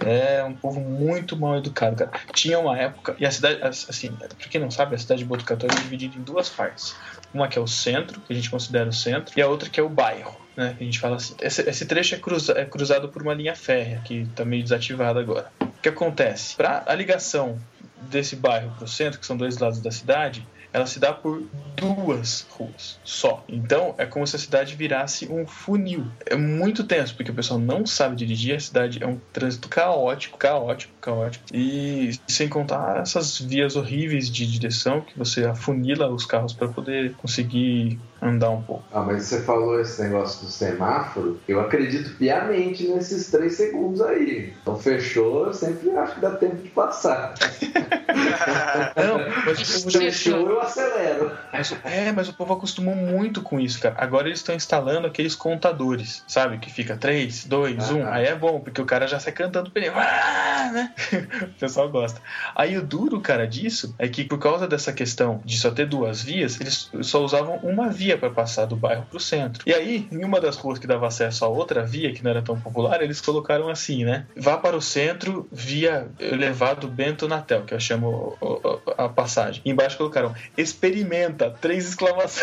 É 0.00 0.42
um 0.44 0.54
povo 0.54 0.80
muito 0.80 1.36
mal 1.36 1.56
educado, 1.56 1.96
cara. 1.96 2.10
Tinha 2.32 2.58
uma 2.58 2.78
época, 2.78 3.14
e 3.18 3.26
a 3.26 3.30
cidade, 3.30 3.60
assim, 3.62 4.12
pra 4.12 4.28
quem 4.48 4.60
não 4.60 4.70
sabe, 4.70 4.94
a 4.94 4.98
cidade 4.98 5.20
de 5.20 5.24
Botucatu 5.24 5.66
é 5.66 5.68
dividida 5.68 6.16
em 6.16 6.22
duas 6.22 6.48
partes. 6.48 6.94
Uma 7.32 7.48
que 7.48 7.58
é 7.58 7.62
o 7.62 7.66
centro, 7.66 8.20
que 8.20 8.32
a 8.32 8.36
gente 8.36 8.50
considera 8.50 8.88
o 8.88 8.92
centro, 8.92 9.32
e 9.36 9.42
a 9.42 9.48
outra 9.48 9.68
que 9.68 9.80
é 9.80 9.82
o 9.82 9.88
bairro, 9.88 10.36
né? 10.56 10.74
Que 10.76 10.84
a 10.84 10.86
gente 10.86 10.98
fala 10.98 11.16
assim. 11.16 11.34
Esse, 11.40 11.68
esse 11.68 11.86
trecho 11.86 12.14
é, 12.14 12.18
cruza, 12.18 12.52
é 12.52 12.64
cruzado 12.64 13.08
por 13.08 13.22
uma 13.22 13.34
linha 13.34 13.54
férrea, 13.54 14.00
que 14.04 14.26
tá 14.34 14.44
meio 14.44 14.62
desativada 14.62 15.20
agora. 15.20 15.50
O 15.60 15.82
que 15.82 15.88
acontece? 15.88 16.56
Para 16.56 16.82
a 16.86 16.94
ligação 16.94 17.58
desse 18.02 18.36
bairro 18.36 18.72
para 18.76 18.84
o 18.84 18.88
centro, 18.88 19.18
que 19.18 19.26
são 19.26 19.36
dois 19.36 19.58
lados 19.58 19.80
da 19.80 19.90
cidade, 19.90 20.46
ela 20.72 20.86
se 20.86 20.98
dá 20.98 21.12
por 21.12 21.42
duas 21.76 22.46
ruas 22.50 22.98
só. 23.04 23.44
Então 23.48 23.94
é 23.98 24.06
como 24.06 24.26
se 24.26 24.36
a 24.36 24.38
cidade 24.38 24.74
virasse 24.74 25.28
um 25.28 25.46
funil. 25.46 26.06
É 26.24 26.34
muito 26.34 26.84
tenso, 26.84 27.14
porque 27.14 27.30
o 27.30 27.34
pessoal 27.34 27.60
não 27.60 27.86
sabe 27.86 28.16
dirigir, 28.16 28.56
a 28.56 28.60
cidade 28.60 29.02
é 29.02 29.06
um 29.06 29.20
trânsito 29.32 29.68
caótico, 29.68 30.38
caótico, 30.38 30.92
caótico. 31.00 31.44
E 31.52 32.12
sem 32.26 32.48
contar 32.48 33.00
essas 33.00 33.38
vias 33.38 33.76
horríveis 33.76 34.30
de 34.30 34.46
direção 34.46 35.00
que 35.00 35.18
você 35.18 35.44
afunila 35.44 36.08
os 36.08 36.24
carros 36.24 36.52
para 36.52 36.68
poder 36.68 37.14
conseguir 37.14 37.98
andar 38.22 38.50
um 38.50 38.62
pouco. 38.62 38.84
Ah, 38.92 39.00
mas 39.00 39.24
você 39.24 39.42
falou 39.42 39.80
esse 39.80 40.00
negócio 40.00 40.46
do 40.46 40.50
semáforo, 40.50 41.40
eu 41.48 41.60
acredito 41.60 42.16
piamente 42.16 42.86
nesses 42.86 43.30
três 43.30 43.56
segundos 43.56 44.00
aí. 44.00 44.52
Então 44.62 44.78
fechou, 44.78 45.46
eu 45.46 45.52
sempre 45.52 45.90
acho 45.90 46.14
que 46.14 46.20
dá 46.20 46.30
tempo 46.36 46.56
de 46.62 46.68
passar. 46.70 47.34
Não, 48.96 49.18
mas 49.46 49.84
o 49.86 49.90
Fechou, 49.90 50.48
eu 50.50 50.60
acelero. 50.60 51.32
Mas, 51.52 51.74
é, 51.84 52.12
mas 52.12 52.28
o 52.28 52.34
povo 52.34 52.54
acostumou 52.54 52.94
muito 52.94 53.42
com 53.42 53.58
isso, 53.58 53.80
cara. 53.80 53.94
Agora 53.98 54.28
eles 54.28 54.38
estão 54.40 54.54
instalando 54.54 55.06
aqueles 55.06 55.34
contadores, 55.34 56.22
sabe? 56.26 56.58
Que 56.58 56.70
fica 56.70 56.96
3, 56.96 57.44
2, 57.46 57.90
Ah, 57.90 57.94
1. 57.94 58.02
ah. 58.06 58.14
Aí 58.14 58.26
é 58.26 58.34
bom, 58.34 58.60
porque 58.60 58.80
o 58.80 58.84
cara 58.86 59.06
já 59.06 59.18
sai 59.18 59.32
cantando 59.32 59.70
pneu. 59.70 59.92
Ah, 59.96 60.70
né? 60.72 60.92
O 61.42 61.58
pessoal 61.62 61.88
gosta. 61.88 62.20
Aí 62.54 62.76
o 62.76 62.82
duro, 62.82 63.20
cara, 63.20 63.46
disso 63.46 63.94
é 63.98 64.08
que 64.08 64.24
por 64.24 64.38
causa 64.38 64.66
dessa 64.66 64.92
questão 64.92 65.40
de 65.44 65.58
só 65.58 65.70
ter 65.70 65.86
duas 65.86 66.22
vias, 66.22 66.60
eles 66.60 66.90
só 67.02 67.22
usavam 67.24 67.56
uma 67.62 67.88
via 67.88 68.11
para 68.16 68.30
passar 68.30 68.66
do 68.66 68.76
bairro 68.76 69.06
pro 69.10 69.18
centro. 69.20 69.62
E 69.66 69.72
aí, 69.72 70.08
em 70.10 70.24
uma 70.24 70.40
das 70.40 70.56
ruas 70.56 70.78
que 70.78 70.86
dava 70.86 71.06
acesso 71.06 71.44
a 71.44 71.48
outra 71.48 71.82
via, 71.84 72.12
que 72.12 72.22
não 72.22 72.30
era 72.30 72.42
tão 72.42 72.58
popular, 72.60 73.02
eles 73.02 73.20
colocaram 73.20 73.68
assim, 73.68 74.04
né? 74.04 74.26
Vá 74.36 74.56
para 74.56 74.76
o 74.76 74.82
centro 74.82 75.48
via 75.52 76.08
elevado 76.18 76.88
Bento 76.88 77.26
Natel, 77.28 77.64
que 77.64 77.74
eu 77.74 77.80
chamo 77.80 78.36
o- 78.40 78.46
o- 78.66 78.82
a 78.98 79.08
passagem. 79.08 79.62
Embaixo 79.64 79.96
colocaram 79.96 80.34
experimenta, 80.56 81.50
três 81.60 81.88
exclamações. 81.88 82.42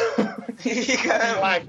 Caramba, 1.04 1.62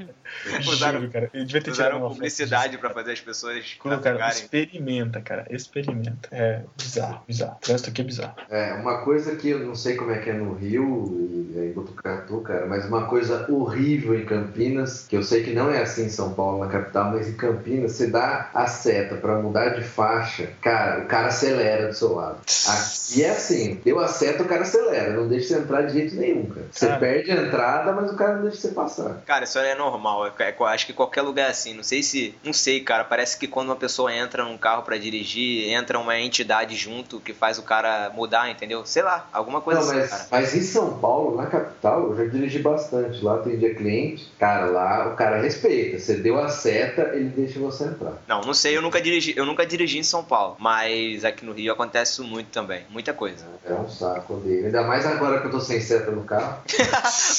Usaram- 0.67 1.01
Juro, 1.01 1.13
cara. 1.13 1.31
Eu 1.33 1.45
devia 1.45 1.61
ter 1.63 1.73
tirado 1.73 1.95
usaram 1.97 2.09
publicidade 2.09 2.79
pra 2.79 2.91
fazer 2.91 3.13
as 3.13 3.21
pessoas. 3.21 3.75
Colocaram 3.79 4.19
navegarem. 4.19 4.43
experimenta, 4.43 5.21
cara. 5.21 5.47
Experimenta. 5.51 6.29
É 6.33 6.63
bizarro, 6.77 7.23
bizarro. 7.27 7.57
O 7.57 7.61
trânsito 7.61 7.91
aqui 7.91 8.01
é 8.01 8.05
bizarro. 8.05 8.35
É, 8.51 8.73
uma 8.75 8.99
coisa 9.03 9.37
que 9.37 9.49
eu 9.51 9.61
não 9.61 9.75
sei 9.75 9.97
como 9.97 10.11
é 10.13 10.19
que 10.19 10.31
é 10.31 10.33
no 10.33 10.55
Rio, 10.55 11.17
e 11.55 11.59
em 11.59 11.73
Botucatu, 11.73 12.41
cara, 12.41 12.67
mas 12.67 12.85
uma 12.87 13.07
coisa 13.07 13.47
horrível 13.51 14.19
em 14.19 14.25
Campinas, 14.25 15.07
que 15.09 15.17
eu 15.17 15.23
sei 15.23 15.43
que 15.43 15.53
não 15.53 15.71
é 15.71 15.83
assim 15.83 16.05
em 16.07 16.11
São 16.11 16.33
Paulo, 16.33 16.65
na 16.65 16.71
capital, 16.71 17.11
mas 17.13 17.29
em 17.29 17.35
Campinas, 17.35 17.93
você 17.93 18.07
dá 18.07 18.51
a 18.55 18.67
seta 18.67 19.17
pra 19.17 19.37
mudar 19.37 19.71
de 19.71 19.83
faixa, 19.83 20.49
cara, 20.61 21.03
o 21.03 21.07
cara 21.07 21.29
acelera 21.29 21.89
do 21.89 21.95
seu 21.95 22.15
lado. 22.15 22.39
Aqui 22.69 23.25
é 23.25 23.31
assim, 23.31 23.81
deu 23.85 23.99
a 23.99 24.09
seta, 24.09 24.43
o 24.43 24.47
cara 24.47 24.63
acelera, 24.63 25.13
não 25.15 25.29
deixa 25.29 25.49
você 25.55 25.61
entrar 25.61 25.83
de 25.83 25.93
jeito 25.93 26.15
nenhum, 26.17 26.47
cara. 26.47 26.67
Você 26.71 26.87
Cara. 26.87 27.01
perde 27.01 27.31
a 27.31 27.35
entrada, 27.37 27.93
mas 27.93 28.11
o 28.11 28.17
cara 28.17 28.35
não 28.37 28.43
deixa 28.43 28.57
você 28.59 28.69
passar. 28.69 29.21
Cara, 29.27 29.45
isso 29.45 29.59
aí 29.59 29.69
é 29.71 29.75
normal. 29.75 30.20
É- 30.27 30.33
é- 30.39 30.57
acho 30.65 30.87
que 30.87 30.93
qualquer 30.93 31.23
lugar 31.23 31.47
é 31.47 31.51
assim. 31.51 31.75
Não 31.75 31.83
sei 31.83 32.03
se. 32.03 32.35
Não 32.45 32.53
sei, 32.53 32.81
cara. 32.81 33.05
Parece 33.05 33.39
que 33.39 33.47
quando 33.47 33.69
uma 33.69 33.77
pessoa 33.77 34.15
entra 34.15 34.45
num 34.45 34.59
carro 34.59 34.83
pra 34.83 34.97
dirigir, 34.97 35.71
entra 35.73 35.99
uma 35.99 36.19
entidade 36.19 36.77
junto 36.77 37.21
que 37.21 37.33
faz 37.33 37.59
o 37.59 37.63
cara 37.63 38.11
mudar, 38.15 38.51
entendeu? 38.51 38.85
Sei 38.85 39.03
lá, 39.03 39.29
alguma 39.33 39.61
coisa 39.61 39.81
Não, 39.81 39.89
assim, 39.89 39.99
mas, 40.01 40.11
cara. 40.11 40.27
mas 40.31 40.55
em 40.55 40.63
São 40.63 40.99
Paulo, 40.99 41.37
na 41.37 41.47
capital, 41.47 42.11
eu 42.11 42.17
já 42.17 42.25
dirigi 42.25 42.59
bastante. 42.59 43.23
Lá 43.25 43.37
atendia 43.37 43.75
cliente. 43.75 44.31
Cara, 44.39 44.67
lá 44.67 45.09
o 45.09 45.17
cara 45.17 45.41
respeita. 45.41 45.99
Você 45.99 46.17
deu 46.17 46.39
a 46.39 46.49
seta, 46.49 47.11
ele 47.15 47.29
deixa 47.31 47.59
você 47.59 47.85
entrar. 47.85 48.15
Não, 48.27 48.41
não 48.43 48.55
sei, 48.55 48.77
eu 48.77 48.83
nunca 48.83 49.01
dirigi, 49.01 49.35
eu 49.37 49.47
nunca 49.47 49.67
dirigi 49.67 49.99
em 49.99 50.03
São 50.03 50.23
Paulo, 50.25 50.57
mas 50.59 51.25
aqui 51.25 51.45
no 51.45 51.53
Rio 51.53 51.73
acontece 51.73 52.13
isso 52.13 52.25
muito 52.25 52.49
também, 52.49 52.83
muita 52.91 53.13
coisa. 53.13 53.45
É 53.65 53.73
um 53.73 53.89
saco 53.89 54.37
dele. 54.37 54.67
Ainda 54.67 54.83
mais 54.83 55.07
agora 55.07 55.41
que 55.41 55.47
eu 55.47 55.51
tô 55.51 55.61
sem 55.61 55.81
seta 55.81 56.11
no 56.11 56.25
carro. 56.25 56.59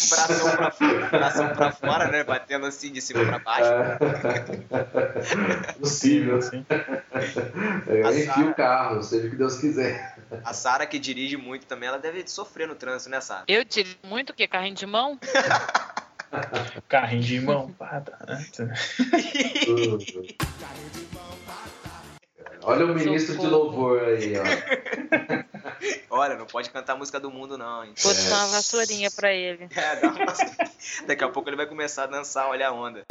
bração 0.10 0.52
pra 0.52 1.10
bração 1.12 1.50
pra 1.50 1.72
fora, 1.72 2.08
né, 2.08 2.24
batendo 2.24 2.66
assim 2.72 2.92
de 2.92 3.02
cima 3.02 3.24
pra 3.26 3.40
baixo. 3.40 3.72
É. 4.72 5.74
Possível. 5.74 6.38
Assim. 6.38 6.66
Eu 7.88 8.08
A 8.08 8.12
enfio 8.14 8.26
Sara- 8.34 8.50
o 8.50 8.54
carro, 8.56 9.04
seja 9.04 9.28
o 9.28 9.30
que 9.30 9.36
Deus 9.36 9.58
quiser. 9.58 10.16
A 10.44 10.54
Sara 10.54 10.86
que 10.86 10.98
dirige 10.98 11.38
muito 11.38 11.66
também, 11.66 11.90
ela 11.90 12.00
deve 12.00 12.28
sofrer 12.28 12.68
no 12.68 12.76
trânsito, 12.76 13.10
né, 13.12 13.22
Sara? 13.22 13.44
Eu 13.48 13.64
tiro 13.66 13.90
muito 14.04 14.32
o 14.32 14.34
quê? 14.34 14.48
Carrinho 14.48 14.76
de 14.76 14.86
mão? 14.86 15.20
Carrinho 16.88 17.22
de 17.24 17.42
mão, 17.42 17.72
pata, 17.74 18.18
né? 18.28 18.46
Olha 22.64 22.86
o 22.86 22.94
ministro 22.94 23.38
de 23.38 23.48
louvor 23.48 24.04
aí, 24.04 24.34
ó. 24.38 24.44
Olha, 26.10 26.36
não 26.36 26.46
pode 26.46 26.70
cantar 26.70 26.94
a 26.94 26.96
música 26.96 27.20
do 27.20 27.32
mundo 27.32 27.58
não, 27.58 27.84
hein? 27.84 27.94
Vou 28.02 28.14
dar 28.14 28.22
uma 28.22 28.48
vassourinha 28.48 29.10
pra 29.12 29.34
ele. 29.34 29.68
É, 29.76 29.96
dá 29.96 30.10
uma... 30.10 30.34
Daqui 31.08 31.24
a 31.24 31.30
pouco 31.30 31.50
ele 31.50 31.56
vai 31.56 31.66
começar 31.66 32.04
a 32.04 32.08
dançar, 32.08 32.48
olha 32.48 32.68
a 32.68 32.72
onda. 32.72 33.04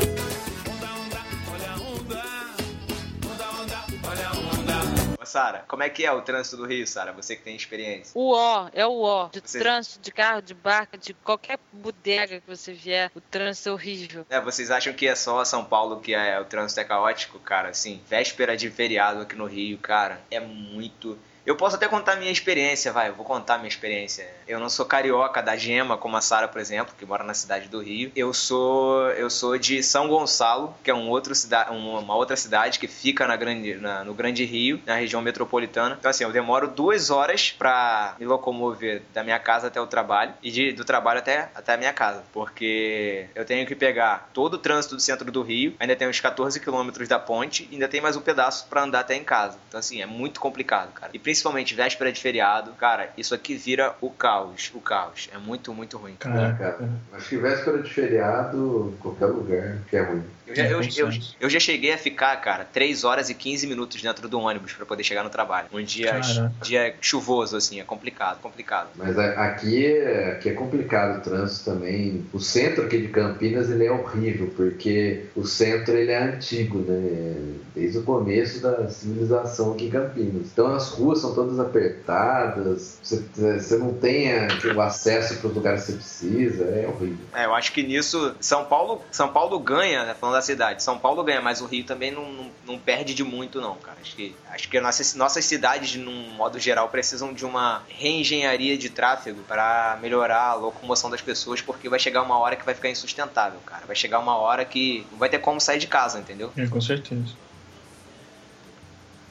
Sara, 5.31 5.65
como 5.69 5.83
é 5.83 5.89
que 5.89 6.05
é 6.05 6.13
o 6.13 6.21
trânsito 6.23 6.57
do 6.57 6.67
Rio, 6.67 6.87
Sara? 6.87 7.13
Você 7.13 7.37
que 7.37 7.43
tem 7.43 7.55
experiência. 7.55 8.13
O 8.15 8.33
ó, 8.35 8.69
é 8.73 8.85
o 8.85 9.01
ó. 9.03 9.29
De 9.29 9.41
trânsito, 9.41 10.01
de 10.01 10.11
carro, 10.11 10.43
de 10.43 10.55
barca, 10.55 10.99
de 10.99 11.15
qualquer 11.15 11.59
bodega 11.73 12.41
que 12.41 12.47
você 12.47 12.73
vier, 12.73 13.11
o 13.15 13.21
trânsito 13.21 13.69
é 13.69 13.73
horrível. 13.73 14.27
É, 14.29 14.41
vocês 14.41 14.71
acham 14.71 14.93
que 14.93 15.07
é 15.07 15.15
só 15.15 15.45
São 15.45 15.65
Paulo 15.65 16.01
que 16.01 16.13
é, 16.13 16.41
o 16.41 16.45
trânsito 16.45 16.81
é 16.81 16.85
caótico, 16.85 17.39
cara? 17.39 17.69
Assim, 17.69 18.03
véspera 18.09 18.57
de 18.57 18.69
feriado 18.71 19.21
aqui 19.21 19.37
no 19.37 19.47
Rio, 19.47 19.79
cara, 19.79 20.21
é 20.31 20.41
muito. 20.41 21.17
Eu 21.47 21.57
posso 21.57 21.77
até 21.77 21.89
contar 21.89 22.17
minha 22.17 22.31
experiência, 22.31 22.93
vai, 22.93 23.09
eu 23.09 23.15
vou 23.15 23.25
contar 23.25 23.57
minha 23.59 23.69
experiência. 23.69 24.27
Eu 24.47 24.61
não 24.61 24.69
sou 24.69 24.85
carioca 24.85 25.43
da 25.43 25.57
Gema, 25.57 25.97
como 25.97 26.17
a 26.17 26.21
Sara, 26.21 26.47
por 26.47 26.61
exemplo, 26.61 26.95
que 26.99 27.07
mora 27.07 27.25
na 27.25 27.35
cidade 27.35 27.69
do 27.69 27.81
Rio. 27.81 28.13
Eu 28.15 28.33
sou 28.35 29.09
eu 29.13 29.31
sou 29.31 29.57
de 29.59 29.83
São 29.83 30.07
Gonçalo, 30.09 30.75
que 30.85 30.91
é 30.91 30.95
um 30.95 31.09
outro 31.09 31.33
uma 31.71 32.15
outra 32.15 32.37
cidade 32.37 32.79
que 32.79 32.87
fica 32.87 33.27
na 33.27 33.37
grande, 33.37 33.75
na- 33.77 34.05
no 34.05 34.13
Grande 34.15 34.45
Rio, 34.45 34.81
na 34.87 34.95
região 34.97 35.23
metropolitana. 35.23 35.97
Então, 35.99 36.11
assim, 36.11 36.25
eu 36.25 36.33
demoro 36.33 36.69
duas 36.69 37.11
horas 37.11 37.51
pra 37.51 38.15
me 38.19 38.27
locomover 38.27 39.03
da 39.15 39.23
minha 39.25 39.39
casa 39.39 39.69
até 39.69 39.81
o 39.81 39.87
trabalho 39.87 40.35
e 40.43 40.51
de- 40.51 40.73
do 40.73 40.85
trabalho 40.85 41.21
até, 41.21 41.49
até 41.55 41.75
a 41.75 41.77
minha 41.77 41.93
casa, 41.93 42.23
porque 42.33 43.27
eu 43.35 43.45
tenho 43.45 43.67
que 43.67 43.75
pegar 43.75 44.29
todo 44.35 44.55
o 44.55 44.59
trânsito 44.59 44.95
do 44.97 45.01
centro 45.01 45.31
do 45.31 45.43
Rio, 45.43 45.75
ainda 45.81 45.97
tem 45.97 46.09
uns 46.09 46.21
14 46.21 46.61
quilômetros 46.61 47.09
da 47.09 47.19
ponte, 47.19 47.69
ainda 47.73 47.89
tem 47.89 48.01
mais 48.01 48.17
um 48.17 48.21
pedaço 48.21 48.67
pra 48.69 48.83
andar 48.83 49.01
até 49.01 49.15
em 49.15 49.25
casa. 49.25 49.59
Então, 49.69 49.81
assim, 49.81 50.03
é 50.03 50.07
muito 50.07 50.41
complicado, 50.41 50.93
cara. 50.93 51.11
E 51.15 51.19
principalmente 51.31 51.77
véspera 51.77 52.11
de 52.11 52.21
feriado, 52.21 52.73
cara, 52.73 53.11
isso 53.17 53.33
aqui 53.33 53.55
vira 53.55 53.95
o 54.01 54.11
caos, 54.11 54.73
o 54.75 54.81
caos. 54.81 55.29
É 55.33 55.39
muito, 55.39 55.73
muito 55.73 55.97
ruim. 55.97 56.17
Caraca. 56.19 56.73
Cara, 56.73 56.91
acho 57.13 57.29
que 57.29 57.37
véspera 57.37 57.81
de 57.81 57.89
feriado, 57.89 58.93
qualquer 58.99 59.27
lugar, 59.27 59.79
que 59.89 59.97
é 59.97 60.03
ruim. 60.03 60.25
Eu 60.51 60.57
já, 60.57 60.65
É, 60.65 60.73
eu, 60.73 60.81
eu, 60.97 61.11
eu 61.41 61.51
já 61.51 61.61
cheguei 61.61 61.93
a 61.93 61.99
ficar, 61.99 62.37
cara, 62.39 62.65
3 62.65 63.05
horas 63.05 63.31
e 63.31 63.35
15 63.35 63.67
minutos 63.67 64.03
dentro 64.03 64.29
do 64.29 64.41
ônibus 64.41 64.73
pra 64.73 64.85
poder 64.85 65.05
chegar 65.05 65.23
no 65.23 65.31
trabalho. 65.31 65.69
Um 65.73 65.83
dia, 65.83 66.13
Caraca. 66.13 66.53
dia 66.63 66.95
chuvoso, 67.01 67.57
assim, 67.57 67.81
é 67.81 67.85
complicado, 67.85 68.41
complicado. 68.41 68.89
Mas 68.97 69.17
aqui 69.17 69.87
é, 69.87 70.33
aqui 70.33 70.49
é 70.49 70.53
complicado 70.53 71.19
o 71.19 71.23
trânsito 71.23 71.71
também. 71.71 72.25
O 72.33 72.41
centro 72.41 72.85
aqui 72.85 72.99
de 72.99 73.09
Campinas 73.09 73.71
ele 73.71 73.87
é 73.87 73.93
horrível, 73.93 74.53
porque 74.57 75.27
o 75.37 75.47
centro 75.47 75.95
ele 75.95 76.11
é 76.11 76.23
antigo, 76.23 76.81
né? 76.81 77.61
Desde 77.75 77.99
o 77.99 78.03
começo 78.03 78.61
da 78.61 78.89
civilização 78.89 79.73
aqui 79.73 79.87
em 79.87 79.91
Campinas. 79.91 80.49
Então 80.53 80.75
as 80.75 80.89
ruas 80.89 81.20
são 81.21 81.35
todas 81.35 81.59
apertadas, 81.59 82.99
você, 83.03 83.23
você 83.59 83.77
não 83.77 83.95
tem 83.95 84.31
é, 84.31 84.49
o 84.75 84.81
acesso 84.81 85.37
para 85.37 85.49
os 85.49 85.55
lugares 85.55 85.85
que 85.85 85.93
você 85.93 85.99
precisa, 85.99 86.65
é 86.65 86.87
horrível. 86.87 87.27
É, 87.35 87.45
eu 87.45 87.55
acho 87.55 87.73
que 87.73 87.83
nisso 87.83 88.35
São 88.41 88.65
Paulo, 88.65 89.03
São 89.11 89.29
Paulo 89.29 89.59
ganha, 89.59 90.05
né, 90.05 90.15
falando 90.15 90.37
da 90.37 90.43
cidade. 90.43 90.83
São 90.83 90.99
Paulo 90.99 91.23
ganha, 91.23 91.41
mas 91.41 91.61
o 91.61 91.67
Rio 91.67 91.85
também 91.85 92.11
não, 92.11 92.31
não, 92.33 92.51
não 92.67 92.79
perde 92.79 93.15
de 93.15 93.23
muito 93.25 93.61
não, 93.61 93.77
cara. 93.77 93.99
Acho 94.01 94.17
que 94.17 94.35
acho 94.51 94.69
que 94.69 94.81
nossas 94.81 95.15
nossas 95.15 95.45
cidades, 95.45 95.97
num 95.97 96.31
modo 96.31 96.59
geral, 96.59 96.89
precisam 96.89 97.33
de 97.33 97.45
uma 97.45 97.83
reengenharia 97.89 98.77
de 98.77 98.91
tráfego 98.91 99.41
para 99.47 99.99
melhorar 100.01 100.51
a 100.51 100.55
locomoção 100.55 101.11
das 101.11 101.21
pessoas, 101.21 101.61
porque 101.61 101.89
vai 101.89 101.99
chegar 101.99 102.23
uma 102.23 102.39
hora 102.39 102.57
que 102.57 102.65
vai 102.65 102.75
ficar 102.75 102.89
insustentável, 102.89 103.61
cara. 103.67 103.83
Vai 103.87 103.97
chegar 103.97 104.19
uma 104.19 104.37
hora 104.37 104.65
que 104.65 105.07
não 105.11 105.19
vai 105.19 105.29
ter 105.29 105.39
como 105.39 105.61
sair 105.61 105.79
de 105.79 105.87
casa, 105.87 106.19
entendeu? 106.19 106.53
É, 106.57 106.67
com 106.67 106.81
certeza. 106.81 107.33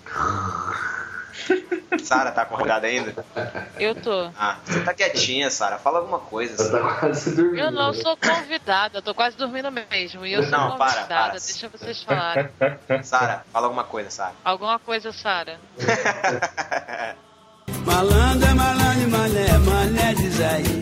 Sara, 2.03 2.31
tá 2.31 2.43
acordada 2.43 2.87
ainda? 2.87 3.25
Eu 3.79 3.95
tô. 3.95 4.29
Ah, 4.37 4.57
você 4.63 4.81
tá 4.81 4.93
quietinha, 4.93 5.49
Sara. 5.49 5.77
Fala 5.77 5.99
alguma 5.99 6.19
coisa. 6.19 6.71
Tá 6.71 6.79
quase 6.99 7.35
dormindo. 7.35 7.59
Eu 7.59 7.71
não 7.71 7.93
sou 7.93 8.15
convidada, 8.17 8.99
eu 8.99 9.01
tô 9.01 9.13
quase 9.13 9.35
dormindo 9.37 9.69
mesmo. 9.71 10.25
E 10.25 10.33
eu 10.33 10.43
sou 10.43 10.51
Não, 10.51 10.77
para, 10.77 10.93
convidada, 10.93 11.29
para. 11.31 11.39
deixa 11.39 11.69
vocês 11.69 12.03
falarem. 12.03 12.49
Sara, 13.03 13.43
fala 13.51 13.67
alguma 13.67 13.83
coisa, 13.83 14.09
Sara. 14.09 14.33
Alguma 14.43 14.79
coisa, 14.79 15.11
Sara? 15.11 15.59
Malandro 17.85 18.47
é 18.49 18.53
malandro, 18.53 19.09
mané, 19.09 19.57
mané 19.59 20.13
diz 20.15 20.39
aí. 20.41 20.78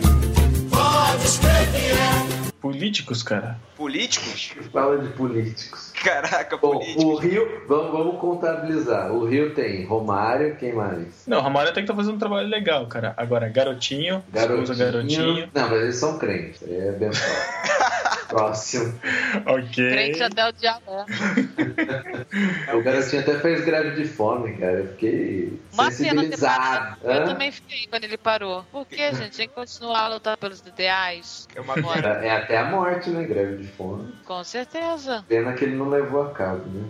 Políticos, 2.60 3.22
cara. 3.22 3.56
Políticos? 3.76 4.52
Fala 4.72 4.98
de 4.98 5.08
políticos. 5.10 5.92
Caraca, 6.02 6.56
Bom, 6.56 6.72
políticos. 6.72 7.04
o 7.04 7.16
Rio, 7.16 7.62
vamos, 7.68 7.92
vamos 7.92 8.20
contabilizar. 8.20 9.12
O 9.12 9.24
Rio 9.26 9.54
tem 9.54 9.84
Romário, 9.84 10.56
quem 10.56 10.72
mais? 10.72 11.24
Não, 11.26 11.38
o 11.38 11.40
Ramalho 11.40 11.70
até 11.70 11.80
que 11.80 11.86
tá 11.86 11.94
fazendo 11.94 12.16
um 12.16 12.18
trabalho 12.18 12.48
legal, 12.48 12.86
cara. 12.86 13.14
Agora, 13.16 13.48
garotinho, 13.48 14.24
esposa 14.34 14.74
garotinho. 14.74 15.48
Não, 15.54 15.68
mas 15.68 15.82
eles 15.82 15.96
são 15.96 16.18
crentes. 16.18 16.62
Aí 16.62 16.76
é 16.76 16.88
abençoado. 16.88 17.32
Próximo. 18.28 18.98
Ok. 19.46 19.90
Crente 19.90 20.22
até 20.22 20.48
o 20.48 20.52
diabo. 20.52 20.82
é. 20.90 22.74
O 22.74 22.82
garotinho 22.82 23.22
até 23.22 23.38
fez 23.38 23.64
greve 23.64 24.02
de 24.02 24.08
fome, 24.08 24.56
cara. 24.56 24.72
Eu 24.80 24.88
fiquei 24.88 25.60
Uma 25.72 25.90
sensibilizado. 25.90 26.96
parado. 27.00 27.10
Eu 27.20 27.24
também 27.24 27.50
fiquei 27.50 27.86
quando 27.88 28.04
ele 28.04 28.18
parou. 28.18 28.64
Por 28.70 28.86
que, 28.86 29.14
gente? 29.14 29.36
Tem 29.36 29.48
que 29.48 29.54
continuar 29.54 30.00
a 30.02 30.08
lutar 30.08 30.36
pelos 30.36 30.60
ideais. 30.60 31.48
É 31.54 31.60
uma 31.60 31.78
Agora, 31.78 32.24
É 32.24 32.30
até 32.30 32.58
a 32.58 32.64
morte, 32.64 33.08
né? 33.10 33.24
Greve 33.24 33.56
de 33.62 33.68
fome. 33.68 34.12
com 34.24 34.44
certeza. 34.44 35.24
Pena 35.28 35.52
que 35.54 35.64
ele 35.64 35.74
não 35.76 35.88
levou 35.88 36.22
a 36.22 36.30
cabo, 36.30 36.64
né? 36.66 36.88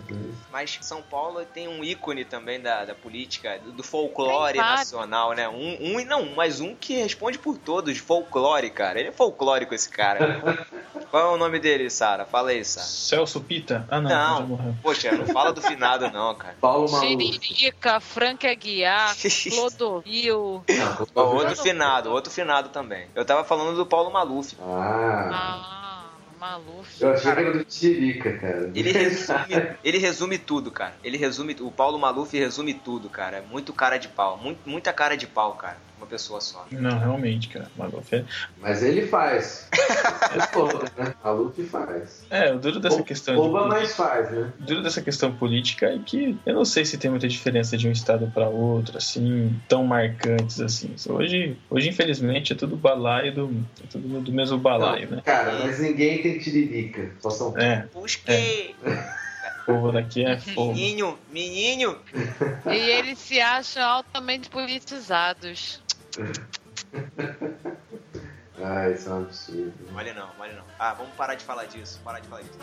Mas- 0.51 0.77
São 0.81 1.01
Paulo 1.01 1.43
tem 1.45 1.67
um 1.67 1.83
ícone 1.83 2.25
também 2.25 2.59
da, 2.59 2.83
da 2.85 2.93
política, 2.95 3.59
do, 3.63 3.71
do 3.71 3.83
folclore 3.83 4.57
nacional, 4.57 5.33
né? 5.33 5.47
Um, 5.47 5.77
um, 5.97 6.05
não, 6.05 6.25
mas 6.35 6.59
um 6.59 6.75
que 6.75 6.95
responde 7.01 7.37
por 7.39 7.57
todos, 7.57 7.97
folclore, 7.97 8.69
cara. 8.69 8.99
Ele 8.99 9.09
é 9.09 9.11
folclórico, 9.11 9.73
esse 9.73 9.89
cara. 9.89 10.41
Qual 11.29 11.35
é 11.35 11.37
o 11.37 11.45
nome 11.45 11.59
dele, 11.59 11.91
Sara? 11.91 12.25
Fala 12.25 12.49
aí, 12.49 12.65
Sara. 12.65 12.87
Celso 12.87 13.39
Pita? 13.41 13.85
Ah, 13.87 14.01
não, 14.01 14.47
Não. 14.47 14.75
Poxa, 14.81 15.11
não 15.11 15.27
fala 15.27 15.53
do 15.53 15.61
finado, 15.61 16.09
não, 16.09 16.33
cara. 16.33 16.55
Paulo 16.59 16.89
Maluf. 16.91 17.07
Tiririca, 17.39 17.99
Frank 17.99 18.47
Aguiar, 18.47 19.15
Clodovil. 19.53 20.63
Não, 21.15 21.35
outro 21.35 21.55
finado, 21.55 22.09
outro 22.11 22.31
finado 22.33 22.69
também. 22.69 23.07
Eu 23.13 23.23
tava 23.23 23.43
falando 23.43 23.75
do 23.75 23.85
Paulo 23.85 24.11
Maluf. 24.11 24.55
Ah, 24.59 25.29
Ah, 25.31 26.05
Maluf. 26.39 26.99
eu 26.99 27.13
achei 27.13 27.31
que 27.31 27.39
era 27.39 27.53
do 27.53 27.63
Tirica, 27.63 28.37
cara. 28.39 28.71
Ele 28.73 28.89
resume, 28.91 29.75
ele 29.83 29.97
resume 29.99 30.37
tudo, 30.39 30.71
cara. 30.71 30.95
Ele 31.03 31.15
resume. 31.17 31.55
O 31.59 31.69
Paulo 31.69 31.99
Maluf 31.99 32.35
resume 32.35 32.73
tudo, 32.73 33.07
cara. 33.07 33.37
É 33.37 33.41
muito 33.41 33.71
cara 33.71 33.97
de 33.97 34.07
pau. 34.07 34.35
Muito, 34.35 34.67
muita 34.67 34.91
cara 34.91 35.15
de 35.15 35.27
pau, 35.27 35.53
cara. 35.53 35.77
Uma 35.99 36.07
pessoa 36.07 36.41
só. 36.41 36.65
Não, 36.71 36.97
realmente, 36.97 37.49
cara. 37.49 37.69
Maluf 37.77 38.15
é... 38.15 38.25
Mas 38.59 38.81
ele 38.81 39.05
faz. 39.05 39.67
É 40.35 40.41
foda, 40.53 40.91
né? 40.95 41.13
A 41.23 41.31
Luffy 41.31 41.65
faz. 41.65 42.23
É, 42.29 42.53
o 42.53 42.59
duro 42.59 42.79
dessa 42.79 43.01
questão 43.01 43.33
de 43.33 43.41
Oba 43.41 43.67
mais 43.67 43.95
faz, 43.95 44.29
né? 44.31 44.53
O 44.59 44.63
duro 44.63 44.83
dessa 44.83 45.01
questão 45.01 45.31
política 45.35 45.87
é 45.87 45.97
que 45.97 46.37
eu 46.45 46.53
não 46.53 46.63
sei 46.63 46.85
se 46.85 46.97
tem 46.99 47.09
muita 47.09 47.27
diferença 47.27 47.75
de 47.75 47.87
um 47.87 47.91
estado 47.91 48.29
para 48.31 48.47
outro, 48.47 48.97
assim, 48.97 49.59
tão 49.67 49.83
marcantes 49.83 50.61
assim. 50.61 50.93
Hoje, 51.09 51.57
hoje 51.69 51.89
infelizmente, 51.89 52.53
é 52.53 52.55
tudo 52.55 52.75
balaio 52.75 53.33
do, 53.33 53.65
é 53.83 53.87
tudo 53.87 54.21
do 54.21 54.31
mesmo 54.31 54.57
balaio, 54.59 55.09
né? 55.09 55.21
Cara, 55.25 55.59
mas 55.63 55.79
ninguém 55.79 56.21
tem 56.21 56.37
tiririca. 56.37 57.11
Só 57.19 57.29
são 57.31 57.57
É, 57.57 57.87
Busquei! 57.91 58.75
o 59.63 59.65
povo 59.65 59.91
daqui 59.91 60.23
é 60.25 60.37
fogo. 60.37 60.73
Menino, 60.73 61.17
menino! 61.31 61.97
E 62.69 62.77
eles 62.77 63.17
se 63.19 63.39
acham 63.41 63.83
altamente 63.83 64.49
politizados. 64.49 65.81
Ah, 68.61 68.89
isso 68.89 69.07
é 69.07 69.13
um 69.13 69.21
absurdo. 69.23 69.73
Olha 69.95 70.13
não, 70.13 70.29
olha 70.37 70.53
não. 70.53 70.65
Ah, 70.77 70.93
vamos 70.93 71.13
parar 71.15 71.35
de 71.35 71.45
falar 71.45 71.63
disso, 71.65 71.99
parar 72.03 72.19
de 72.19 72.27
falar 72.27 72.41
disso. 72.41 72.59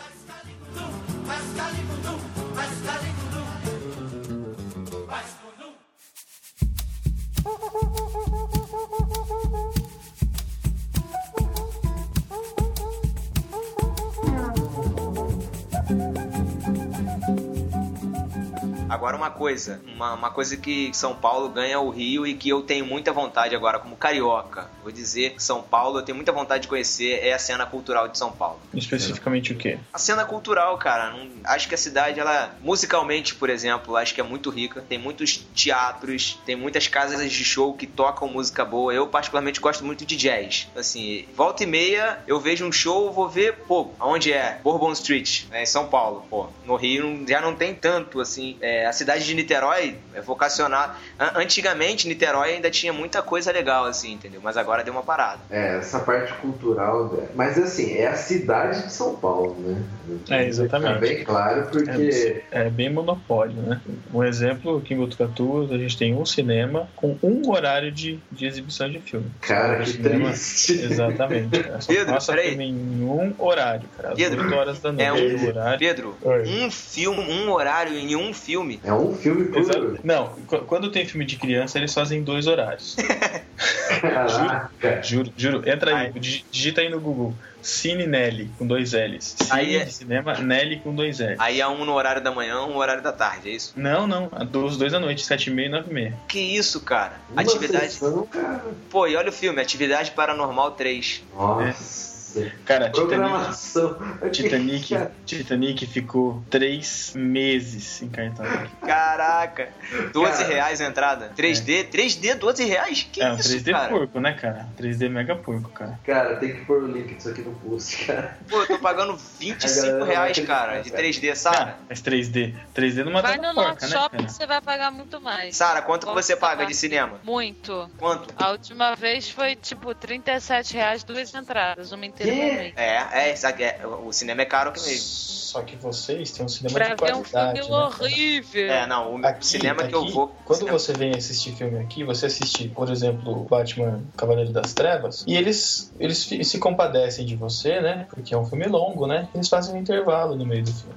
Agora 18.89 19.15
uma 19.17 19.29
coisa, 19.29 19.81
uma, 19.85 20.13
uma 20.13 20.29
coisa 20.31 20.55
que 20.57 20.91
São 20.93 21.15
Paulo 21.15 21.49
ganha 21.49 21.79
o 21.79 21.89
Rio 21.89 22.25
e 22.25 22.33
que 22.33 22.49
eu 22.49 22.61
tenho 22.61 22.85
muita 22.85 23.11
vontade 23.11 23.55
agora 23.55 23.79
como 23.79 23.95
carioca. 23.95 24.69
Vou 24.81 24.91
dizer 24.91 25.31
que 25.35 25.43
São 25.43 25.61
Paulo 25.61 25.99
eu 25.99 26.03
tenho 26.03 26.15
muita 26.15 26.31
vontade 26.31 26.63
de 26.63 26.67
conhecer 26.67 27.19
é 27.23 27.33
a 27.33 27.39
cena 27.39 27.65
cultural 27.65 28.07
de 28.07 28.17
São 28.17 28.31
Paulo. 28.31 28.59
Especificamente 28.73 29.51
o 29.53 29.57
quê? 29.57 29.77
A 29.91 29.97
cena 29.97 30.23
cultural, 30.25 30.77
cara, 30.77 31.11
não- 31.11 31.27
acho 31.45 31.67
que 31.67 31.75
a 31.75 31.77
cidade, 31.77 32.19
ela, 32.19 32.55
musicalmente, 32.61 33.35
por 33.35 33.49
exemplo, 33.49 33.95
acho 33.95 34.13
que 34.13 34.21
é 34.21 34.23
muito 34.23 34.49
rica. 34.49 34.81
Tem 34.87 34.97
muitos 34.97 35.37
teatros, 35.55 36.39
tem 36.45 36.55
muitas 36.55 36.87
casas 36.87 37.31
de 37.31 37.43
show 37.43 37.73
que 37.73 37.85
tocam 37.85 38.27
música 38.27 38.63
boa. 38.63 38.93
Eu, 38.93 39.07
particularmente, 39.07 39.59
gosto 39.59 39.83
muito 39.85 40.05
de 40.05 40.15
jazz. 40.15 40.67
Assim, 40.75 41.27
volta 41.35 41.63
e 41.63 41.65
meia, 41.67 42.19
eu 42.27 42.39
vejo 42.39 42.65
um 42.65 42.71
show, 42.71 43.11
vou 43.11 43.27
ver, 43.27 43.53
pô, 43.67 43.91
aonde 43.99 44.31
é? 44.31 44.59
Bourbon 44.63 44.91
Street, 44.93 45.43
né, 45.49 45.63
em 45.63 45.65
São 45.65 45.87
Paulo. 45.87 46.25
Pô, 46.29 46.47
no 46.65 46.75
Rio 46.75 47.25
já 47.27 47.41
não 47.41 47.55
tem 47.55 47.73
tanto, 47.75 48.19
assim. 48.21 48.57
É, 48.61 48.76
a 48.85 48.91
cidade 48.93 49.25
de 49.25 49.33
Niterói 49.33 49.95
é 50.13 50.21
vocacional. 50.21 50.95
An- 51.19 51.31
Antigamente, 51.35 52.07
Niterói 52.07 52.53
ainda 52.55 52.69
tinha 52.69 52.91
muita 52.93 53.21
coisa 53.21 53.51
legal, 53.51 53.85
assim, 53.85 54.13
entendeu? 54.13 54.39
Mas 54.43 54.57
agora 54.57 54.83
deu 54.83 54.93
uma 54.93 55.03
parada. 55.03 55.39
É, 55.49 55.77
essa 55.77 55.99
parte 55.99 56.33
cultural. 56.33 57.05
né? 57.13 57.27
Mas 57.35 57.57
assim, 57.57 57.95
é 57.97 58.07
a 58.07 58.15
cidade 58.15 58.83
de 58.83 58.91
São 58.91 59.15
Paulo, 59.15 59.55
né? 59.59 59.81
É, 60.29 60.45
exatamente. 60.45 60.93
Fica 60.93 60.99
bem 61.15 61.23
claro, 61.23 61.67
porque. 61.71 62.43
É 62.51 62.69
bem 62.69 62.89
monopólio, 62.89 63.55
né? 63.61 63.81
Um 64.13 64.23
exemplo, 64.23 64.77
aqui 64.77 64.93
em 64.93 64.97
Botucatu, 64.97 65.67
a 65.71 65.77
gente 65.77 65.97
tem 65.97 66.13
um 66.15 66.25
cinema 66.25 66.87
com 66.95 67.17
um 67.23 67.49
horário 67.49 67.91
de, 67.91 68.19
de 68.31 68.45
exibição 68.45 68.89
de 68.89 68.99
filme. 68.99 69.29
Cara, 69.41 69.79
que 69.83 69.91
Cinema- 69.91 70.29
triste. 70.29 70.73
Exatamente. 70.81 71.49
Só 71.79 71.87
Pedro, 71.93 72.13
passa 72.13 72.33
filme 72.37 72.65
em 72.69 73.03
um 73.03 73.33
horário, 73.37 73.87
cara. 73.97 74.09
Às 74.09 74.15
Pedro, 74.15 74.41
8 74.43 74.55
horas 74.55 74.79
da 74.79 74.91
noite. 74.91 75.03
é 75.05 75.13
um-. 75.13 75.77
Pedro, 75.77 76.17
um 76.45 76.71
filme, 76.71 77.19
um 77.31 77.51
horário 77.51 77.93
em 77.97 78.15
um 78.15 78.33
filme. 78.33 78.66
É 78.83 78.93
um 78.93 79.15
filme 79.15 79.45
por. 79.45 79.59
Exato. 79.59 79.99
Não, 80.03 80.29
qu- 80.47 80.59
quando 80.65 80.91
tem 80.91 81.05
filme 81.05 81.25
de 81.25 81.35
criança, 81.37 81.77
eles 81.77 81.93
fazem 81.93 82.23
dois 82.23 82.47
horários. 82.47 82.95
Caraca. 84.01 85.01
Juro, 85.03 85.31
juro. 85.35 85.69
Entra 85.69 85.91
aí, 85.95 86.11
Ai. 86.13 86.19
dig- 86.19 86.45
digita 86.51 86.81
aí 86.81 86.89
no 86.89 86.99
Google. 86.99 87.33
Cine 87.61 88.07
Nelly, 88.07 88.49
com 88.57 88.65
dois 88.65 88.93
L's. 88.93 89.35
Cine 89.37 89.49
Aí 89.51 89.75
é- 89.75 89.83
de 89.85 89.91
cinema 89.93 90.33
Nelly 90.39 90.79
com 90.79 90.93
dois 90.95 91.19
L's. 91.19 91.35
Aí 91.39 91.59
é 91.59 91.67
um 91.67 91.83
no 91.83 91.93
horário 91.93 92.21
da 92.23 92.31
manhã, 92.31 92.61
um 92.63 92.73
no 92.73 92.77
horário 92.77 93.01
da 93.01 93.11
tarde, 93.11 93.49
é 93.49 93.53
isso? 93.53 93.73
Não, 93.75 94.07
não. 94.07 94.29
Dos 94.49 94.77
dois 94.77 94.91
da 94.93 94.99
noite, 94.99 95.25
sete 95.25 95.49
e 95.49 95.53
meia 95.53 95.65
e 95.65 95.69
nove 95.69 95.89
e 95.89 95.93
meia. 95.93 96.13
Que 96.27 96.39
isso, 96.39 96.79
cara? 96.81 97.13
Uma 97.31 97.41
Atividade. 97.41 97.91
sessão, 97.91 98.25
cara. 98.27 98.63
Pô, 98.89 99.05
e 99.07 99.15
olha 99.15 99.29
o 99.29 99.33
filme, 99.33 99.59
Atividade 99.61 100.11
Paranormal 100.11 100.71
3. 100.71 101.23
Nossa. 101.35 102.16
Cara, 102.65 102.89
Titanic, 102.89 103.07
Programação. 103.15 103.97
Titanic, 104.31 104.93
Cara, 104.93 105.11
Titanic 105.25 105.85
ficou 105.87 106.43
três 106.49 107.13
meses 107.15 108.01
em 108.01 108.09
cartão. 108.09 108.45
Caraca! 108.85 109.69
12 110.13 110.31
Cara. 110.31 110.47
reais 110.47 110.81
a 110.81 110.85
entrada. 110.85 111.31
3D? 111.37 111.89
3D, 111.89 112.35
12 112.35 112.65
reais? 112.65 113.07
Que 113.11 113.21
é, 113.21 113.31
um 113.31 113.35
isso, 113.35 113.49
3D 113.57 113.71
cara? 113.71 113.89
porco, 113.89 114.19
né, 114.19 114.33
cara? 114.33 114.67
3D 114.79 115.09
mega 115.09 115.35
porco, 115.35 115.69
cara. 115.69 115.99
Cara, 116.05 116.35
tem 116.37 116.53
que 116.55 116.65
pôr 116.65 116.83
o 116.83 116.87
link 116.87 117.13
disso 117.15 117.29
aqui 117.29 117.41
no 117.41 117.53
post, 117.55 118.05
cara. 118.05 118.37
Pô, 118.49 118.61
eu 118.61 118.67
tô 118.67 118.79
pagando 118.79 119.13
A 119.13 119.17
25 119.39 119.75
galera 119.75 119.99
vai 119.99 120.07
reais, 120.09 120.39
cara, 120.39 120.81
de 120.81 120.89
cara. 120.91 121.03
3D, 121.03 121.35
Sara. 121.35 121.77
Mas 121.89 122.01
3D. 122.01 122.53
3D 122.75 123.03
numa 123.03 123.21
Vai 123.21 123.37
no 123.37 123.53
porca, 123.53 123.87
né, 123.87 123.91
Shopping 123.93 124.17
cara? 124.17 124.23
que 124.23 124.33
você 124.33 124.45
vai 124.45 124.61
pagar 124.61 124.91
muito 124.91 125.19
mais. 125.21 125.55
Sara, 125.55 125.81
quanto 125.81 126.07
que 126.07 126.13
você 126.13 126.35
paga 126.35 126.65
de 126.65 126.73
cinema? 126.73 127.19
Muito. 127.23 127.89
Quanto? 127.97 128.33
A 128.37 128.51
última 128.51 128.95
vez 128.95 129.29
foi 129.29 129.55
tipo 129.55 129.93
37 129.93 130.73
reais 130.75 131.03
duas 131.03 131.33
entradas, 131.33 131.91
uma 131.91 132.05
inteira 132.05 132.26
Quê? 132.31 132.73
pra. 132.75 132.83
É, 132.83 133.29
é, 133.29 133.35
é, 133.63 133.87
o 133.87 134.11
cinema 134.11 134.41
é 134.41 134.45
caro 134.45 134.71
que 134.71 134.79
mesmo. 134.81 135.27
Só 135.47 135.61
que 135.61 135.75
vocês 135.77 136.31
têm 136.31 136.45
um 136.45 136.49
cinema 136.49 136.75
Pra 136.75 136.93
de 136.93 136.95
ver 137.05 137.15
um 137.15 137.23
qualidade, 137.23 137.59
filme 137.61 137.71
né, 137.71 137.77
cara? 137.89 138.03
horrível. 138.03 138.71
É, 138.71 138.85
não, 138.87 139.15
o 139.15 139.25
Aqui, 139.25 139.45
cinema 139.47 139.87
que 139.87 139.95
eu 139.95 140.01
aqui, 140.01 140.11
vou. 140.11 140.35
Quando 140.43 140.59
cinema- 140.59 140.77
você 140.79 140.93
vem 140.93 141.11
assistir 141.15 141.55
filme 141.55 141.79
aqui, 141.79 142.03
você 142.03 142.25
assiste, 142.25 142.67
por 142.69 142.89
exemplo, 142.91 143.45
Batman 143.45 144.03
Cavaleiro 144.17 144.51
das 144.51 144.73
Trevas, 144.73 145.23
e 145.25 145.35
eles, 145.35 145.91
eles 145.99 146.17
se 146.43 146.59
compadecem 146.59 147.25
de 147.25 147.35
você, 147.35 147.79
né? 147.79 148.07
Porque 148.09 148.33
é 148.33 148.37
um 148.37 148.45
filme 148.45 148.65
longo, 148.67 149.07
né? 149.07 149.29
Eles 149.33 149.47
fazem 149.47 149.73
um 149.73 149.77
intervalo 149.77 150.35
no 150.35 150.45
meio 150.45 150.63
do 150.63 150.73
filme. 150.73 150.95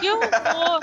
Que 0.00 0.10
horror! 0.10 0.80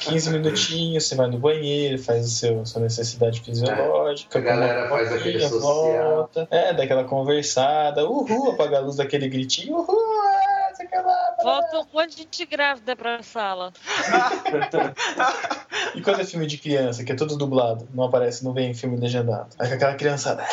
15 0.00 0.30
minutinhos, 0.30 1.04
você 1.04 1.14
vai 1.14 1.28
no 1.28 1.38
banheiro, 1.38 1.98
faz 2.02 2.26
o 2.26 2.30
seu, 2.30 2.66
sua 2.66 2.82
necessidade 2.82 3.40
fisiológica. 3.40 4.38
A 4.38 4.42
galera 4.42 4.88
faz 4.88 5.12
aquele 5.12 5.38
copinha, 5.40 5.48
social. 5.48 6.16
volta, 6.16 6.48
é, 6.50 6.72
dá 6.72 6.82
aquela 6.84 7.04
conversada, 7.04 8.08
uhul, 8.08 8.52
apaga 8.52 8.78
a 8.78 8.80
luz 8.80 8.96
daquele 8.96 9.28
gritinho, 9.28 9.76
uhul, 9.76 9.96
ah. 10.22 10.48
Volta 11.42 11.78
um 11.78 11.86
monte 11.92 12.10
de 12.10 12.22
gente 12.22 12.46
grávida 12.46 12.96
pra 12.96 13.22
sala. 13.22 13.72
E 15.94 16.02
quando 16.02 16.20
é 16.20 16.24
filme 16.24 16.46
de 16.46 16.58
criança, 16.58 17.02
que 17.02 17.12
é 17.12 17.14
todo 17.14 17.36
dublado, 17.36 17.88
não 17.94 18.04
aparece, 18.04 18.44
não 18.44 18.52
vem 18.52 18.74
filme 18.74 18.96
legendado. 18.96 19.48
Aí 19.58 19.68
com 19.68 19.74
aquela 19.74 19.94
criançada. 19.94 20.44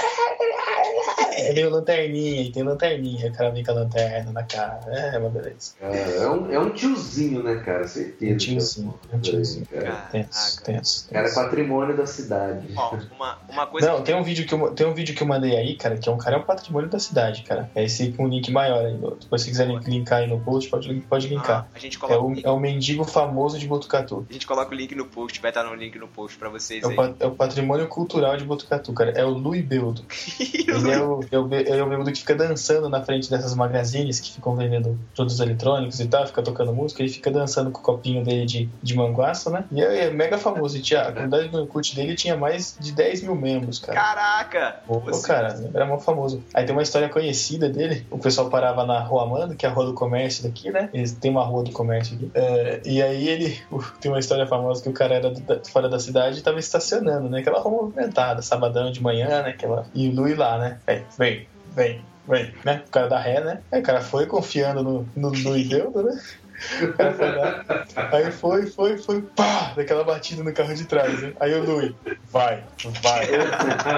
É 1.38 1.54
meio 1.54 1.70
lanterninha, 1.70 2.52
tem 2.52 2.64
lanterninha, 2.64 3.30
o 3.30 3.34
cara 3.34 3.50
vem 3.52 3.64
com 3.64 3.72
a 3.72 3.74
lanterna 3.76 4.32
na 4.32 4.44
cara. 4.44 4.80
É, 4.88 5.18
uma 5.18 5.30
beleza. 5.30 5.74
Cara, 5.80 5.96
é, 5.96 6.30
um, 6.30 6.52
é 6.52 6.60
um 6.60 6.70
tiozinho, 6.70 7.44
né, 7.44 7.56
cara? 7.66 7.88
Certeza. 7.88 8.34
Um 8.34 8.38
tiozinho, 8.38 9.00
um 9.14 9.20
tiozinho. 9.20 9.66
Cara, 9.66 9.96
Tenso, 10.12 10.56
Caraca. 10.62 10.64
tenso. 10.80 11.10
cara 11.12 11.28
é 11.28 11.34
patrimônio 11.34 11.98
da 11.98 12.06
cidade. 12.06 12.68
Ó, 12.76 12.96
uma, 13.16 13.38
uma 13.50 13.68
coisa. 13.68 13.88
Não, 13.92 14.02
tem 14.02 14.16
um, 14.16 14.24
vídeo 14.24 14.46
que 14.46 14.54
eu, 14.54 14.72
tem 14.72 14.88
um 14.88 14.94
vídeo 14.94 15.14
que 15.16 15.22
eu 15.24 15.28
mandei 15.28 15.56
aí, 15.58 15.76
cara, 15.76 15.98
que 15.98 16.08
é 16.08 16.12
um 16.12 16.18
cara 16.18 16.38
é 16.38 16.40
um 16.40 16.44
patrimônio 16.44 16.90
da 16.90 17.00
cidade, 17.00 17.44
cara. 17.44 17.70
É 17.76 17.84
esse 17.84 18.12
com 18.14 18.26
um 18.26 18.28
link 18.28 18.52
maior 18.52 18.86
aí. 18.86 18.98
Depois 19.20 19.42
se 19.42 19.50
quiserem 19.50 19.78
linkar 19.80 20.20
aí 20.20 20.28
no 20.28 20.40
post, 20.40 20.70
pode, 20.70 20.94
pode 21.02 21.28
Ah, 21.28 21.30
linkar. 21.30 21.68
a 21.74 21.80
gente 21.80 21.98
É 21.98 22.00
coloca 22.00 22.20
o 22.22 22.28
o, 22.28 22.34
link. 22.34 22.46
é 22.46 22.50
o 22.50 22.60
mendigo 22.60 23.04
famoso 23.04 23.58
de 23.60 23.68
Botucatu. 23.68 24.26
A 24.30 24.34
gente 24.34 24.48
coloca 24.48 24.72
o 24.72 24.76
link 24.78 24.96
no 24.96 25.06
post, 25.06 25.40
vai 25.42 25.52
estar 25.52 25.64
no 25.64 25.74
link 25.76 25.98
no 25.98 26.08
post 26.08 26.38
pra 26.38 26.50
vocês 26.50 26.84
É 26.84 26.88
o, 26.88 27.16
é 27.20 27.26
o 27.28 27.32
patrimônio 27.32 27.88
cultural 27.88 28.38
de 28.38 28.44
Botucatu, 28.46 28.94
cara. 28.94 29.12
É 29.12 29.26
o 29.26 29.30
Louis 29.30 29.64
Beldo. 29.66 30.04
Ele 30.40 30.92
é 30.92 31.00
o, 31.02 31.20
é, 31.32 31.38
o, 31.38 31.44
be- 31.46 31.64
é 31.68 31.82
o 31.84 31.90
bêbado 31.90 32.12
que 32.12 32.20
fica 32.20 32.36
dançando 32.36 32.90
na 32.90 33.02
frente 33.04 33.30
dessas 33.30 33.54
magazines 33.56 34.20
que 34.20 34.32
ficam 34.34 34.56
vendendo 34.56 34.98
produtos 35.16 35.40
eletrônicos 35.40 36.00
e 36.00 36.08
tal, 36.08 36.26
fica 36.28 36.42
tocando 36.42 36.74
música, 36.74 37.02
ele 37.02 37.12
fica 37.12 37.32
dançando 37.32 37.72
com 37.72 37.80
o 37.80 37.84
copinho 37.84 38.24
dele 38.24 38.46
de, 38.46 38.70
de 38.82 38.96
manguaça, 38.96 39.50
né? 39.50 39.66
E 39.72 39.82
é, 39.82 40.06
é 40.06 40.10
mega 40.12 40.38
famoso. 40.38 40.78
E 40.78 40.82
tinha, 40.82 41.02
a 41.02 41.12
comunidade 41.12 41.48
do 41.50 41.62
Orkut 41.62 41.96
dele 41.96 42.16
tinha 42.16 42.36
mais 42.36 42.76
de 42.80 42.92
10 42.92 43.24
mil 43.24 43.36
membros, 43.36 43.80
cara. 43.80 44.00
Caraca! 44.00 44.80
Pô, 44.86 45.00
Você- 45.00 45.28
cara, 45.28 45.70
era 45.74 45.86
mó 45.86 45.98
famoso. 45.98 46.44
Aí 46.54 46.66
tem 46.66 46.76
uma 46.76 46.82
história 46.84 47.10
conhecida 47.10 47.70
dele. 47.70 48.06
O 48.10 48.18
pessoal 48.18 48.50
parava 48.50 48.86
na 48.86 49.00
Rua 49.00 49.24
Amanda, 49.24 49.56
que 49.56 49.66
é 49.66 49.70
a 49.70 49.72
rua 49.72 49.86
do 49.86 49.94
comércio 49.94 50.44
daqui, 50.44 50.72
né? 50.72 50.90
Eles 50.94 51.14
tem 51.14 51.32
uma 51.32 51.44
rua 51.44 51.64
do 51.64 51.72
comércio 51.72 52.16
aqui. 52.16 52.32
É, 52.34 52.82
e 52.86 53.02
aí 53.02 53.28
ele. 53.28 53.60
tem 54.00 54.12
uma 54.12 54.20
história 54.20 54.46
famosa 54.48 54.82
que 54.84 54.90
o 54.90 54.94
cara 54.94 55.16
era 55.16 55.30
do- 55.30 55.42
da- 55.42 55.60
fora 55.72 55.90
da 55.90 56.00
cidade 56.00 56.40
e 56.40 56.42
tava 56.42 56.60
estacionando, 56.60 57.30
né? 57.30 57.40
Aquela 57.40 57.60
rua 57.60 57.84
movimentada, 57.84 58.42
sabadão 58.42 58.92
de 58.92 59.02
manhã, 59.02 59.28
né? 59.44 59.50
Aquela... 59.50 59.86
E 59.94 60.10
o 60.10 60.16
Lui 60.16 60.34
lá, 60.36 60.58
né? 60.58 60.78
Vem, 60.86 61.04
vem, 61.18 61.48
vem, 61.76 62.02
vem, 62.28 62.54
né? 62.64 62.84
O 62.88 62.92
cara 62.92 63.08
da 63.08 63.20
ré, 63.20 63.42
né? 63.44 63.62
Aí 63.72 63.80
o 63.82 63.84
cara 63.84 64.02
foi 64.02 64.26
confiando 64.26 64.84
no, 64.84 65.08
no 65.16 65.30
Lui 65.30 65.66
Beldo, 65.66 66.04
né? 66.04 66.20
Aí 68.14 68.32
foi, 68.32 68.66
foi, 68.68 68.98
foi, 68.98 69.22
pá! 69.22 69.74
Daquela 69.76 70.04
batida 70.06 70.42
no 70.44 70.54
carro 70.54 70.74
de 70.74 70.86
trás, 70.86 71.22
né? 71.22 71.34
Aí 71.40 71.54
o 71.54 71.64
Lui, 71.64 71.96
vai, 72.32 72.64
vai, 73.02 73.28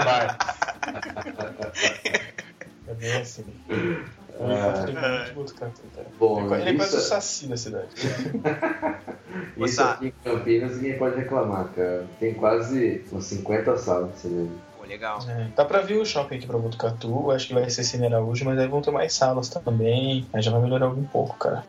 vai. 0.03 0.38
É 2.88 2.93
bem 2.95 3.13
assim. 3.22 3.45
Ah. 4.39 4.86
Bom, 6.20 6.53
Ele 6.55 6.70
é 6.70 6.74
quase- 6.76 6.97
o 6.97 6.99
saci 6.99 7.47
da 7.47 7.57
cidade. 7.57 7.88
isso 9.57 9.82
aqui 9.84 10.07
em 10.07 10.13
Campinas 10.24 10.76
ninguém 10.78 10.97
pode 10.97 11.15
reclamar, 11.18 11.65
cara. 11.76 12.05
Tem 12.20 12.34
quase 12.34 13.03
uns 13.11 13.26
50 13.26 13.78
salas 13.78 14.13
de 14.13 14.20
cinema. 14.20 14.49
Legal. 14.88 15.19
É, 15.27 15.47
dá 15.55 15.65
pra 15.65 15.81
vir 15.81 15.97
o 15.97 16.05
shopping 16.05 16.38
aqui 16.38 16.47
pra 16.47 16.57
Botucatu, 16.57 17.31
acho 17.31 17.47
que 17.47 17.53
vai 17.53 17.69
ser 17.69 17.83
Cine 17.83 18.07
Araújo, 18.07 18.45
mas 18.45 18.57
aí 18.57 18.67
vão 18.67 18.81
ter 18.81 18.91
mais 18.91 19.13
salas 19.13 19.49
também, 19.49 20.25
aí 20.33 20.41
já 20.41 20.51
vai 20.51 20.61
melhorar 20.61 20.88
um 20.88 21.03
pouco, 21.03 21.35
cara. 21.38 21.63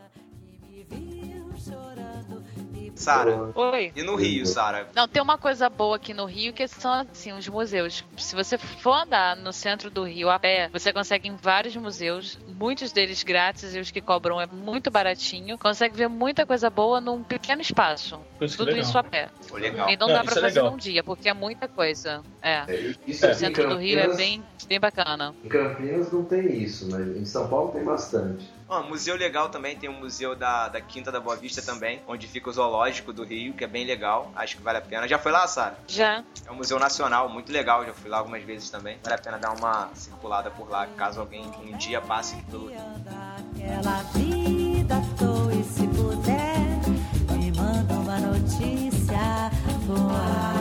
Sara, 3.15 3.51
Oi. 3.55 3.93
e 3.97 4.03
no 4.03 4.15
Rio, 4.17 4.45
Sara? 4.47 4.89
Não, 4.95 5.09
tem 5.09 5.23
uma 5.23 5.39
coisa 5.39 5.69
boa 5.69 5.97
aqui 5.97 6.13
no 6.13 6.25
Rio 6.27 6.53
que 6.53 6.67
são 6.69 6.93
assim, 6.93 7.33
os 7.33 7.49
museus. 7.49 8.05
Se 8.17 8.35
você 8.37 8.59
for 8.59 8.93
andar 9.03 9.37
no 9.37 9.53
centro 9.53 9.91
do 9.91 10.03
Rio 10.05 10.29
a 10.31 10.39
pé, 10.39 10.69
você 10.73 10.93
consegue 10.93 11.29
em 11.29 11.37
vários 11.37 11.75
museus, 11.77 12.39
muitos 12.47 12.93
deles 12.93 13.23
grátis 13.23 13.75
e 13.75 13.79
os 13.79 13.91
que 13.91 14.01
cobram 14.01 14.41
é 14.41 14.47
muito 14.47 14.91
baratinho. 14.91 15.57
Consegue 15.59 15.97
ver 15.97 16.09
muita 16.09 16.45
coisa 16.45 16.69
boa 16.69 17.01
num 17.01 17.23
pequeno 17.23 17.61
espaço. 17.63 18.21
Isso 18.41 18.57
Tudo 18.57 18.69
legal. 18.69 18.83
isso 18.83 18.99
a 18.99 19.03
pé. 19.03 19.29
Pô, 19.49 19.57
legal. 19.57 19.89
E 19.89 19.97
não 19.97 20.07
Não, 20.09 20.15
dá 20.15 20.23
pra 20.25 20.33
é 20.33 20.41
fazer 20.41 20.47
legal. 20.61 20.71
num 20.71 20.77
dia, 20.77 21.03
porque 21.03 21.29
é 21.29 21.35
muita 21.35 21.67
coisa. 21.69 22.23
É. 22.43 22.65
É, 22.69 22.95
Isso 23.07 23.27
O 23.27 23.35
centro 23.35 23.69
do 23.69 23.77
Rio 23.77 23.99
é 23.99 24.03
Campinas- 24.03 24.17
bem, 24.17 24.45
bem 24.69 24.81
bacana. 24.81 25.35
Em 25.45 25.49
Campinas 25.49 26.13
não 26.13 26.25
tem 26.25 26.47
isso, 26.63 26.89
mas 26.91 27.07
em 27.17 27.25
São 27.25 27.49
Paulo 27.49 27.73
tem 27.73 27.85
bastante. 27.85 28.49
Ó, 28.69 28.83
museu 28.83 29.17
legal 29.17 29.49
também, 29.49 29.77
tem 29.79 29.89
o 29.89 29.95
museu 29.95 30.37
da, 30.37 30.69
da 30.69 30.79
Quinta 30.79 31.11
da 31.11 31.19
Boa 31.19 31.35
Vista 31.37 31.63
também, 31.63 32.03
onde 32.07 32.27
fica 32.29 32.51
o 32.51 32.53
zoológico 32.53 33.15
do 33.15 33.25
Rio, 33.25 33.55
que 33.55 33.65
é 33.65 33.67
bem 33.67 33.87
legal, 33.87 34.31
acho 34.37 34.59
que 34.59 34.63
vale 34.63 34.77
a 34.77 34.83
pena. 34.83 35.09
Já 35.09 35.19
foi 35.19 35.33
lá, 35.33 35.47
Sara? 35.47 35.79
Já. 35.87 36.23
É 36.47 36.51
um 36.51 36.57
museu 36.57 36.79
nacional, 36.79 37.31
muito 37.31 37.51
legal, 37.51 37.87
já 37.87 37.95
fui 37.95 38.11
lá 38.11 38.19
algumas 38.19 38.43
vezes 38.43 38.69
também. 38.69 38.99
Vale 39.03 39.15
a 39.15 39.19
pena 39.19 39.39
dar 39.39 39.53
uma 39.53 39.89
circulada 39.95 40.51
por 40.51 40.69
lá, 40.69 40.87
caso 40.99 41.19
alguém 41.19 41.51
um 41.65 41.79
dia 41.79 42.03
passe 42.03 42.37
pelo 42.51 42.69
Rio. 42.69 42.79
Aquela 42.79 44.03
vida 44.13 44.97
à 44.97 45.17
toa 45.17 45.63
se 45.63 45.87
puder, 45.89 47.37
me 47.39 47.51
manda 47.53 47.95
uma 47.95 48.19
notícia 48.19 49.51
boa. 49.87 50.59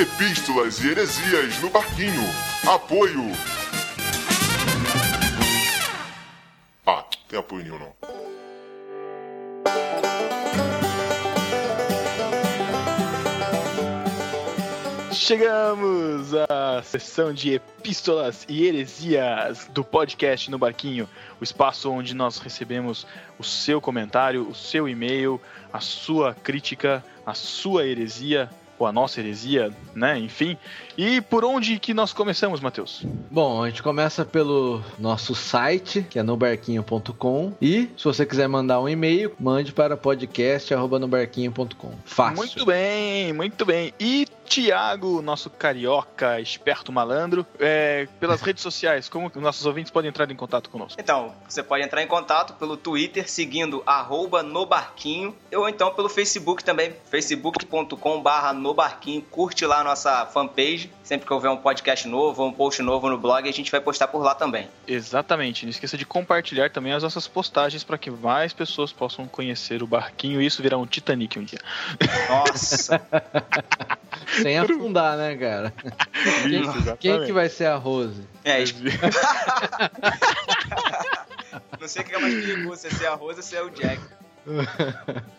Epístolas 0.00 0.78
e 0.84 0.90
heresias 0.90 1.58
no 1.60 1.70
barquinho. 1.70 2.47
Apoio. 2.66 3.32
Ah, 6.86 7.04
tem 7.28 7.38
apoio 7.38 7.62
nenhum 7.62 7.78
não. 7.78 7.94
Chegamos 15.12 16.34
à 16.34 16.82
sessão 16.82 17.32
de 17.32 17.54
epístolas 17.54 18.44
e 18.48 18.66
heresias 18.66 19.68
do 19.70 19.84
podcast 19.84 20.50
no 20.50 20.58
Barquinho, 20.58 21.08
o 21.40 21.44
espaço 21.44 21.90
onde 21.90 22.14
nós 22.14 22.38
recebemos 22.38 23.06
o 23.38 23.44
seu 23.44 23.80
comentário, 23.80 24.48
o 24.48 24.54
seu 24.54 24.88
e-mail, 24.88 25.40
a 25.72 25.80
sua 25.80 26.34
crítica, 26.34 27.04
a 27.26 27.34
sua 27.34 27.86
heresia 27.86 28.50
ou 28.78 28.86
a 28.86 28.92
nossa 28.92 29.20
heresia, 29.20 29.72
né? 29.94 30.18
Enfim. 30.18 30.56
E 30.96 31.20
por 31.20 31.44
onde 31.44 31.78
que 31.78 31.92
nós 31.92 32.12
começamos, 32.12 32.60
Matheus? 32.60 33.02
Bom, 33.30 33.62
a 33.62 33.68
gente 33.68 33.82
começa 33.82 34.24
pelo 34.24 34.82
nosso 34.98 35.34
site, 35.34 36.06
que 36.08 36.18
é 36.18 36.22
nobarquinho.com. 36.22 37.52
E 37.60 37.88
se 37.96 38.04
você 38.04 38.24
quiser 38.24 38.48
mandar 38.48 38.80
um 38.80 38.88
e-mail, 38.88 39.32
mande 39.38 39.72
para 39.72 39.96
podcast.nobarquinho.com. 39.96 41.92
Fácil. 42.04 42.36
Muito 42.36 42.66
bem, 42.66 43.32
muito 43.32 43.64
bem. 43.64 43.92
E 43.98 44.26
Tiago, 44.48 45.20
nosso 45.20 45.50
carioca, 45.50 46.40
esperto 46.40 46.90
malandro, 46.90 47.46
é, 47.60 48.08
pelas 48.18 48.40
redes 48.40 48.62
sociais, 48.62 49.08
como 49.08 49.30
nossos 49.36 49.66
ouvintes 49.66 49.90
podem 49.90 50.08
entrar 50.08 50.30
em 50.30 50.36
contato 50.36 50.70
conosco? 50.70 51.00
Então, 51.00 51.34
você 51.46 51.62
pode 51.62 51.84
entrar 51.84 52.02
em 52.02 52.06
contato 52.06 52.54
pelo 52.54 52.76
Twitter, 52.76 53.30
seguindo 53.30 53.82
arroba 53.86 54.42
nobarquinho, 54.42 55.36
ou 55.54 55.68
então 55.68 55.94
pelo 55.94 56.08
Facebook 56.08 56.64
também, 56.64 56.94
facebook.com 57.10 58.22
barra 58.22 58.52
nobarquinho. 58.52 59.22
Curte 59.22 59.66
lá 59.66 59.80
a 59.80 59.84
nossa 59.84 60.26
fanpage, 60.26 60.90
sempre 61.02 61.26
que 61.26 61.32
houver 61.32 61.50
um 61.50 61.56
podcast 61.56 62.08
novo 62.08 62.42
ou 62.42 62.48
um 62.48 62.52
post 62.52 62.82
novo 62.82 63.08
no 63.08 63.18
blog, 63.18 63.48
a 63.48 63.52
gente 63.52 63.70
vai 63.70 63.80
postar 63.80 64.08
por 64.08 64.22
lá 64.22 64.34
também. 64.34 64.68
Exatamente. 64.86 65.64
Não 65.64 65.70
esqueça 65.70 65.96
de 65.96 66.06
compartilhar 66.06 66.70
também 66.70 66.92
as 66.92 67.02
nossas 67.02 67.28
postagens 67.28 67.84
para 67.84 67.98
que 67.98 68.10
mais 68.10 68.52
pessoas 68.52 68.92
possam 68.92 69.26
conhecer 69.26 69.82
o 69.82 69.86
barquinho 69.86 70.40
e 70.40 70.46
isso 70.46 70.62
virar 70.62 70.78
um 70.78 70.86
Titanic 70.86 71.38
um 71.38 71.44
dia. 71.44 71.60
Nossa, 72.28 73.00
Sem 74.42 74.58
afundar, 74.58 75.16
né, 75.16 75.36
cara? 75.36 75.72
Isso, 76.46 76.96
Quem 76.98 77.24
que 77.24 77.32
vai 77.32 77.48
ser 77.48 77.66
a 77.66 77.76
Rose? 77.76 78.22
é 78.44 78.62
isso. 78.62 78.74
Não 81.80 81.86
sei 81.88 82.02
o 82.02 82.04
que 82.04 82.14
é 82.14 82.18
mais 82.18 82.34
perigoso, 82.34 82.80
se 82.82 82.86
é 82.88 82.90
ser 82.90 83.06
a 83.06 83.14
Rosa 83.14 83.38
ou 83.38 83.42
se 83.42 83.56
é 83.56 83.62
o 83.62 83.70
Jack. 83.70 84.00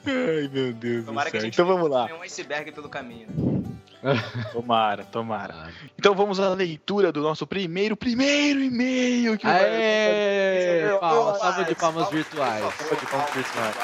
Ai, 0.05 0.49
meu 0.51 0.73
Deus 0.73 1.05
Tomara 1.05 1.29
do 1.29 1.31
que 1.31 1.37
a 1.37 1.41
céu. 1.41 1.47
gente 1.47 1.53
Então 1.55 1.65
vamos 1.65 1.89
lá. 1.89 2.05
tenha 2.07 2.17
um 2.19 2.21
iceberg 2.23 2.71
pelo 2.71 2.89
caminho. 2.89 3.27
Tomara, 4.53 5.03
tomara. 5.03 5.69
Então 5.97 6.15
vamos 6.15 6.39
à 6.39 6.49
leitura 6.53 7.11
do 7.11 7.19
nosso 7.21 7.45
primeiro, 7.45 7.97
primeiro 7.97 8.61
e-mail 8.61 9.37
que 9.37 9.45
vai- 9.45 9.65
Aê! 9.65 10.97
Palma, 10.99 11.35
salva 11.37 11.63
de 11.65 11.75
palmas 11.75 12.03
Palmas, 12.05 12.09
virtuais. 12.13 12.61
Salva 12.61 12.95
de 12.95 13.05
palmas 13.07 13.29
virtuais. 13.33 13.75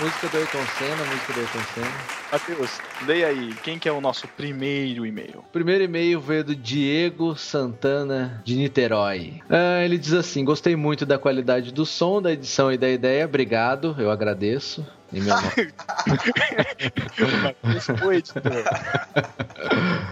Música 0.00 0.28
do 0.28 0.36
Ayrton 0.38 0.66
Senna, 0.76 1.04
música 1.04 1.32
do 1.32 1.40
Ayrton 1.40 1.60
Senna. 1.72 1.92
Matheus, 2.32 2.70
leia 3.06 3.28
aí. 3.28 3.54
Quem 3.62 3.78
que 3.78 3.88
é 3.88 3.92
o 3.92 4.00
nosso 4.00 4.26
primeiro 4.26 5.06
e-mail? 5.06 5.38
O 5.38 5.52
primeiro 5.52 5.84
e-mail 5.84 6.20
veio 6.20 6.42
do 6.42 6.56
Diego 6.56 7.36
Santana 7.36 8.42
de 8.44 8.56
Niterói. 8.56 9.40
Ah, 9.48 9.84
ele 9.84 9.96
diz 9.96 10.12
assim: 10.12 10.44
Gostei 10.44 10.74
muito 10.74 11.06
da 11.06 11.16
qualidade 11.16 11.72
do 11.72 11.86
som, 11.86 12.20
da 12.20 12.32
edição 12.32 12.72
e 12.72 12.76
da 12.76 12.88
ideia. 12.88 13.24
Obrigado, 13.24 13.94
eu 13.98 14.10
agradeço. 14.10 14.84
Em 15.12 15.20
meu 15.20 15.32
nome. 15.36 15.72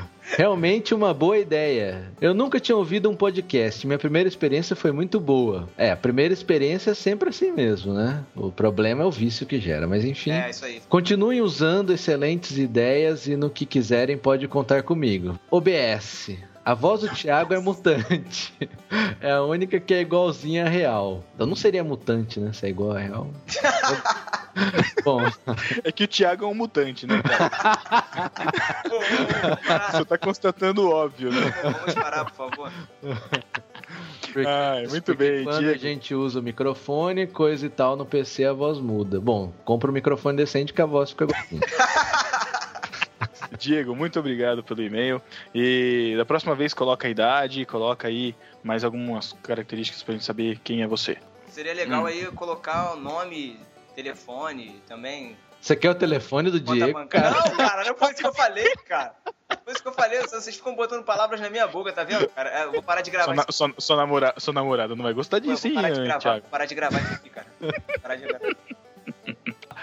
Realmente 0.37 0.95
uma 0.95 1.13
boa 1.13 1.39
ideia. 1.39 2.11
Eu 2.21 2.33
nunca 2.35 2.59
tinha 2.59 2.77
ouvido 2.77 3.11
um 3.11 3.15
podcast. 3.17 3.87
Minha 3.87 3.99
primeira 3.99 4.29
experiência 4.29 4.75
foi 4.75 4.93
muito 4.93 5.21
boa. 5.21 5.69
É, 5.77 5.91
a 5.91 5.97
primeira 5.97 6.33
experiência 6.33 6.91
é 6.91 6.95
sempre 6.95 7.29
assim 7.29 7.53
mesmo, 7.53 7.93
né? 7.93 8.25
O 8.35 8.51
problema 8.51 9.03
é 9.03 9.07
o 9.07 9.11
vício 9.11 9.47
que 9.47 9.61
gera, 9.61 9.87
mas 9.87 10.05
enfim. 10.05 10.31
É, 10.31 10.51
isso 10.51 10.65
aí. 10.65 10.81
Continuem 10.89 11.41
usando 11.41 11.93
excelentes 11.93 12.57
ideias 12.59 13.27
e 13.27 13.37
no 13.37 13.51
que 13.51 13.67
quiserem 13.67 14.17
pode 14.17 14.49
contar 14.49 14.83
comigo. 14.83 15.39
OBS. 15.51 16.31
A 16.65 16.75
voz 16.75 17.01
do 17.01 17.09
Thiago 17.09 17.53
é 17.55 17.59
mutante. 17.59 18.55
É 19.21 19.33
a 19.33 19.43
única 19.43 19.81
que 19.81 19.93
é 19.93 20.01
igualzinha 20.01 20.65
à 20.65 20.69
real. 20.69 21.25
Eu 21.39 21.47
não 21.47 21.57
seria 21.57 21.83
mutante, 21.83 22.39
né? 22.39 22.53
Se 22.53 22.67
é 22.67 22.69
igual 22.69 22.93
à 22.93 22.99
real. 23.01 23.29
Bom, 25.05 25.21
É 25.83 25.91
que 25.91 26.05
o 26.05 26.09
Thiago 26.09 26.45
é 26.45 26.49
um 26.49 26.55
mutante, 26.55 27.05
né, 27.07 27.21
cara? 27.23 27.51
Você 29.93 30.05
tá 30.05 30.17
constatando 30.19 30.83
o 30.83 30.91
óbvio, 30.91 31.33
né? 31.33 31.53
Vamos 31.63 31.95
parar, 31.95 32.25
por 32.27 32.35
favor. 32.51 32.73
porque- 34.33 34.49
Ai, 34.49 34.87
muito 34.87 35.15
bem, 35.17 35.43
Quando 35.45 35.57
a 35.57 35.61
Diego. 35.61 35.79
gente 35.81 36.15
usa 36.15 36.39
o 36.39 36.43
microfone, 36.43 37.27
coisa 37.27 37.67
e 37.67 37.71
tal, 37.71 37.97
no 37.97 38.07
PC 38.07 38.45
a 38.45 38.53
voz 38.53 38.79
muda. 38.79 39.19
Bom, 39.21 39.53
compra 39.65 39.91
um 39.91 39.95
microfone 39.95 40.37
decente 40.37 40.73
que 40.73 40.81
a 40.83 40.87
voz 40.87 41.11
fica 41.11 41.25
igualzinha. 41.25 41.61
Diego, 43.59 43.95
muito 43.95 44.19
obrigado 44.19 44.63
pelo 44.63 44.83
e-mail. 44.83 45.21
E 45.55 46.15
da 46.17 46.25
próxima 46.25 46.55
vez 46.55 46.73
coloca 46.75 47.07
a 47.07 47.11
idade, 47.11 47.65
coloca 47.67 48.09
aí 48.09 48.35
mais 48.63 48.85
algumas 48.85 49.33
características 49.43 50.03
pra 50.03 50.13
gente 50.15 50.25
saber 50.25 50.59
quem 50.63 50.83
é 50.83 50.87
você. 50.87 51.17
Seria 51.49 51.75
legal 51.75 52.07
aí 52.07 52.25
colocar 52.33 52.93
o 52.95 52.97
nome, 52.97 53.59
telefone 53.95 54.81
também. 54.89 55.37
Você 55.61 55.77
quer 55.77 55.91
o 55.91 55.95
telefone 55.95 56.51
do 56.51 56.59
Conta 56.61 56.73
Diego? 56.75 56.93
bancária. 56.99 57.31
Não, 57.31 57.57
cara, 57.57 57.85
não 57.85 57.95
foi 57.97 58.09
isso 58.11 58.21
que 58.21 58.27
eu 58.27 58.35
falei, 58.35 58.75
cara. 58.89 59.15
Foi 59.63 59.73
isso 59.75 59.83
que 59.83 59.89
eu 59.89 59.93
falei, 59.93 60.21
vocês 60.23 60.57
ficam 60.57 60.75
botando 60.75 61.05
palavras 61.05 61.41
na 61.41 61.49
minha 61.51 61.69
boca, 61.69 61.93
tá 61.93 62.03
vendo, 62.03 62.27
cara? 62.31 62.51
É, 62.51 62.65
Eu 62.65 62.73
vou 62.73 62.83
parar 62.83 63.03
de 63.03 63.11
gravar 63.11 63.27
Sua, 63.27 63.35
na, 63.37 63.43
isso. 63.43 63.53
sua, 63.53 63.75
sua 63.79 63.97
namora, 63.97 64.35
sua 64.39 64.55
namorada 64.55 64.97
não 64.97 65.05
vai 65.05 65.13
gostar 65.13 65.39
disso, 65.39 65.69
hein, 65.69 65.75
parar 65.75 65.91
de 65.91 66.01
gravar, 66.03 66.19
Thiago? 66.21 66.41
vou 66.41 66.51
parar 66.51 66.65
de 66.67 66.75
gravar 66.75 67.01
isso 67.01 67.13
aqui, 67.15 67.31
cara. 67.31 67.47
Parar 68.01 68.17
de 68.17 68.23
gravar. 68.27 68.57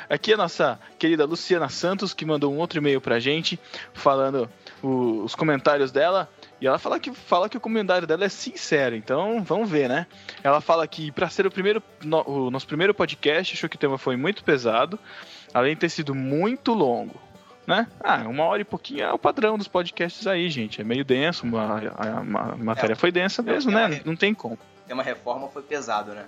Aqui 0.10 0.32
é 0.32 0.34
a 0.34 0.38
nossa 0.38 0.80
querida 0.98 1.24
Luciana 1.26 1.70
Santos, 1.70 2.14
que 2.14 2.26
mandou 2.26 2.52
um 2.52 2.58
outro 2.58 2.80
e-mail 2.80 3.00
pra 3.00 3.20
gente, 3.20 3.60
falando 3.94 4.50
o- 4.82 5.24
os 5.24 5.36
comentários 5.36 5.92
dela. 5.92 6.28
E 6.60 6.68
ela 6.68 6.80
fala 6.80 7.00
que, 7.00 7.14
fala 7.14 7.48
que 7.48 7.56
o 7.56 7.60
comentário 7.62 8.08
dela 8.08 8.26
é 8.26 8.30
sincero, 8.30 8.96
então 8.96 9.42
vamos 9.44 9.70
ver, 9.70 9.88
né? 9.88 10.08
Ela 10.44 10.60
fala 10.60 10.86
que 10.88 11.12
pra 11.12 11.30
ser 11.30 11.46
o 11.46 11.52
primeiro 11.52 11.82
no- 12.04 12.28
o 12.28 12.52
nosso 12.52 12.68
primeiro 12.68 12.94
podcast, 12.94 13.54
achou 13.56 13.70
que 13.70 13.76
o 13.76 13.80
tema 13.80 13.98
foi 13.98 14.18
muito 14.18 14.44
pesado, 14.44 15.00
além 15.54 15.74
de 15.76 15.82
ter 15.82 15.90
sido 15.90 16.14
muito 16.16 16.74
longo. 16.74 17.16
Né? 17.68 17.86
Ah, 18.04 18.24
uma 18.28 18.46
hora 18.46 18.64
e 18.64 18.66
pouquinho 18.66 19.04
é 19.04 19.14
o 19.14 19.20
padrão 19.20 19.56
dos 19.56 19.68
podcasts 19.68 20.26
aí, 20.26 20.50
gente. 20.50 20.82
É 20.82 20.84
meio 20.84 21.06
denso, 21.06 21.46
a, 21.56 21.78
a- 21.96 22.18
a 22.20 22.56
matéria 22.56 22.94
É. 22.94 22.96
foi 22.96 23.12
densa 23.12 23.44
mesmo, 23.44 23.70
É, 23.78 23.88
né? 23.90 24.02
Não 24.04 24.16
tem 24.16 24.34
como. 24.34 24.58
Tem 24.88 24.94
uma 24.96 25.04
reforma, 25.04 25.48
foi 25.50 25.62
pesado, 25.62 26.14
né? 26.14 26.26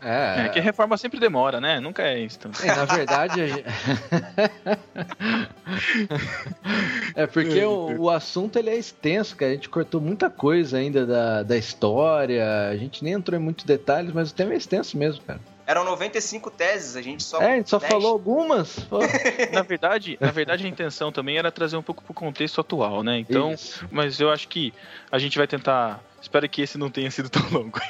É, 0.00 0.46
É 0.46 0.48
que 0.48 0.58
a 0.58 0.62
reforma 0.62 0.96
sempre 0.96 1.18
demora, 1.18 1.60
né? 1.60 1.80
Nunca 1.80 2.02
é 2.02 2.22
instante. 2.22 2.62
É, 2.62 2.74
na 2.74 2.84
verdade, 2.84 3.40
a 3.40 3.46
gente... 3.46 3.64
é 7.14 7.26
porque 7.26 7.64
o, 7.64 8.02
o 8.02 8.10
assunto 8.10 8.58
ele 8.58 8.70
é 8.70 8.76
extenso, 8.76 9.36
cara. 9.36 9.52
A 9.52 9.54
gente 9.54 9.68
cortou 9.68 10.00
muita 10.00 10.30
coisa 10.30 10.78
ainda 10.78 11.06
da, 11.06 11.42
da 11.42 11.56
história. 11.56 12.68
A 12.70 12.76
gente 12.76 13.02
nem 13.02 13.14
entrou 13.14 13.38
em 13.38 13.42
muitos 13.42 13.64
detalhes, 13.64 14.12
mas 14.12 14.30
o 14.30 14.34
tema 14.34 14.52
é 14.52 14.56
extenso 14.56 14.96
mesmo, 14.96 15.22
cara. 15.24 15.40
Eram 15.68 15.84
95 15.84 16.50
teses, 16.50 16.96
a 16.96 17.02
gente 17.02 17.22
só. 17.22 17.42
É, 17.42 17.52
a 17.52 17.56
gente 17.56 17.68
só 17.68 17.78
10. 17.78 17.92
falou 17.92 18.10
algumas. 18.10 18.88
Na 19.52 19.60
verdade, 19.60 20.16
na 20.18 20.30
verdade, 20.30 20.64
a 20.64 20.68
intenção 20.68 21.12
também 21.12 21.36
era 21.36 21.52
trazer 21.52 21.76
um 21.76 21.82
pouco 21.82 22.02
pro 22.02 22.14
contexto 22.14 22.58
atual, 22.58 23.02
né? 23.02 23.18
Então, 23.18 23.52
Isso. 23.52 23.86
mas 23.90 24.18
eu 24.18 24.30
acho 24.30 24.48
que 24.48 24.72
a 25.12 25.18
gente 25.18 25.36
vai 25.36 25.46
tentar. 25.46 26.00
Espero 26.22 26.48
que 26.48 26.62
esse 26.62 26.78
não 26.78 26.88
tenha 26.88 27.10
sido 27.10 27.28
tão 27.28 27.46
longo. 27.50 27.78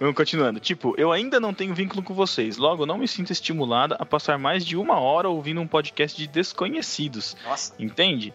Vamos 0.00 0.16
continuando. 0.16 0.58
Tipo, 0.58 0.94
eu 0.96 1.12
ainda 1.12 1.38
não 1.38 1.52
tenho 1.52 1.74
vínculo 1.74 2.02
com 2.02 2.14
vocês, 2.14 2.56
logo 2.56 2.86
não 2.86 2.96
me 2.96 3.06
sinto 3.06 3.32
estimulada 3.32 3.96
a 3.96 4.06
passar 4.06 4.38
mais 4.38 4.64
de 4.64 4.74
uma 4.74 4.98
hora 4.98 5.28
ouvindo 5.28 5.60
um 5.60 5.66
podcast 5.66 6.16
de 6.16 6.26
desconhecidos. 6.26 7.36
Nossa. 7.44 7.74
Entende? 7.78 8.32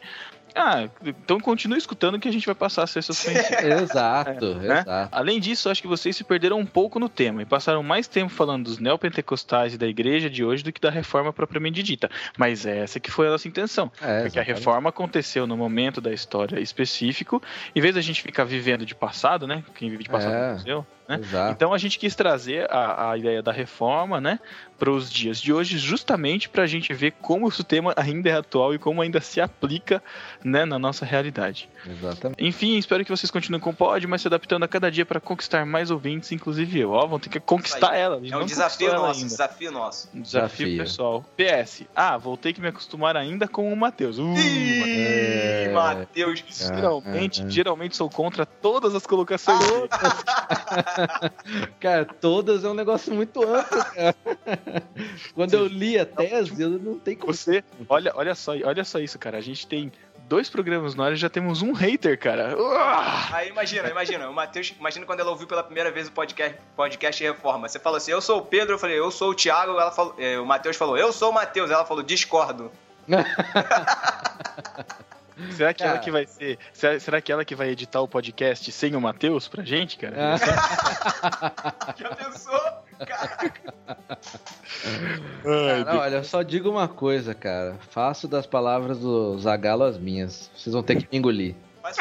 Ah, 0.56 0.88
então 1.06 1.40
continue 1.40 1.78
escutando 1.78 2.18
que 2.18 2.28
a 2.28 2.32
gente 2.32 2.46
vai 2.46 2.56
passar 2.56 2.84
a 2.84 2.88
ser 2.88 3.02
seus 3.04 3.20
conhecidos. 3.24 3.64
Exato, 3.64 4.56
né? 4.56 4.80
exato. 4.80 5.10
Além 5.16 5.40
disso, 5.40 5.70
acho 5.70 5.82
que 5.82 5.88
vocês 5.88 6.16
se 6.16 6.24
perderam 6.24 6.58
um 6.58 6.66
pouco 6.66 6.98
no 7.00 7.10
tema 7.10 7.42
e 7.42 7.46
passaram 7.46 7.84
mais 7.84 8.08
tempo 8.08 8.30
falando 8.32 8.64
dos 8.64 8.80
neopentecostais 8.80 9.74
e 9.74 9.78
da 9.78 9.86
igreja 9.88 10.30
de 10.30 10.44
hoje 10.46 10.64
do 10.64 10.72
que 10.72 10.80
da 10.80 10.90
reforma 10.90 11.34
propriamente 11.34 11.84
dita. 11.84 12.10
Mas 12.38 12.66
essa 12.66 13.00
que 13.00 13.12
foi 13.12 13.28
a 13.28 13.32
nossa 13.32 13.48
intenção. 13.48 13.92
É, 14.02 14.22
porque 14.22 14.40
a 14.40 14.42
exatamente. 14.42 14.48
reforma 14.48 14.90
aconteceu 14.90 15.46
no 15.46 15.58
momento 15.58 16.00
da 16.00 16.14
história 16.14 16.60
específico, 16.60 17.42
em 17.76 17.82
vez 17.82 17.94
da 17.96 18.02
gente 18.02 18.22
ficar 18.22 18.46
vivendo 18.46 18.86
de 18.86 18.96
passado, 18.96 19.46
né? 19.46 19.64
Quem 19.76 19.90
vive 19.90 20.04
de 20.06 20.10
passado 20.10 20.34
É. 20.34 20.48
aconteceu. 20.52 20.86
Né? 21.08 21.20
Exato. 21.22 21.52
Então 21.52 21.72
a 21.74 21.78
gente 21.78 22.00
quis 22.00 22.16
trazer 22.16 22.66
a, 22.72 23.12
a 23.12 23.18
ideia 23.18 23.40
da 23.44 23.52
reforma, 23.52 24.20
né, 24.20 24.40
para 24.78 24.92
os 24.92 25.10
dias 25.12 25.40
de 25.40 25.54
hoje, 25.54 25.78
justamente 25.78 26.50
para 26.50 26.64
a 26.64 26.68
gente 26.68 26.94
ver 26.94 27.12
como 27.22 27.48
esse 27.48 27.64
tema 27.64 27.94
ainda 27.96 28.30
é 28.30 28.34
atual 28.34 28.74
e 28.74 28.80
como 28.80 29.02
ainda 29.02 29.22
se 29.22 29.40
aplica, 29.40 30.04
né, 30.44 30.66
na 30.66 30.78
nossa 30.78 31.06
realidade. 31.06 31.70
Exatamente. 31.86 32.44
Enfim, 32.44 32.78
espero 32.78 33.04
que 33.06 33.12
vocês 33.12 33.32
continuem 33.32 33.62
com 33.62 33.70
o 33.70 33.74
pod, 33.74 34.06
mas 34.08 34.22
se 34.22 34.28
adaptando 34.28 34.64
a 34.64 34.68
cada 34.68 34.92
dia 34.92 35.06
para 35.06 35.20
conquistar 35.20 35.66
mais 35.66 35.92
ouvintes, 35.92 36.32
inclusive 36.32 36.80
eu. 36.80 36.92
Ó, 36.92 37.06
vão 37.08 37.20
ter 37.20 37.30
que 37.30 37.40
conquistar 37.40 37.96
ela. 37.96 38.16
É 38.18 38.36
um 38.36 38.40
não 38.40 38.46
desafio 38.46 38.94
nosso, 38.94 39.20
ainda. 39.20 39.30
desafio 39.30 39.72
nosso. 39.72 40.10
Um 40.14 40.22
desafio, 40.22 40.66
Desafio. 40.68 40.84
pessoal. 40.84 41.26
PS. 41.38 41.84
Ah, 41.96 42.18
vou 42.18 42.36
ter 42.38 42.54
que 42.54 42.62
me 42.62 42.68
acostumar 42.68 43.16
ainda 43.16 43.48
com 43.48 43.72
o 43.72 43.78
Matheus. 43.78 44.18
Uh, 44.18 44.34
Ih, 44.38 44.82
É. 44.82 45.72
Matheus. 45.74 46.44
Ah, 46.62 46.76
geralmente, 46.76 47.42
ah, 47.42 47.46
ah. 47.46 47.50
geralmente 47.50 47.96
sou 47.96 48.10
contra 48.10 48.46
todas 48.46 48.96
as 48.96 49.06
colocações. 49.06 49.60
Cara, 51.80 52.06
todas 52.06 52.64
é 52.64 52.70
um 52.70 52.74
negócio 52.74 53.14
muito 53.14 53.44
amplo, 53.44 53.86
cara. 53.94 54.16
Quando 55.34 55.54
eu 55.54 55.68
li 55.68 56.00
a 56.00 56.06
tese, 56.06 56.62
eu 56.62 56.70
não 56.72 57.00
tenho 57.00 57.18
como. 57.18 57.34
Você, 57.34 57.64
olha, 57.88 58.12
olha 58.16 58.36
só, 58.36 58.52
olha 58.52 58.84
só 58.84 59.00
isso, 59.00 59.18
cara. 59.20 59.38
A 59.38 59.42
gente 59.42 59.66
tem 59.68 59.92
dois 60.28 60.50
programas 60.50 60.96
no 60.96 61.04
ar 61.04 61.14
e 61.14 61.16
já 61.16 61.30
temos 61.30 61.62
um 61.62 61.72
hater, 61.74 62.20
cara. 62.20 62.56
Aí 63.32 63.50
imagina, 63.50 63.90
imagina, 63.90 64.30
o 64.30 64.34
Matheus, 64.34 64.74
imagina 64.80 65.06
quando 65.06 65.20
ela 65.20 65.30
ouviu 65.30 65.48
pela 65.48 65.64
primeira 65.64 65.92
vez 65.92 66.08
o 66.08 66.12
podcast, 66.12 66.58
podcast 66.76 67.24
Reforma. 67.24 67.68
Você 67.68 67.80
falou 67.80 67.98
assim, 67.98 68.12
eu 68.12 68.22
sou 68.22 68.40
o 68.40 68.46
Pedro, 68.46 68.76
eu 68.76 68.80
falei, 68.80 68.98
eu 68.98 69.12
sou 69.12 69.32
o 69.32 69.36
Thiago, 69.36 69.72
ela 69.72 69.92
falou, 69.92 70.16
eh, 70.18 70.40
o 70.40 70.46
Matheus 70.46 70.76
falou, 70.76 70.98
eu 70.98 71.12
sou 71.14 71.30
o 71.30 71.34
Matheus, 71.34 71.70
ela 71.70 71.86
falou, 71.86 72.04
discordo. 72.04 72.72
Será 75.52 75.74
que 75.74 75.84
ela 75.84 76.00
que 76.00 76.10
vai 76.10 76.26
ser. 76.26 76.58
Será, 76.72 77.00
será 77.00 77.22
que 77.22 77.32
ela 77.32 77.44
que 77.44 77.56
vai 77.56 77.70
editar 77.70 78.00
o 78.00 78.08
podcast 78.08 78.72
sem 78.72 78.96
o 78.96 79.02
Matheus 79.02 79.48
pra 79.48 79.64
gente, 79.64 79.98
cara? 79.98 80.36
Ah, 80.36 81.94
Já 81.98 82.16
pensou? 82.16 82.85
Caraca. 83.00 83.76
cara, 85.44 86.00
olha, 86.00 86.16
eu 86.18 86.24
só 86.24 86.42
digo 86.42 86.70
uma 86.70 86.88
coisa, 86.88 87.34
cara. 87.34 87.76
Faço 87.90 88.28
das 88.28 88.46
palavras 88.46 89.00
do 89.00 89.38
Zagalo 89.40 89.84
as 89.84 89.98
minhas. 89.98 90.50
Vocês 90.56 90.74
vão 90.74 90.84
ter 90.84 90.96
que 90.96 91.08
me 91.12 91.18
engolir. 91.18 91.56
Faz 91.82 91.98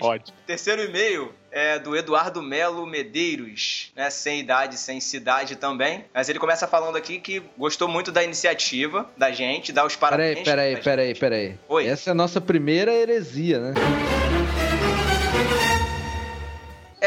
Ótimo. 0.00 0.36
Terceiro 0.46 0.82
e-mail 0.84 1.32
é 1.50 1.78
do 1.78 1.96
Eduardo 1.96 2.42
Melo 2.42 2.86
Medeiros, 2.86 3.90
né? 3.96 4.10
Sem 4.10 4.40
idade, 4.40 4.76
sem 4.76 5.00
cidade 5.00 5.56
também. 5.56 6.04
Mas 6.12 6.28
ele 6.28 6.38
começa 6.38 6.66
falando 6.66 6.96
aqui 6.96 7.18
que 7.18 7.42
gostou 7.56 7.88
muito 7.88 8.12
da 8.12 8.22
iniciativa 8.22 9.08
da 9.16 9.32
gente, 9.32 9.72
dá 9.72 9.84
os 9.84 9.96
parabéns. 9.96 10.40
Peraí, 10.40 10.76
peraí, 10.76 10.82
peraí, 10.82 11.14
peraí. 11.14 11.58
Oi. 11.68 11.86
Essa 11.86 12.10
é 12.10 12.12
a 12.12 12.14
nossa 12.14 12.40
primeira 12.40 12.92
heresia, 12.92 13.58
né? 13.60 13.74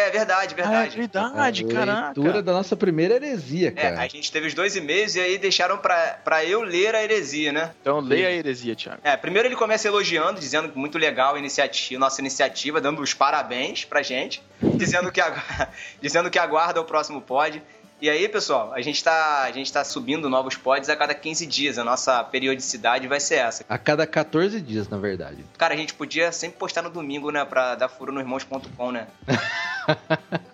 É 0.09 0.11
verdade, 0.11 0.55
Ah, 0.57 0.61
é 0.61 0.63
verdade. 0.63 0.97
verdade, 0.97 1.65
a 1.65 1.67
caraca. 1.67 2.05
leitura 2.07 2.41
da 2.41 2.51
nossa 2.53 2.75
primeira 2.75 3.15
heresia, 3.15 3.67
É, 3.69 3.71
cara. 3.71 3.99
a 4.01 4.07
gente 4.07 4.31
teve 4.31 4.47
os 4.47 4.53
dois 4.53 4.75
e-mails 4.75 5.15
e 5.15 5.19
aí 5.19 5.37
deixaram 5.37 5.77
pra, 5.77 6.19
pra 6.23 6.43
eu 6.43 6.61
ler 6.63 6.95
a 6.95 7.03
heresia, 7.03 7.51
né? 7.51 7.71
Então 7.81 7.99
leia 7.99 8.27
a 8.27 8.31
heresia, 8.31 8.75
Thiago. 8.75 8.99
É, 9.03 9.15
primeiro 9.15 9.47
ele 9.47 9.55
começa 9.55 9.87
elogiando, 9.87 10.39
dizendo 10.39 10.69
que 10.69 10.77
muito 10.77 10.97
legal 10.97 11.35
a 11.35 11.39
iniciativa, 11.39 11.99
nossa 11.99 12.19
iniciativa, 12.21 12.81
dando 12.81 13.01
os 13.01 13.13
parabéns 13.13 13.85
pra 13.85 14.01
gente, 14.01 14.41
dizendo 14.75 15.11
que, 15.11 15.21
agu- 15.21 15.39
dizendo 16.01 16.29
que 16.29 16.39
aguarda 16.39 16.81
o 16.81 16.85
próximo 16.85 17.21
pod. 17.21 17.61
E 18.01 18.09
aí, 18.09 18.29
pessoal, 18.29 18.71
a 18.73 18.81
gente, 18.81 19.03
tá, 19.03 19.43
a 19.43 19.51
gente 19.51 19.73
tá 19.73 19.83
subindo 19.83 20.29
novos 20.29 20.55
pods 20.55 20.89
a 20.89 20.95
cada 20.95 21.13
15 21.13 21.45
dias. 21.45 21.77
A 21.77 21.83
nossa 21.83 22.23
periodicidade 22.23 23.07
vai 23.09 23.19
ser 23.19 23.35
essa. 23.35 23.65
A 23.67 23.77
cada 23.77 24.07
14 24.07 24.61
dias, 24.61 24.87
na 24.87 24.97
verdade. 24.97 25.43
Cara, 25.57 25.73
a 25.73 25.77
gente 25.77 25.93
podia 25.93 26.31
sempre 26.31 26.57
postar 26.57 26.81
no 26.81 26.89
domingo, 26.89 27.29
né? 27.29 27.43
Pra 27.43 27.75
dar 27.75 27.89
furo 27.89 28.13
no 28.13 28.21
irmãos.com, 28.21 28.91
né? 28.93 29.07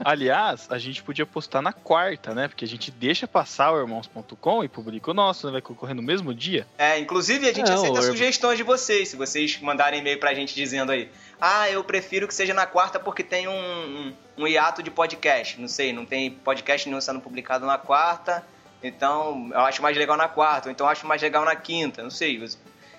Aliás, 0.04 0.66
a 0.72 0.80
gente 0.80 1.04
podia 1.04 1.26
postar 1.26 1.62
na 1.62 1.72
quarta, 1.72 2.34
né? 2.34 2.48
Porque 2.48 2.66
a 2.66 2.68
gente 2.68 2.90
deixa 2.90 3.28
passar 3.28 3.72
o 3.74 3.80
irmãos.com 3.80 4.64
e 4.64 4.68
publica 4.68 5.12
o 5.12 5.14
nosso, 5.14 5.46
né? 5.46 5.54
Vai 5.54 5.62
concorrer 5.62 5.96
no 5.96 6.02
mesmo 6.02 6.34
dia. 6.34 6.66
É, 6.80 6.98
inclusive 6.98 7.48
a 7.48 7.54
gente 7.54 7.70
Não, 7.70 7.76
aceita 7.76 8.02
sugestões 8.02 8.58
de 8.58 8.64
vocês. 8.64 9.10
Se 9.10 9.16
vocês 9.16 9.60
mandarem 9.62 10.00
e-mail 10.00 10.20
pra 10.20 10.34
gente 10.34 10.56
dizendo 10.56 10.92
aí, 10.92 11.12
ah, 11.40 11.70
eu 11.70 11.84
prefiro 11.84 12.28
que 12.28 12.34
seja 12.34 12.54
na 12.54 12.66
quarta 12.66 13.00
porque 13.00 13.24
tem 13.24 13.48
um, 13.48 13.52
um, 13.52 14.14
um 14.40 14.48
hiato 14.48 14.82
de 14.82 14.90
podcast. 14.90 15.60
Não 15.60 15.68
sei, 15.68 15.92
não 15.92 16.06
tem 16.06 16.32
podcast 16.32 16.88
nenhum 16.88 17.02
sendo 17.02 17.20
publicado 17.20 17.66
na 17.66 17.78
quarta. 17.78 18.46
Então, 18.82 19.50
eu 19.52 19.62
acho 19.62 19.82
mais 19.82 19.98
legal 19.98 20.16
na 20.16 20.28
quarta, 20.28 20.68
ou 20.68 20.72
então 20.72 20.86
eu 20.86 20.92
acho 20.92 21.08
mais 21.08 21.22
legal 21.22 21.44
na 21.44 21.56
quinta, 21.56 22.04
não 22.04 22.10
sei. 22.12 22.40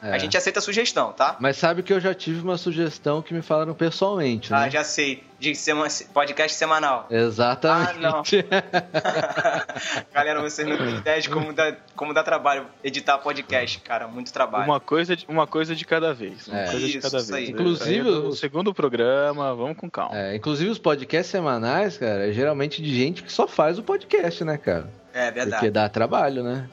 É. 0.03 0.13
A 0.13 0.19
gente 0.19 0.37
aceita 0.37 0.61
sugestão, 0.61 1.13
tá? 1.13 1.37
Mas 1.41 1.57
sabe 1.57 1.83
que 1.83 1.93
eu 1.93 2.01
já 2.01 2.15
tive 2.15 2.41
uma 2.41 2.57
sugestão 2.59 3.23
que 3.23 3.33
me 3.35 3.43
falaram 3.43 3.75
pessoalmente, 3.75 4.51
né? 4.53 4.59
Ah, 4.59 4.69
já 4.69 4.85
sei. 4.85 5.25
De 5.39 5.55
sema- 5.55 5.87
podcast 6.15 6.57
semanal. 6.57 7.07
Exatamente. 7.11 7.91
Ah, 7.91 8.01
não. 8.01 8.23
Galera, 10.15 10.41
vocês 10.41 10.67
não 10.67 10.77
têm 10.79 10.97
ideia 10.97 11.21
de 11.21 11.29
como 11.29 11.53
dá, 11.53 11.75
como 11.95 12.15
dá 12.15 12.23
trabalho 12.23 12.67
editar 12.83 13.19
podcast, 13.19 13.81
cara. 13.81 14.09
Muito 14.09 14.33
trabalho. 14.33 14.65
Uma 14.65 14.81
coisa, 14.81 15.15
de, 15.15 15.27
uma 15.29 15.47
coisa 15.47 15.75
de 15.77 15.85
cada 15.85 16.15
vez. 16.15 16.49
Uma 16.49 16.61
É. 16.61 16.71
coisa 16.71 16.87
de 16.87 16.99
Isso, 16.99 17.11
cada 17.11 17.23
isso 17.23 17.33
vez. 17.33 17.49
aí. 17.49 17.53
Inclusive, 17.53 18.09
é 18.09 18.13
os- 18.13 18.39
segundo 18.39 18.73
programa, 18.73 19.55
vamos 19.55 19.77
com 19.77 19.91
calma. 19.91 20.17
É, 20.17 20.35
inclusive 20.37 20.71
os 20.71 20.79
podcasts 20.79 21.31
semanais, 21.31 21.99
cara, 21.99 22.29
é 22.29 22.33
geralmente 22.33 22.81
de 22.83 22.95
gente 22.95 23.23
que 23.23 23.31
só 23.33 23.47
faz 23.47 23.79
o 23.79 23.83
podcast, 23.83 24.43
né, 24.45 24.57
cara? 24.57 24.89
É 25.13 25.31
verdade. 25.31 25.51
Porque 25.57 25.71
dá 25.71 25.89
trabalho, 25.89 26.43
né? 26.43 26.69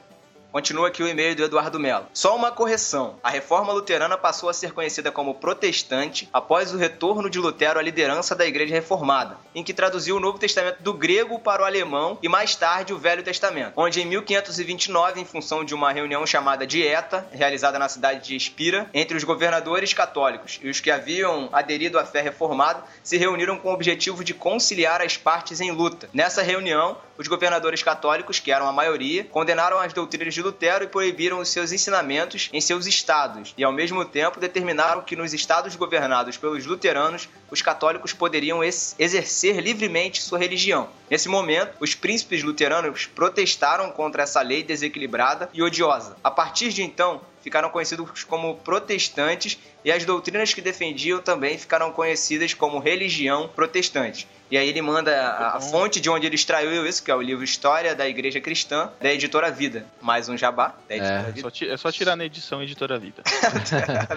Continua 0.54 0.86
aqui 0.86 1.02
o 1.02 1.08
e-mail 1.08 1.34
do 1.34 1.42
Eduardo 1.42 1.80
Melo. 1.80 2.06
Só 2.14 2.36
uma 2.36 2.52
correção. 2.52 3.16
A 3.24 3.28
reforma 3.28 3.72
luterana 3.72 4.16
passou 4.16 4.48
a 4.48 4.54
ser 4.54 4.70
conhecida 4.70 5.10
como 5.10 5.34
protestante 5.34 6.28
após 6.32 6.72
o 6.72 6.76
retorno 6.76 7.28
de 7.28 7.40
Lutero 7.40 7.80
à 7.80 7.82
liderança 7.82 8.36
da 8.36 8.46
Igreja 8.46 8.72
Reformada, 8.72 9.36
em 9.52 9.64
que 9.64 9.74
traduziu 9.74 10.14
o 10.14 10.20
Novo 10.20 10.38
Testamento 10.38 10.80
do 10.80 10.94
grego 10.94 11.40
para 11.40 11.62
o 11.62 11.64
alemão 11.64 12.20
e 12.22 12.28
mais 12.28 12.54
tarde 12.54 12.92
o 12.92 12.98
Velho 12.98 13.24
Testamento, 13.24 13.72
onde 13.76 14.00
em 14.00 14.04
1529, 14.04 15.20
em 15.20 15.24
função 15.24 15.64
de 15.64 15.74
uma 15.74 15.90
reunião 15.90 16.24
chamada 16.24 16.64
Dieta, 16.64 17.26
realizada 17.32 17.76
na 17.76 17.88
cidade 17.88 18.24
de 18.24 18.36
Espira, 18.36 18.88
entre 18.94 19.16
os 19.16 19.24
governadores 19.24 19.92
católicos 19.92 20.60
e 20.62 20.70
os 20.70 20.78
que 20.78 20.92
haviam 20.92 21.48
aderido 21.52 21.98
à 21.98 22.04
fé 22.04 22.20
reformada, 22.20 22.84
se 23.02 23.16
reuniram 23.16 23.58
com 23.58 23.70
o 23.70 23.74
objetivo 23.74 24.22
de 24.22 24.32
conciliar 24.32 25.02
as 25.02 25.16
partes 25.16 25.60
em 25.60 25.72
luta. 25.72 26.08
Nessa 26.12 26.42
reunião, 26.42 26.96
os 27.18 27.26
governadores 27.26 27.82
católicos, 27.82 28.38
que 28.38 28.52
eram 28.52 28.68
a 28.68 28.72
maioria, 28.72 29.24
condenaram 29.24 29.80
as 29.80 29.92
doutrinas 29.92 30.32
de 30.32 30.43
Lutero 30.44 30.84
e 30.84 30.88
proibiram 30.88 31.38
os 31.38 31.48
seus 31.48 31.72
ensinamentos 31.72 32.50
em 32.52 32.60
seus 32.60 32.86
estados, 32.86 33.54
e 33.56 33.64
ao 33.64 33.72
mesmo 33.72 34.04
tempo 34.04 34.38
determinaram 34.38 35.02
que 35.02 35.16
nos 35.16 35.32
estados 35.32 35.74
governados 35.74 36.36
pelos 36.36 36.66
luteranos, 36.66 37.28
os 37.50 37.62
católicos 37.62 38.12
poderiam 38.12 38.62
ex- 38.62 38.94
exercer 38.98 39.60
livremente 39.60 40.22
sua 40.22 40.38
religião. 40.38 40.88
Nesse 41.10 41.28
momento, 41.28 41.76
os 41.80 41.94
príncipes 41.94 42.42
luteranos 42.42 43.06
protestaram 43.06 43.90
contra 43.90 44.22
essa 44.22 44.42
lei 44.42 44.62
desequilibrada 44.62 45.48
e 45.52 45.62
odiosa. 45.62 46.16
A 46.22 46.30
partir 46.30 46.70
de 46.70 46.82
então, 46.82 47.20
ficaram 47.44 47.68
conhecidos 47.68 48.24
como 48.24 48.56
protestantes 48.56 49.58
e 49.84 49.92
as 49.92 50.04
doutrinas 50.04 50.52
que 50.54 50.62
defendiam 50.62 51.20
também 51.20 51.58
ficaram 51.58 51.92
conhecidas 51.92 52.54
como 52.54 52.78
religião 52.78 53.48
protestante. 53.54 54.26
E 54.50 54.58
aí 54.58 54.68
ele 54.68 54.80
manda 54.82 55.10
a, 55.10 55.56
a 55.56 55.60
fonte 55.60 56.00
de 56.00 56.08
onde 56.08 56.26
ele 56.26 56.36
extraiu 56.36 56.86
isso, 56.86 57.02
que 57.02 57.10
é 57.10 57.14
o 57.14 57.20
livro 57.20 57.42
História 57.42 57.94
da 57.94 58.06
Igreja 58.08 58.40
Cristã, 58.40 58.90
da 59.00 59.12
editora 59.12 59.50
Vida. 59.50 59.84
Mais 60.00 60.28
um 60.28 60.36
jabá 60.36 60.74
da 60.88 60.94
editora 60.96 61.20
É 61.28 61.32
Vida. 61.32 61.50
só, 61.50 61.64
é 61.66 61.76
só 61.76 61.90
tirar 61.92 62.14
na 62.16 62.24
edição 62.24 62.62
Editora 62.62 62.98
Vida. 62.98 63.22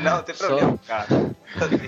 Não, 0.02 0.12
não 0.18 0.24
tem 0.24 0.36
Só- 0.36 0.48
problema, 0.48 0.80
cara. 0.86 1.08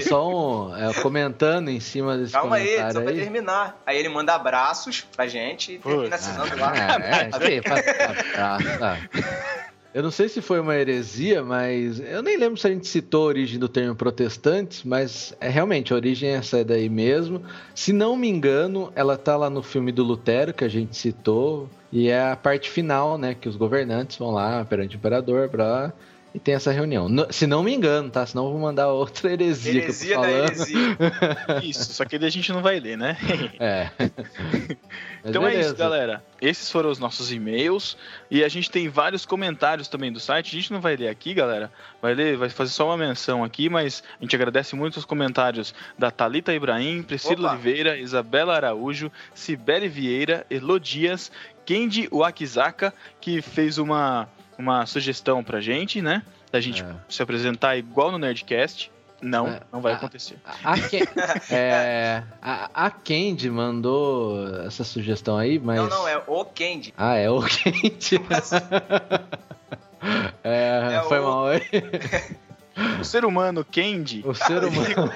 Só 0.07 0.27
um, 0.69 0.75
é, 0.75 0.93
comentando 0.95 1.69
em 1.69 1.79
cima 1.79 2.17
desse 2.17 2.31
Calma 2.31 2.55
aí, 2.55 2.77
só 2.91 3.01
pra 3.01 3.11
aí. 3.11 3.19
terminar. 3.19 3.77
Aí 3.85 3.97
ele 3.97 4.09
manda 4.09 4.33
abraços 4.33 5.01
pra 5.15 5.27
gente 5.27 5.73
e 5.73 5.79
termina 5.79 6.15
assinando 6.15 6.57
lá. 6.57 6.73
Ah, 6.73 6.97
é, 7.03 7.51
sim, 7.51 7.61
pra- 7.61 7.83
pra- 7.83 8.57
pra- 8.77 8.99
Eu 9.91 10.03
não 10.03 10.11
sei 10.11 10.29
se 10.29 10.39
foi 10.39 10.59
uma 10.59 10.75
heresia, 10.75 11.43
mas 11.43 11.99
eu 11.99 12.21
nem 12.21 12.37
lembro 12.37 12.57
se 12.59 12.67
a 12.67 12.69
gente 12.69 12.87
citou 12.87 13.23
a 13.23 13.27
origem 13.27 13.57
do 13.57 13.67
termo 13.67 13.95
protestantes, 13.95 14.83
mas 14.83 15.35
é 15.41 15.49
realmente 15.49 15.91
a 15.91 15.95
origem 15.95 16.29
é 16.29 16.33
essa 16.33 16.63
daí 16.63 16.87
mesmo. 16.87 17.41
Se 17.73 17.91
não 17.91 18.15
me 18.15 18.29
engano, 18.29 18.91
ela 18.95 19.17
tá 19.17 19.35
lá 19.35 19.49
no 19.49 19.63
filme 19.63 19.91
do 19.91 20.03
Lutero 20.03 20.53
que 20.53 20.63
a 20.63 20.67
gente 20.67 20.95
citou, 20.95 21.67
e 21.91 22.07
é 22.07 22.31
a 22.31 22.35
parte 22.35 22.69
final, 22.69 23.17
né, 23.17 23.33
que 23.33 23.49
os 23.49 23.55
governantes 23.55 24.17
vão 24.17 24.29
lá 24.29 24.63
perante 24.63 24.95
o 24.95 24.97
imperador 24.97 25.49
para 25.49 25.91
e 26.33 26.39
tem 26.39 26.53
essa 26.53 26.71
reunião. 26.71 27.09
No- 27.09 27.31
se 27.31 27.47
não 27.47 27.63
me 27.63 27.73
engano, 27.73 28.09
tá? 28.09 28.25
Senão 28.25 28.45
eu 28.45 28.51
vou 28.51 28.59
mandar 28.61 28.87
outra 28.89 29.31
heresia, 29.31 29.81
Heresia 29.83 30.07
que 30.09 30.13
eu 30.13 30.21
da 30.21 30.27
tô 30.27 30.33
falando. 30.33 30.45
heresia. 30.45 31.61
Isso, 31.69 31.93
só 31.93 32.05
que 32.05 32.17
daí 32.19 32.27
a 32.27 32.31
gente 32.31 32.51
não 32.51 32.61
vai 32.61 32.79
ler, 32.79 32.97
né? 32.97 33.17
É. 33.59 33.89
Então 35.25 35.45
é 35.45 35.49
beleza. 35.51 35.69
isso, 35.71 35.77
galera. 35.77 36.23
Esses 36.41 36.71
foram 36.71 36.89
os 36.89 36.97
nossos 36.97 37.29
e-mails. 37.31 37.97
E 38.31 38.41
a 38.41 38.47
gente 38.47 38.71
tem 38.71 38.87
vários 38.87 39.25
comentários 39.25 39.89
também 39.89 40.13
do 40.13 40.19
site. 40.19 40.55
A 40.55 40.59
gente 40.61 40.71
não 40.71 40.79
vai 40.79 40.95
ler 40.95 41.09
aqui, 41.09 41.33
galera. 41.33 41.69
Vai 42.01 42.13
ler, 42.13 42.37
vai 42.37 42.49
fazer 42.49 42.71
só 42.71 42.85
uma 42.87 42.95
menção 42.95 43.43
aqui, 43.43 43.67
mas 43.69 44.01
a 44.17 44.23
gente 44.23 44.33
agradece 44.35 44.77
muito 44.77 44.95
os 44.95 45.03
comentários 45.03 45.73
da 45.97 46.09
Talita 46.09 46.53
Ibrahim, 46.53 47.03
Priscila 47.03 47.47
Opa. 47.47 47.51
Oliveira, 47.51 47.97
Isabela 47.97 48.55
Araújo, 48.55 49.11
Cibele 49.33 49.89
Vieira, 49.89 50.45
Elo 50.49 50.79
Dias, 50.79 51.29
Kendi 51.65 52.07
Wakizaka, 52.11 52.93
que 53.19 53.41
fez 53.41 53.77
uma, 53.77 54.29
uma 54.59 54.85
sugestão 54.85 55.43
pra 55.43 55.59
gente, 55.61 56.01
né? 56.01 56.21
Da 56.51 56.59
gente 56.59 56.83
É. 56.83 56.87
se 57.07 57.23
apresentar 57.23 57.77
igual 57.77 58.11
no 58.11 58.17
Nerdcast. 58.19 58.91
Não, 59.21 59.47
É. 59.47 59.59
não 59.71 59.81
vai 59.81 59.93
Ah, 59.93 59.95
acontecer. 59.97 60.37
A, 60.63 60.79
Ken- 60.79 61.05
é, 61.51 62.23
a, 62.41 62.85
a 62.85 62.89
Candy 62.91 63.49
mandou 63.49 64.47
essa 64.65 64.83
sugestão 64.83 65.37
aí, 65.37 65.59
mas. 65.59 65.77
Não, 65.77 65.89
não, 65.89 66.07
é 66.07 66.21
o 66.25 66.45
Candy. 66.45 66.93
Ah, 66.97 67.15
é 67.15 67.29
o 67.29 67.41
Candy. 67.41 68.21
é, 70.43 70.95
É 70.95 71.01
foi 71.07 71.19
o- 71.19 71.23
mal 71.23 71.47
aí. 71.47 71.61
O 72.99 73.03
ser 73.03 73.25
humano, 73.25 73.63
Kendi, 73.63 74.21
O 74.25 74.33
ser 74.33 74.63
humano. 74.63 75.11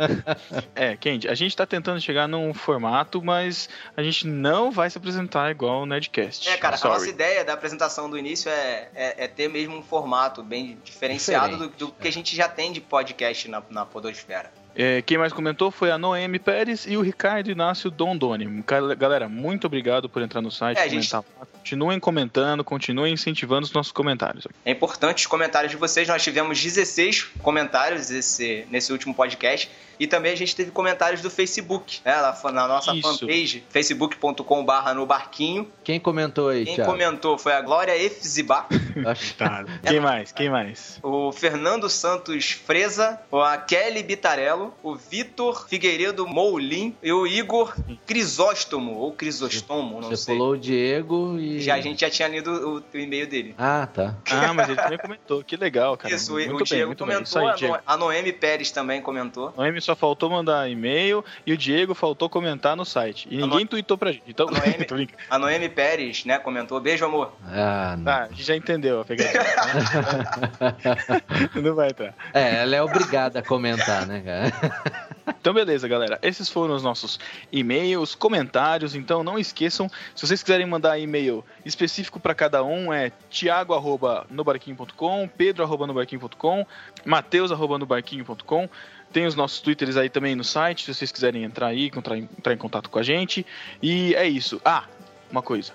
É, 0.74 0.96
Kendi, 0.96 1.28
a 1.28 1.34
gente 1.34 1.56
tá 1.56 1.66
tentando 1.66 2.00
chegar 2.00 2.26
num 2.26 2.54
formato, 2.54 3.22
mas 3.22 3.68
a 3.96 4.02
gente 4.02 4.26
não 4.26 4.70
vai 4.70 4.88
se 4.88 4.96
apresentar 4.96 5.50
igual 5.50 5.82
o 5.82 5.86
Nerdcast. 5.86 6.48
É, 6.48 6.56
cara, 6.56 6.76
a 6.80 6.88
nossa 6.88 7.08
ideia 7.08 7.44
da 7.44 7.52
apresentação 7.52 8.08
do 8.08 8.16
início 8.16 8.50
é, 8.50 8.88
é, 8.94 9.24
é 9.24 9.28
ter 9.28 9.48
mesmo 9.48 9.76
um 9.76 9.82
formato 9.82 10.42
bem 10.42 10.78
diferenciado 10.84 11.56
do, 11.56 11.68
do 11.68 11.92
que 11.92 12.08
a 12.08 12.12
gente 12.12 12.34
já 12.34 12.48
tem 12.48 12.72
de 12.72 12.80
podcast 12.80 13.48
na, 13.48 13.62
na 13.70 13.84
Podosfera. 13.84 14.50
É, 14.82 15.02
quem 15.02 15.18
mais 15.18 15.32
comentou 15.32 15.70
foi 15.70 15.90
a 15.90 15.98
Noemi 15.98 16.38
Pérez 16.38 16.86
e 16.86 16.96
o 16.96 17.02
Ricardo 17.02 17.50
Inácio 17.50 17.90
Dondoni. 17.90 18.62
Gal- 18.66 18.96
Galera, 18.96 19.28
muito 19.28 19.66
obrigado 19.66 20.08
por 20.08 20.22
entrar 20.22 20.40
no 20.40 20.50
site, 20.50 20.78
É, 20.78 20.88
gente- 20.88 21.10
comentar 21.10 21.24
lá. 21.38 21.46
Continuem 21.60 22.00
comentando, 22.00 22.64
continuem 22.64 23.12
incentivando 23.12 23.66
os 23.66 23.72
nossos 23.72 23.92
comentários. 23.92 24.46
É 24.64 24.70
importante 24.70 25.18
os 25.18 25.26
comentários 25.26 25.70
de 25.70 25.76
vocês. 25.76 26.08
Nós 26.08 26.22
tivemos 26.22 26.58
16 26.62 27.24
comentários 27.42 28.10
esse, 28.10 28.64
nesse 28.70 28.90
último 28.92 29.14
podcast. 29.14 29.70
E 29.98 30.06
também 30.06 30.32
a 30.32 30.36
gente 30.36 30.56
teve 30.56 30.70
comentários 30.70 31.20
do 31.20 31.28
Facebook, 31.28 32.00
né? 32.02 32.16
Lá 32.18 32.34
na 32.50 32.66
nossa 32.66 32.94
Isso. 32.94 33.18
fanpage, 33.18 33.62
facebook.com.br 33.68 34.94
no 34.94 35.04
barquinho. 35.04 35.68
Quem 35.84 36.00
comentou 36.00 36.48
aí, 36.48 36.64
Quem 36.64 36.76
Thiago? 36.76 36.90
comentou 36.90 37.36
foi 37.36 37.52
a 37.52 37.60
Glória 37.60 37.94
Efziba, 37.94 38.64
Acho- 39.06 39.34
Tá. 39.34 39.64
Quem 39.86 40.00
mais? 40.00 40.32
Quem 40.32 40.48
mais? 40.48 40.98
o 41.02 41.30
Fernando 41.32 41.90
Santos 41.90 42.52
Freza, 42.52 43.20
a 43.30 43.56
Kelly 43.58 44.02
Bitarello, 44.02 44.69
o 44.82 44.94
Vitor 44.94 45.66
Figueiredo 45.68 46.26
Moulin 46.26 46.94
e 47.02 47.12
o 47.12 47.26
Igor 47.26 47.74
Crisóstomo, 48.06 48.94
ou 48.96 49.12
Crisóstomo, 49.12 50.00
não 50.00 50.08
Você 50.10 50.16
sei. 50.16 50.34
pulou 50.36 50.52
o 50.52 50.58
Diego 50.58 51.36
e. 51.38 51.60
Já, 51.60 51.74
a 51.76 51.80
gente 51.80 52.00
já 52.00 52.10
tinha 52.10 52.28
lido 52.28 52.50
o, 52.50 52.76
o 52.78 52.98
e-mail 52.98 53.26
dele. 53.26 53.54
Ah, 53.58 53.86
tá. 53.92 54.14
Ah, 54.30 54.52
mas 54.54 54.68
ele 54.68 54.80
também 54.80 54.98
comentou. 54.98 55.42
Que 55.44 55.56
legal, 55.56 55.96
cara. 55.96 56.14
Isso, 56.14 56.32
muito 56.32 56.54
o 56.54 56.56
bem, 56.58 56.64
Diego 56.64 56.86
muito 56.88 57.06
bem. 57.06 57.22
Isso 57.22 57.32
comentou, 57.34 57.48
aí, 57.48 57.54
a 57.54 57.56
Diego. 57.56 57.74
No- 57.74 57.80
a 57.86 57.96
Noemi 57.96 58.32
Pérez 58.32 58.70
também 58.70 59.00
comentou. 59.02 59.52
Noemi 59.56 59.80
só 59.80 59.94
faltou 59.96 60.30
mandar 60.30 60.68
e-mail 60.70 61.24
e 61.46 61.52
o 61.52 61.56
Diego 61.56 61.94
faltou 61.94 62.28
comentar 62.28 62.76
no 62.76 62.84
site. 62.84 63.26
E 63.30 63.36
ninguém 63.36 63.66
tweetou 63.66 63.96
pra 63.98 64.12
gente. 64.12 64.24
Então, 64.26 64.48
A 64.48 64.52
Noemi-. 64.52 65.08
A 65.30 65.38
Noemi 65.38 65.68
Pérez, 65.68 66.24
né, 66.24 66.38
comentou. 66.38 66.80
Beijo, 66.80 67.04
amor. 67.04 67.32
Ah, 67.46 67.94
não. 67.96 68.04
Tá, 68.04 68.22
a 68.24 68.28
gente 68.28 68.42
já 68.42 68.56
entendeu 68.56 69.00
a 69.00 69.04
pegadinha. 69.04 69.40
não 71.62 71.74
vai 71.74 71.90
entrar. 71.90 72.14
É, 72.32 72.62
ela 72.62 72.76
é 72.76 72.82
obrigada 72.82 73.38
a 73.38 73.42
comentar, 73.42 74.06
né, 74.06 74.20
cara? 74.24 74.49
Então, 75.40 75.54
beleza, 75.54 75.88
galera. 75.88 76.18
Esses 76.22 76.50
foram 76.50 76.74
os 76.74 76.82
nossos 76.82 77.18
e-mails, 77.50 78.14
comentários. 78.14 78.94
Então, 78.94 79.22
não 79.22 79.38
esqueçam, 79.38 79.88
se 80.14 80.26
vocês 80.26 80.42
quiserem 80.42 80.66
mandar 80.66 80.98
e-mail 80.98 81.42
específico 81.64 82.20
para 82.20 82.34
cada 82.34 82.62
um, 82.62 82.92
é 82.92 83.10
tiago.nobarquinho.com, 83.30 85.28
pedro.nobarquinho.com, 85.28 86.66
mateus.nobarquinho.com. 87.06 88.68
Tem 89.10 89.26
os 89.26 89.34
nossos 89.34 89.60
twitters 89.60 89.96
aí 89.96 90.10
também 90.10 90.36
no 90.36 90.44
site, 90.44 90.84
se 90.84 90.94
vocês 90.94 91.10
quiserem 91.10 91.42
entrar 91.42 91.68
aí, 91.68 91.90
entrar 91.94 92.18
em, 92.18 92.28
entrar 92.38 92.52
em 92.52 92.58
contato 92.58 92.90
com 92.90 92.98
a 92.98 93.02
gente. 93.02 93.46
E 93.82 94.14
é 94.16 94.28
isso. 94.28 94.60
Ah, 94.62 94.84
uma 95.30 95.40
coisa. 95.42 95.72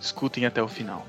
Escutem 0.00 0.46
até 0.46 0.62
o 0.62 0.68
final. 0.68 1.06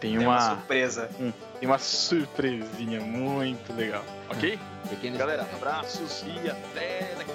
Tem 0.00 0.16
Tem 0.16 0.18
uma 0.18 0.36
uma, 0.36 0.40
surpresa. 0.56 1.10
tem 1.58 1.68
uma 1.68 1.78
surpresinha 1.78 3.00
muito 3.00 3.72
legal, 3.74 4.04
ok? 4.28 4.58
Pequeno 4.90 5.16
Galera, 5.16 5.42
abraços 5.54 6.24
e 6.26 6.50
até 6.50 7.14
daqui 7.16 7.30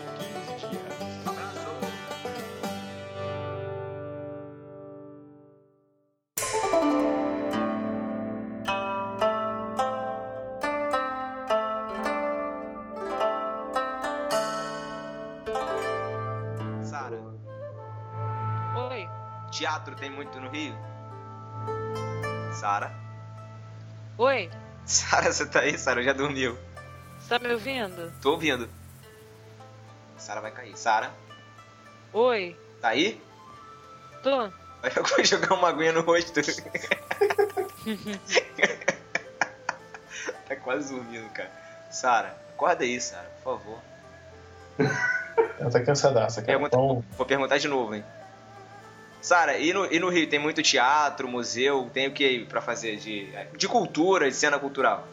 teatro 19.79 19.95
tem 19.95 20.09
muito 20.09 20.37
no 20.39 20.49
Rio? 20.49 20.75
Sara? 22.53 22.91
Oi. 24.17 24.49
Sara, 24.85 25.31
você 25.31 25.45
tá 25.45 25.61
aí? 25.61 25.77
Sara 25.77 26.03
já 26.03 26.11
dormiu. 26.13 26.57
Você 27.19 27.29
tá 27.29 27.39
me 27.39 27.53
ouvindo? 27.53 28.11
Tô 28.21 28.31
ouvindo. 28.31 28.67
Sara 30.17 30.41
vai 30.41 30.51
cair. 30.51 30.77
Sara, 30.77 31.11
Oi. 32.11 32.57
tá 32.81 32.89
aí? 32.89 33.21
Tô. 34.21 34.49
Vai 34.81 35.23
jogar 35.25 35.53
uma 35.55 35.69
aguinha 35.69 35.93
no 35.93 36.01
rosto. 36.01 36.33
tá 40.47 40.55
quase 40.57 40.93
dormindo, 40.93 41.29
cara. 41.29 41.49
Sara, 41.91 42.35
acorda 42.53 42.83
aí, 42.83 42.99
Sara, 42.99 43.29
por 43.43 43.57
favor. 43.59 43.79
Ela 45.59 45.71
tá 45.71 45.81
cansadaça, 45.83 46.41
cara. 46.41 46.57
Pergunta- 46.59 46.75
Então, 46.75 47.03
Vou 47.17 47.25
perguntar 47.25 47.57
de 47.57 47.67
novo, 47.67 47.95
hein? 47.95 48.03
Sara, 49.21 49.57
e 49.57 49.73
no, 49.73 49.85
e 49.91 49.99
no 49.99 50.09
Rio 50.09 50.29
tem 50.29 50.39
muito 50.39 50.63
teatro, 50.63 51.27
museu, 51.27 51.89
tem 51.93 52.07
o 52.07 52.13
que 52.13 52.45
pra 52.45 52.61
fazer 52.61 52.97
de, 52.97 53.29
de 53.55 53.67
cultura, 53.67 54.29
de 54.29 54.35
cena 54.35 54.57
cultural? 54.57 55.07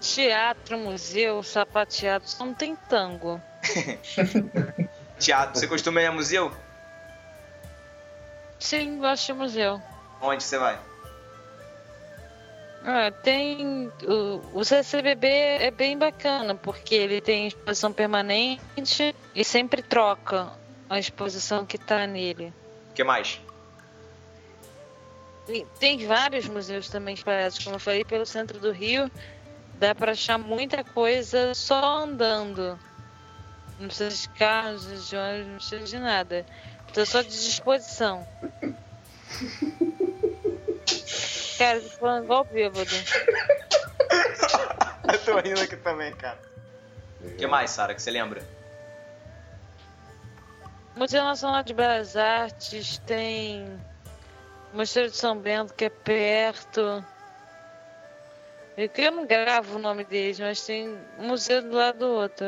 Teatro, 0.00 0.78
museu, 0.78 1.42
sapateado, 1.42 2.26
só 2.26 2.44
não 2.44 2.54
tem 2.54 2.74
tango. 2.88 3.40
Teatro, 5.18 5.58
você 5.58 5.68
costuma 5.68 6.02
ir 6.02 6.06
a 6.06 6.12
museu? 6.12 6.52
Sim, 8.58 8.98
gosto 8.98 9.26
de 9.26 9.32
museu. 9.34 9.82
Onde 10.20 10.42
você 10.42 10.58
vai? 10.58 10.78
Ah, 12.84 13.12
tem. 13.22 13.92
O, 14.02 14.58
o 14.58 14.64
CCBB 14.64 15.28
é 15.28 15.70
bem 15.70 15.96
bacana, 15.96 16.54
porque 16.54 16.94
ele 16.94 17.20
tem 17.20 17.46
exposição 17.46 17.92
permanente 17.92 19.14
e 19.34 19.44
sempre 19.44 19.82
troca 19.82 20.50
a 20.88 20.98
exposição 20.98 21.64
que 21.64 21.78
tá 21.78 22.06
nele. 22.06 22.52
O 22.92 22.94
que 22.94 23.02
mais? 23.02 23.40
Tem 25.80 26.06
vários 26.06 26.46
museus 26.46 26.88
também 26.90 27.14
espalhados, 27.14 27.58
como 27.58 27.76
eu 27.76 27.80
falei, 27.80 28.04
pelo 28.04 28.26
centro 28.26 28.60
do 28.60 28.70
Rio. 28.70 29.10
Dá 29.78 29.94
pra 29.94 30.12
achar 30.12 30.36
muita 30.36 30.84
coisa 30.84 31.54
só 31.54 32.02
andando. 32.02 32.78
Não 33.80 33.86
precisa 33.86 34.10
de 34.10 34.28
carros, 34.38 35.08
de 35.08 35.16
ônibus, 35.16 35.46
não 35.46 35.56
precisa 35.56 35.84
de 35.84 35.98
nada. 35.98 36.44
Precisa 36.84 37.06
só 37.06 37.22
de 37.22 37.30
disposição. 37.30 38.28
Cara, 41.56 41.80
tô 41.80 41.88
falando 41.88 42.24
igual 42.24 42.44
bêbado. 42.44 42.90
Eu 45.10 45.18
tô 45.24 45.38
rindo 45.38 45.62
aqui 45.62 45.78
também, 45.78 46.14
cara. 46.14 46.38
O 47.22 47.30
que 47.36 47.46
mais, 47.46 47.70
Sara, 47.70 47.94
que 47.94 48.02
você 48.02 48.10
lembra? 48.10 48.46
Museu 50.94 51.24
Nacional 51.24 51.62
de 51.62 51.72
Belas 51.72 52.16
Artes 52.16 52.98
tem 52.98 53.80
Mosteiro 54.72 55.10
de 55.10 55.16
São 55.16 55.36
Bento, 55.36 55.74
que 55.74 55.86
é 55.86 55.90
perto. 55.90 57.04
Eu 58.76 59.12
não 59.12 59.26
gravo 59.26 59.76
o 59.76 59.78
nome 59.78 60.04
deles, 60.04 60.40
mas 60.40 60.64
tem 60.64 60.88
um 61.18 61.28
museu 61.28 61.62
do 61.62 61.76
lado 61.76 61.98
do 61.98 62.08
outro. 62.08 62.46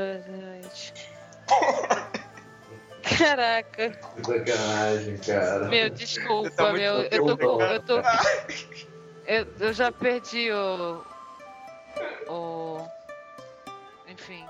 gente. 0.63 0.95
Caraca, 3.03 3.93
Sacanagem, 4.25 5.19
cara. 5.19 5.69
meu, 5.69 5.91
desculpa, 5.91 6.51
Tá 6.51 6.73
meu. 6.73 7.03
Eu 7.03 7.37
tô, 7.37 7.61
eu 7.63 7.83
tô. 7.83 7.97
Eu, 9.27 9.47
eu 9.61 9.73
já 9.75 9.93
perdi 9.93 10.51
o. 10.51 11.05
O. 12.29 12.89
Enfim. 14.09 14.47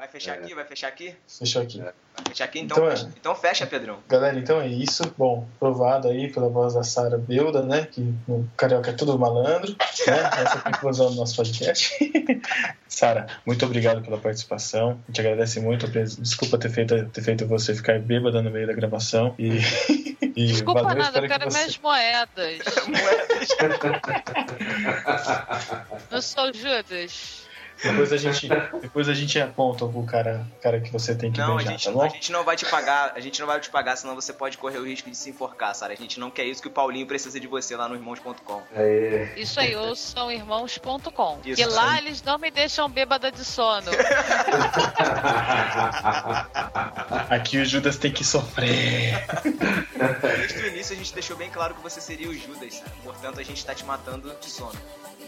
Vai 0.00 0.08
fechar 0.08 0.38
aqui? 0.38 0.54
Vai 0.54 0.64
fechar 0.64 0.88
aqui? 0.88 1.14
Fechou 1.28 1.60
aqui. 1.60 1.78
Vai 1.78 1.92
fechar 2.26 2.44
aqui? 2.44 2.60
Então, 2.60 2.78
Então 2.78 2.88
é. 2.88 2.96
fecha, 2.96 3.12
então 3.20 3.34
fecha, 3.34 3.66
Pedrão. 3.66 3.98
Galera, 4.08 4.38
então 4.38 4.58
é 4.58 4.66
isso. 4.66 5.02
Bom, 5.18 5.46
provado 5.58 6.08
aí 6.08 6.32
pela 6.32 6.48
voz 6.48 6.72
da 6.72 6.82
Sara 6.82 7.18
Belda, 7.18 7.60
né? 7.62 7.84
Que 7.84 8.00
o 8.26 8.48
carioca 8.56 8.88
é 8.88 8.94
tudo 8.94 9.18
malandro. 9.18 9.72
Né? 9.72 9.76
Essa 9.76 10.10
é 10.10 10.58
a 10.58 10.72
conclusão 10.72 11.10
do 11.10 11.16
nosso 11.16 11.36
podcast. 11.36 11.98
Sara, 12.88 13.26
muito 13.44 13.62
obrigado 13.66 14.00
pela 14.00 14.16
participação. 14.16 14.98
A 15.06 15.10
gente 15.10 15.20
agradece 15.20 15.60
muito. 15.60 15.86
Desculpa 15.86 16.56
ter 16.56 16.70
feito, 16.70 17.04
ter 17.10 17.20
feito 17.22 17.46
você 17.46 17.74
ficar 17.74 18.00
bêbada 18.00 18.40
no 18.40 18.50
meio 18.50 18.66
da 18.66 18.72
gravação. 18.72 19.34
E, 19.38 19.58
e 20.34 20.46
Desculpa 20.46 20.82
valeu, 20.82 20.96
nada, 20.96 21.18
eu 21.18 21.28
quero 21.28 21.44
que 21.44 21.50
você... 21.50 21.58
minhas 21.58 21.78
moedas. 21.78 22.58
Não 26.10 26.22
sou 26.22 26.50
Judas. 26.54 27.49
Depois 27.82 28.12
a 28.12 28.16
gente, 28.16 28.48
depois 28.80 29.08
a 29.08 29.14
gente 29.14 29.40
aponta 29.40 29.84
o 29.86 30.04
cara, 30.04 30.46
cara 30.60 30.80
que 30.80 30.92
você 30.92 31.14
tem 31.14 31.32
que 31.32 31.38
Não, 31.38 31.54
a 31.54 31.56
beijar, 31.56 31.72
gente, 31.72 31.84
tá 31.84 31.92
bom? 31.92 32.02
a 32.02 32.08
gente 32.08 32.30
não 32.30 32.44
vai 32.44 32.56
te 32.56 32.66
pagar, 32.66 33.12
a 33.14 33.20
gente 33.20 33.40
não 33.40 33.46
vai 33.46 33.58
te 33.60 33.70
pagar, 33.70 33.96
senão 33.96 34.14
você 34.14 34.32
pode 34.32 34.58
correr 34.58 34.78
o 34.78 34.84
risco 34.84 35.10
de 35.10 35.16
se 35.16 35.30
enforcar, 35.30 35.74
Sara. 35.74 35.94
A 35.94 35.96
gente 35.96 36.20
não 36.20 36.30
quer 36.30 36.44
isso 36.44 36.60
que 36.60 36.68
o 36.68 36.70
Paulinho 36.70 37.06
precisa 37.06 37.40
de 37.40 37.46
você 37.46 37.74
lá 37.76 37.88
no 37.88 37.94
irmãos.com. 37.94 38.62
Isso 39.36 39.58
aí, 39.58 39.74
ouçam 39.74 40.30
irmãos.com. 40.30 41.38
Que 41.40 41.64
lá 41.64 41.92
sim. 41.92 41.98
eles 41.98 42.22
não 42.22 42.38
me 42.38 42.50
deixam 42.50 42.88
bêbada 42.88 43.32
de 43.32 43.44
sono. 43.44 43.90
Aqui 47.30 47.58
o 47.58 47.64
Judas 47.64 47.96
tem 47.96 48.12
que 48.12 48.24
sofrer. 48.24 49.24
Desde 50.36 50.62
o 50.62 50.66
início 50.66 50.94
a 50.94 50.98
gente 50.98 51.14
deixou 51.14 51.36
bem 51.36 51.50
claro 51.50 51.74
que 51.74 51.82
você 51.82 52.00
seria 52.00 52.28
o 52.28 52.34
Judas, 52.34 52.74
Sara. 52.74 52.90
Portanto, 53.02 53.40
a 53.40 53.42
gente 53.42 53.64
tá 53.64 53.74
te 53.74 53.84
matando 53.84 54.34
de 54.40 54.50
sono. 54.50 54.78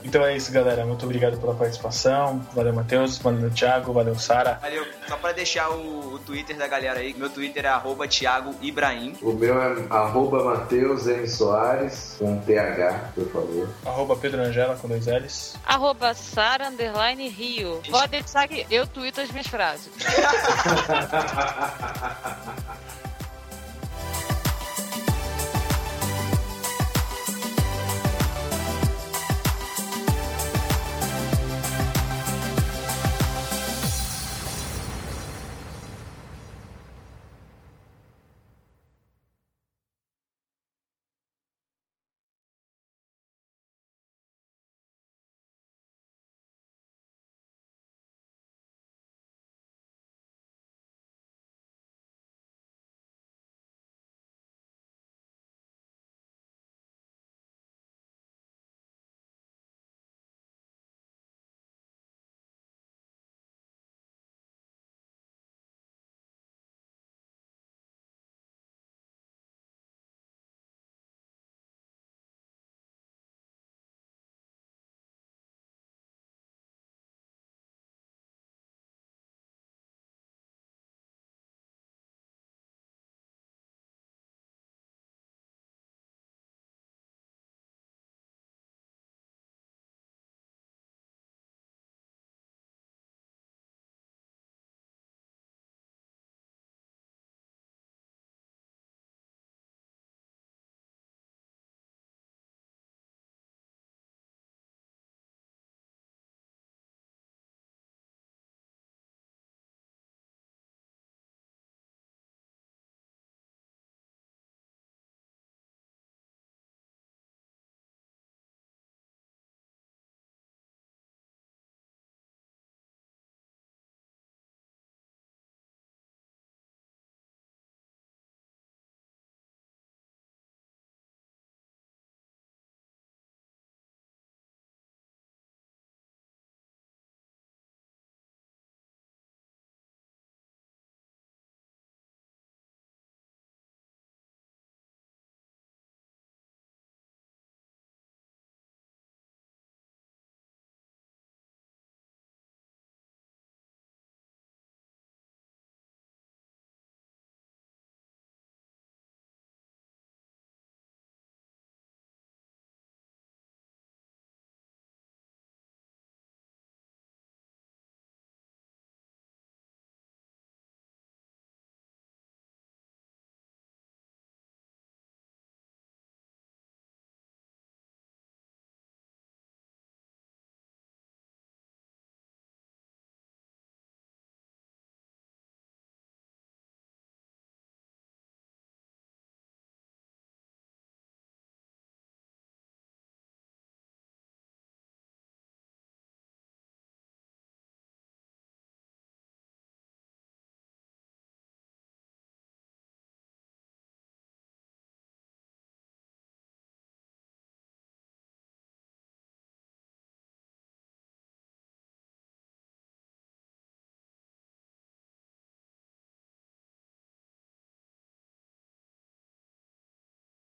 Então 0.04 0.24
é 0.24 0.36
isso, 0.36 0.52
galera. 0.52 0.84
Muito 0.84 1.04
obrigado 1.04 1.38
pela 1.38 1.54
participação. 1.54 2.44
Valeu, 2.54 2.72
Matheus. 2.72 3.18
Valeu, 3.18 3.50
Thiago. 3.50 3.92
Valeu, 3.92 4.18
Sara. 4.18 4.58
Valeu. 4.60 4.84
Só 5.08 5.16
pra 5.16 5.32
deixar 5.32 5.70
o, 5.70 6.14
o 6.14 6.18
Twitter 6.20 6.56
da 6.56 6.66
galera 6.66 7.00
aí, 7.00 7.14
meu 7.14 7.30
Twitter 7.30 7.64
é 7.64 7.68
arroba 7.68 8.06
Thiago 8.08 8.54
Ibrahim. 8.60 9.14
O 9.22 9.32
meu 9.32 9.60
é 9.60 9.86
arroba 9.90 10.44
Mateus 10.44 11.06
M. 11.06 11.26
Soares, 11.28 12.16
com 12.18 12.38
TH, 12.40 13.12
por 13.14 13.28
favor. 13.30 13.68
Arroba 13.84 14.16
Pedro 14.16 14.42
Angela 14.42 14.76
com 14.76 14.88
dois 14.88 15.06
L's. 15.06 15.56
Arroba 15.64 16.14
Sara 16.14 16.68
Underline 16.68 17.28
Rio. 17.28 17.80
Pode 17.90 18.12
deixar 18.12 18.48
que 18.48 18.66
eu 18.70 18.86
tuito 18.86 19.20
as 19.20 19.30
minhas 19.30 19.46
frases. 19.46 19.90